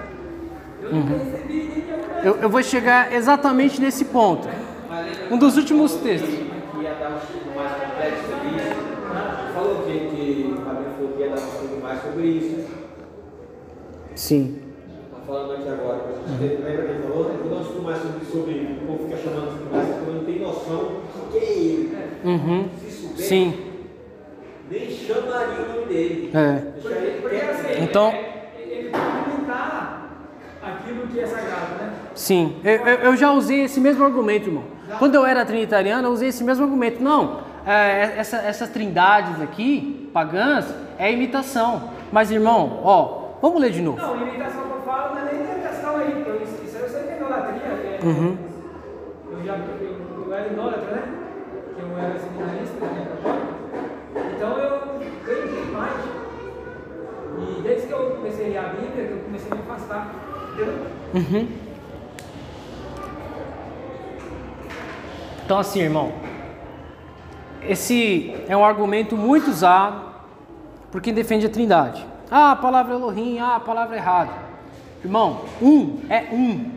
[0.82, 2.24] Eu nunca recebi nenhum.
[2.24, 4.48] Eu, eu vou chegar exatamente nesse ponto.
[5.30, 6.30] Um dos últimos textos.
[6.30, 8.76] Que ia dar um estudo mais complexo sobre isso.
[9.54, 12.68] Falou que, que o Fabinho falou que ia dar um estudo mais sobre isso.
[14.24, 14.56] Sim.
[15.12, 16.00] Tá falando aqui agora.
[16.40, 17.30] ter- Lembra que ele falou?
[17.30, 20.12] Eu vou dar um estudo mais sobre, sobre o povo fica chamando de conversa porque
[20.12, 21.88] não tem noção do que é ele.
[21.94, 22.08] né?
[22.24, 22.70] Uhum.
[22.80, 23.54] Se souber, Sim.
[24.72, 26.32] nem chamaria o nome dele.
[26.34, 26.40] É.
[26.50, 27.50] Ele Porque quieto.
[27.50, 30.10] assim, Então- é- ele pode imitar
[30.64, 31.94] aquilo que é sagrado, né?
[32.16, 34.64] Sim, eu, eu- eu já usei esse mesmo argumento, irmão.
[35.00, 37.04] Quando eu era trinitariano, eu usei esse mesmo argumento.
[37.04, 41.90] Não, é, essa- essas trindades aqui, pagãs, é imitação.
[42.10, 43.98] Mas, irmão, ó, vamos ler de novo.
[43.98, 47.10] Não, imitação que eu falo não é nem imitação aí, porque isso, eu sei que
[47.10, 47.68] é idolatria.
[47.68, 48.38] É, Uhum.
[49.32, 51.04] Eu já eu, era idólatra, né?
[51.76, 53.08] Que eu era seminarista, né?
[54.34, 54.80] Então eu
[55.26, 55.94] ganhei mais.
[57.38, 60.16] E desde que eu comecei a ler a Bíblia, que eu comecei a me afastar.
[60.54, 60.74] Entendeu?
[61.16, 61.48] Uhum.
[65.46, 66.14] Então, assim, irmão,
[67.68, 70.14] esse é um argumento muito usado
[70.92, 72.13] por quem defende a trindade.
[72.36, 74.32] Ah, a palavra Elohim, ah, a palavra errada.
[75.04, 76.72] Irmão, um é um.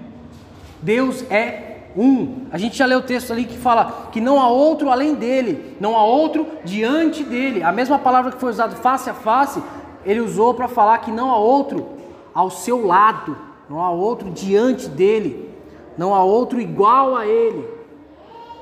[0.83, 2.45] Deus é um.
[2.53, 5.75] A gente já leu o texto ali que fala que não há outro além dele,
[5.81, 7.63] não há outro diante dele.
[7.63, 9.63] A mesma palavra que foi usada face a face,
[10.05, 11.89] ele usou para falar que não há outro
[12.35, 13.35] ao seu lado,
[13.67, 15.51] não há outro diante dele,
[15.97, 17.67] não há outro igual a ele.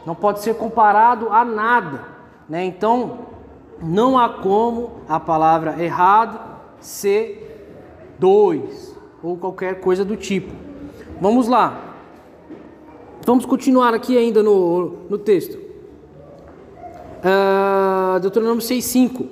[0.07, 2.05] Não pode ser comparado a nada,
[2.49, 2.65] né?
[2.65, 3.19] Então,
[3.83, 6.54] não há como a palavra errado
[6.85, 10.53] ser dois ou qualquer coisa do tipo.
[11.21, 11.95] Vamos lá.
[13.25, 15.59] Vamos continuar aqui ainda no, no texto.
[17.23, 19.27] Ah, Deuteronômio 6,5.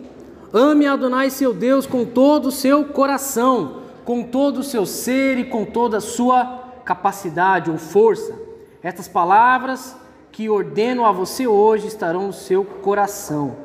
[0.53, 5.45] Ame Adonai seu Deus com todo o seu coração, com todo o seu ser e
[5.45, 8.35] com toda a sua capacidade ou força.
[8.83, 9.95] Estas palavras
[10.31, 13.57] que ordeno a você hoje estarão no seu coração.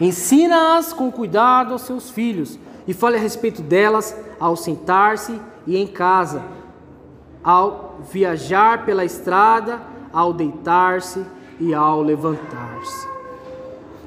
[0.00, 5.86] Ensina-as com cuidado aos seus filhos e fale a respeito delas ao sentar-se e em
[5.86, 6.42] casa,
[7.42, 9.80] ao viajar pela estrada,
[10.12, 11.24] ao deitar-se
[11.58, 13.08] e ao levantar-se.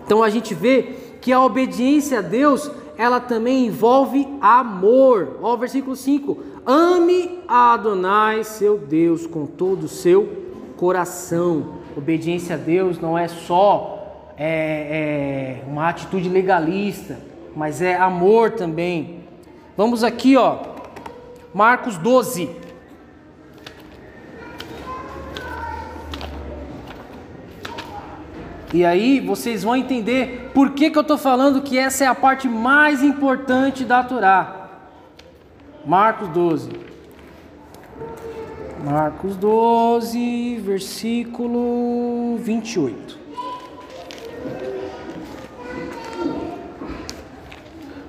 [0.06, 5.38] Então a gente vê que a obediência a Deus, ela também envolve amor.
[5.42, 10.30] Ó, versículo 5: Ame a Adonai, seu Deus, com todo o seu
[10.78, 11.78] coração.
[11.96, 13.98] Obediência a Deus não é só
[14.38, 17.18] é, é, uma atitude legalista,
[17.58, 19.24] mas é amor também.
[19.76, 20.60] Vamos aqui, ó,
[21.52, 22.52] Marcos 12.
[28.72, 32.14] E aí vocês vão entender por que, que eu estou falando que essa é a
[32.14, 34.70] parte mais importante da Torá.
[35.84, 36.70] Marcos 12.
[38.86, 43.27] Marcos 12, versículo 28.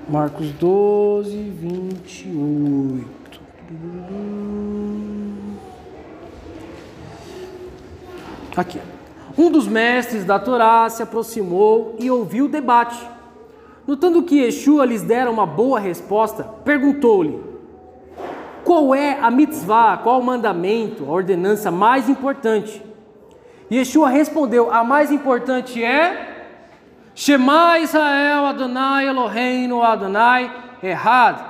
[0.09, 3.41] Marcos 12, 28.
[8.57, 8.81] Aqui.
[9.37, 12.99] Um dos mestres da Torá se aproximou e ouviu o debate.
[13.87, 17.39] Notando que Yeshua lhes dera uma boa resposta, perguntou-lhe:
[18.65, 22.83] Qual é a mitzvah, qual o mandamento, a ordenança mais importante?
[23.71, 26.38] Yeshua respondeu: A mais importante é
[27.21, 31.41] Shema Israel Adonai Eloheinu Adonai Errad.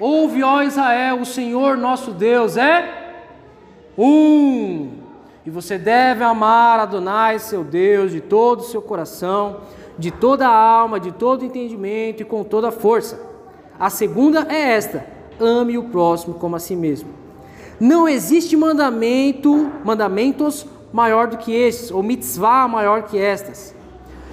[0.00, 3.22] Ouve, ó Israel, o Senhor nosso Deus é
[3.96, 4.90] um.
[5.46, 9.60] E você deve amar Adonai, seu Deus, de todo o seu coração,
[9.96, 13.20] de toda a alma, de todo o entendimento e com toda a força.
[13.78, 15.06] A segunda é esta:
[15.38, 17.10] ame o próximo como a si mesmo.
[17.78, 23.78] Não existe mandamento, mandamentos maior do que estes, ou mitzvah maior que estas.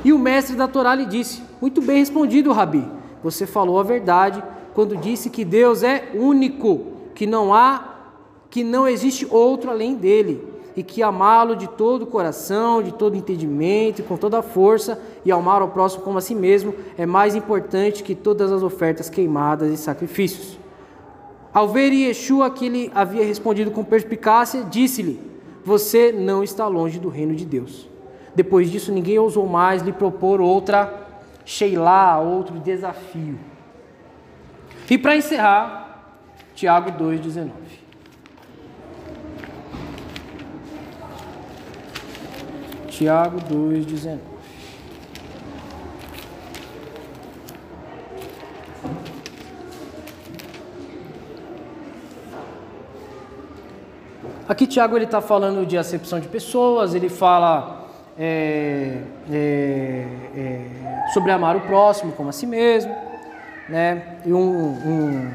[0.03, 2.87] E o mestre da Torá lhe disse: Muito bem respondido, Rabi.
[3.23, 4.43] Você falou a verdade
[4.73, 7.95] quando disse que Deus é único, que não há,
[8.49, 13.17] que não existe outro além dele, e que amá-lo de todo o coração, de todo
[13.17, 17.35] entendimento com toda a força, e amar ao próximo como a si mesmo, é mais
[17.35, 20.59] importante que todas as ofertas queimadas e sacrifícios.
[21.51, 25.19] Ao ver Yeshua que ele havia respondido com perspicácia, disse-lhe:
[25.65, 27.89] Você não está longe do reino de Deus.
[28.37, 30.93] Depois disso, ninguém ousou mais lhe propor outra
[31.43, 33.39] Sheilá, outro desafio.
[34.87, 36.13] E para encerrar,
[36.53, 37.49] Tiago 2,19.
[42.89, 44.19] Tiago 2,19.
[54.47, 57.86] Aqui Tiago ele está falando de acepção de pessoas, ele fala
[58.17, 58.97] é,
[59.31, 60.61] é, é,
[61.13, 62.93] sobre amar o próximo como a si mesmo,
[63.69, 64.17] né?
[64.25, 65.31] E um, um,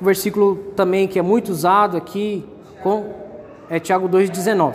[0.00, 2.44] um versículo também que é muito usado aqui
[2.82, 3.12] com,
[3.68, 4.74] é Tiago 2,19.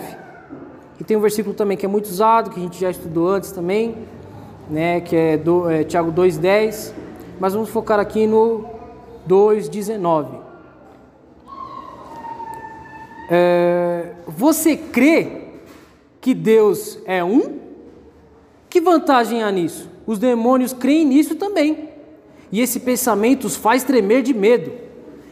[1.00, 3.50] E tem um versículo também que é muito usado, que a gente já estudou antes
[3.50, 3.96] também,
[4.68, 5.00] né?
[5.00, 6.92] Que é, do, é Tiago 2,10.
[7.40, 8.66] Mas vamos focar aqui no
[9.28, 10.26] 2,19.
[13.32, 15.39] É, você crê
[16.20, 17.58] que Deus é um?
[18.68, 19.88] Que vantagem há nisso?
[20.06, 21.88] Os demônios creem nisso também.
[22.52, 24.72] E esse pensamento os faz tremer de medo.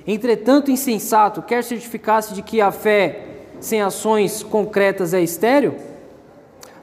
[0.07, 3.27] Entretanto, insensato, quer certificar-se de que a fé
[3.61, 5.75] sem ações concretas é estéril?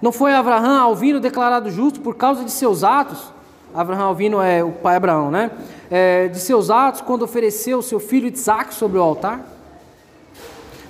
[0.02, 3.34] Não foi Abraão Alvino declarado justo por causa de seus atos?
[3.74, 5.52] Abraão Alvino é o pai Abraão, né?
[5.90, 9.44] É, de seus atos quando ofereceu seu filho Isaac sobre o altar?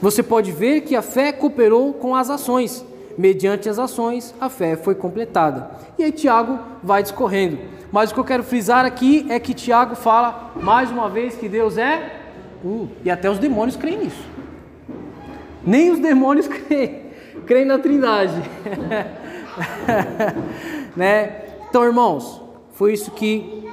[0.02, 2.86] Você pode ver que a fé cooperou com as ações.
[3.18, 5.72] Mediante as ações, a fé foi completada.
[5.98, 7.58] E aí Tiago vai discorrendo.
[7.92, 11.48] Mas o que eu quero frisar aqui é que Tiago fala mais uma vez que
[11.48, 12.22] Deus é
[12.64, 12.90] um.
[13.04, 14.28] E até os demônios creem nisso.
[15.66, 17.04] Nem os demônios creem,
[17.46, 18.42] creem na Trindade.
[20.96, 21.42] né?
[21.70, 22.42] Então, irmãos,
[22.74, 23.66] foi isso que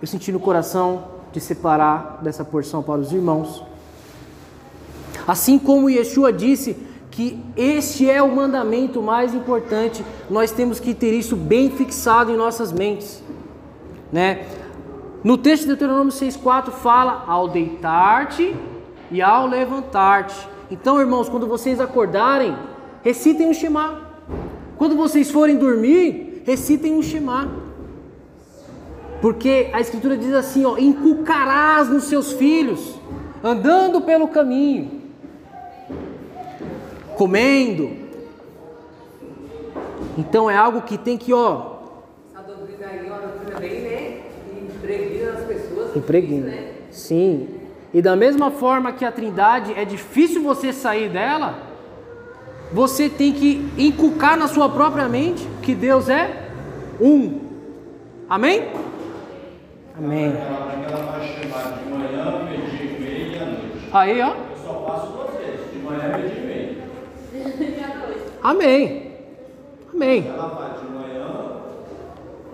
[0.00, 3.64] eu senti no coração de separar dessa porção para os irmãos.
[5.26, 6.76] Assim como Yeshua disse
[7.20, 12.36] que este é o mandamento mais importante, nós temos que ter isso bem fixado em
[12.36, 13.22] nossas mentes,
[14.10, 14.46] né?
[15.22, 18.56] No texto de Deuteronômio 6,4 fala ao deitar-te
[19.10, 20.48] e ao levantar-te.
[20.70, 22.56] Então, irmãos, quando vocês acordarem,
[23.02, 24.00] recitem o Shema.
[24.78, 27.50] Quando vocês forem dormir, recitem o Shema.
[29.20, 32.94] Porque a Escritura diz assim: ó, inculcarás nos seus filhos,
[33.44, 34.99] andando pelo caminho,
[37.20, 37.90] comendo.
[40.16, 41.80] Então é algo que tem que, ó,
[42.32, 44.20] Essa doutrina aí é uma doutrina bem, né?
[44.62, 45.96] Impregna nas pessoas.
[45.96, 46.46] impregna.
[46.46, 46.72] Né?
[46.90, 47.48] Sim.
[47.92, 51.58] E da mesma forma que a Trindade é difícil você sair dela,
[52.72, 56.48] você tem que inculcar na sua própria mente que Deus é
[56.98, 57.38] um.
[58.30, 58.66] Amém?
[59.98, 60.24] Amém.
[60.24, 63.88] Ela, ela vai chamar de manhã, meio-dia meia à noite.
[63.92, 64.28] Aí, ó.
[64.28, 66.49] Eu só faço duas vezes, de manhã, meio-dia e meia.
[68.42, 69.10] Amém.
[69.92, 70.26] Amém.
[70.26, 71.56] Ela vai de manhã,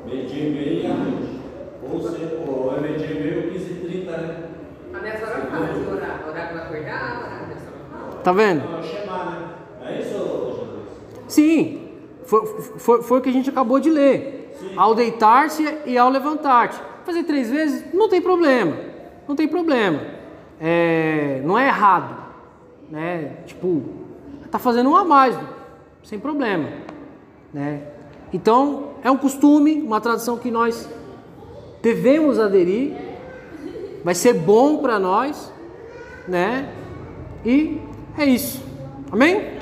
[0.05, 1.41] meio-dia e meia e à noite.
[1.83, 4.45] Ou seja, ou é meio-dia e meia ou 15 e 30, né?
[4.93, 6.25] A nessa hora fala de orar.
[6.29, 7.57] Orar para acordar, orar hora
[7.91, 8.23] fala.
[8.23, 8.63] Tá vendo?
[8.65, 9.55] É né?
[9.83, 11.23] É isso, Jesus?
[11.29, 11.83] Sim.
[12.25, 14.53] Foi, foi, foi o que a gente acabou de ler.
[14.77, 16.81] Ao deitar-se e ao levantar-te.
[17.05, 18.77] Fazer três vezes não tem problema.
[19.29, 20.01] Não tem problema.
[20.61, 22.17] É, não é errado.
[22.91, 23.37] Né?
[23.47, 23.83] Tipo,
[24.51, 25.39] tá fazendo um a mais,
[26.07, 26.69] sem problema.
[27.53, 27.83] Né?
[28.33, 30.89] Então, é um costume, uma tradição que nós
[31.83, 32.95] devemos aderir.
[34.05, 35.53] Vai ser bom para nós,
[36.29, 36.73] né?
[37.45, 37.81] E
[38.17, 38.63] é isso.
[39.11, 39.56] Amém?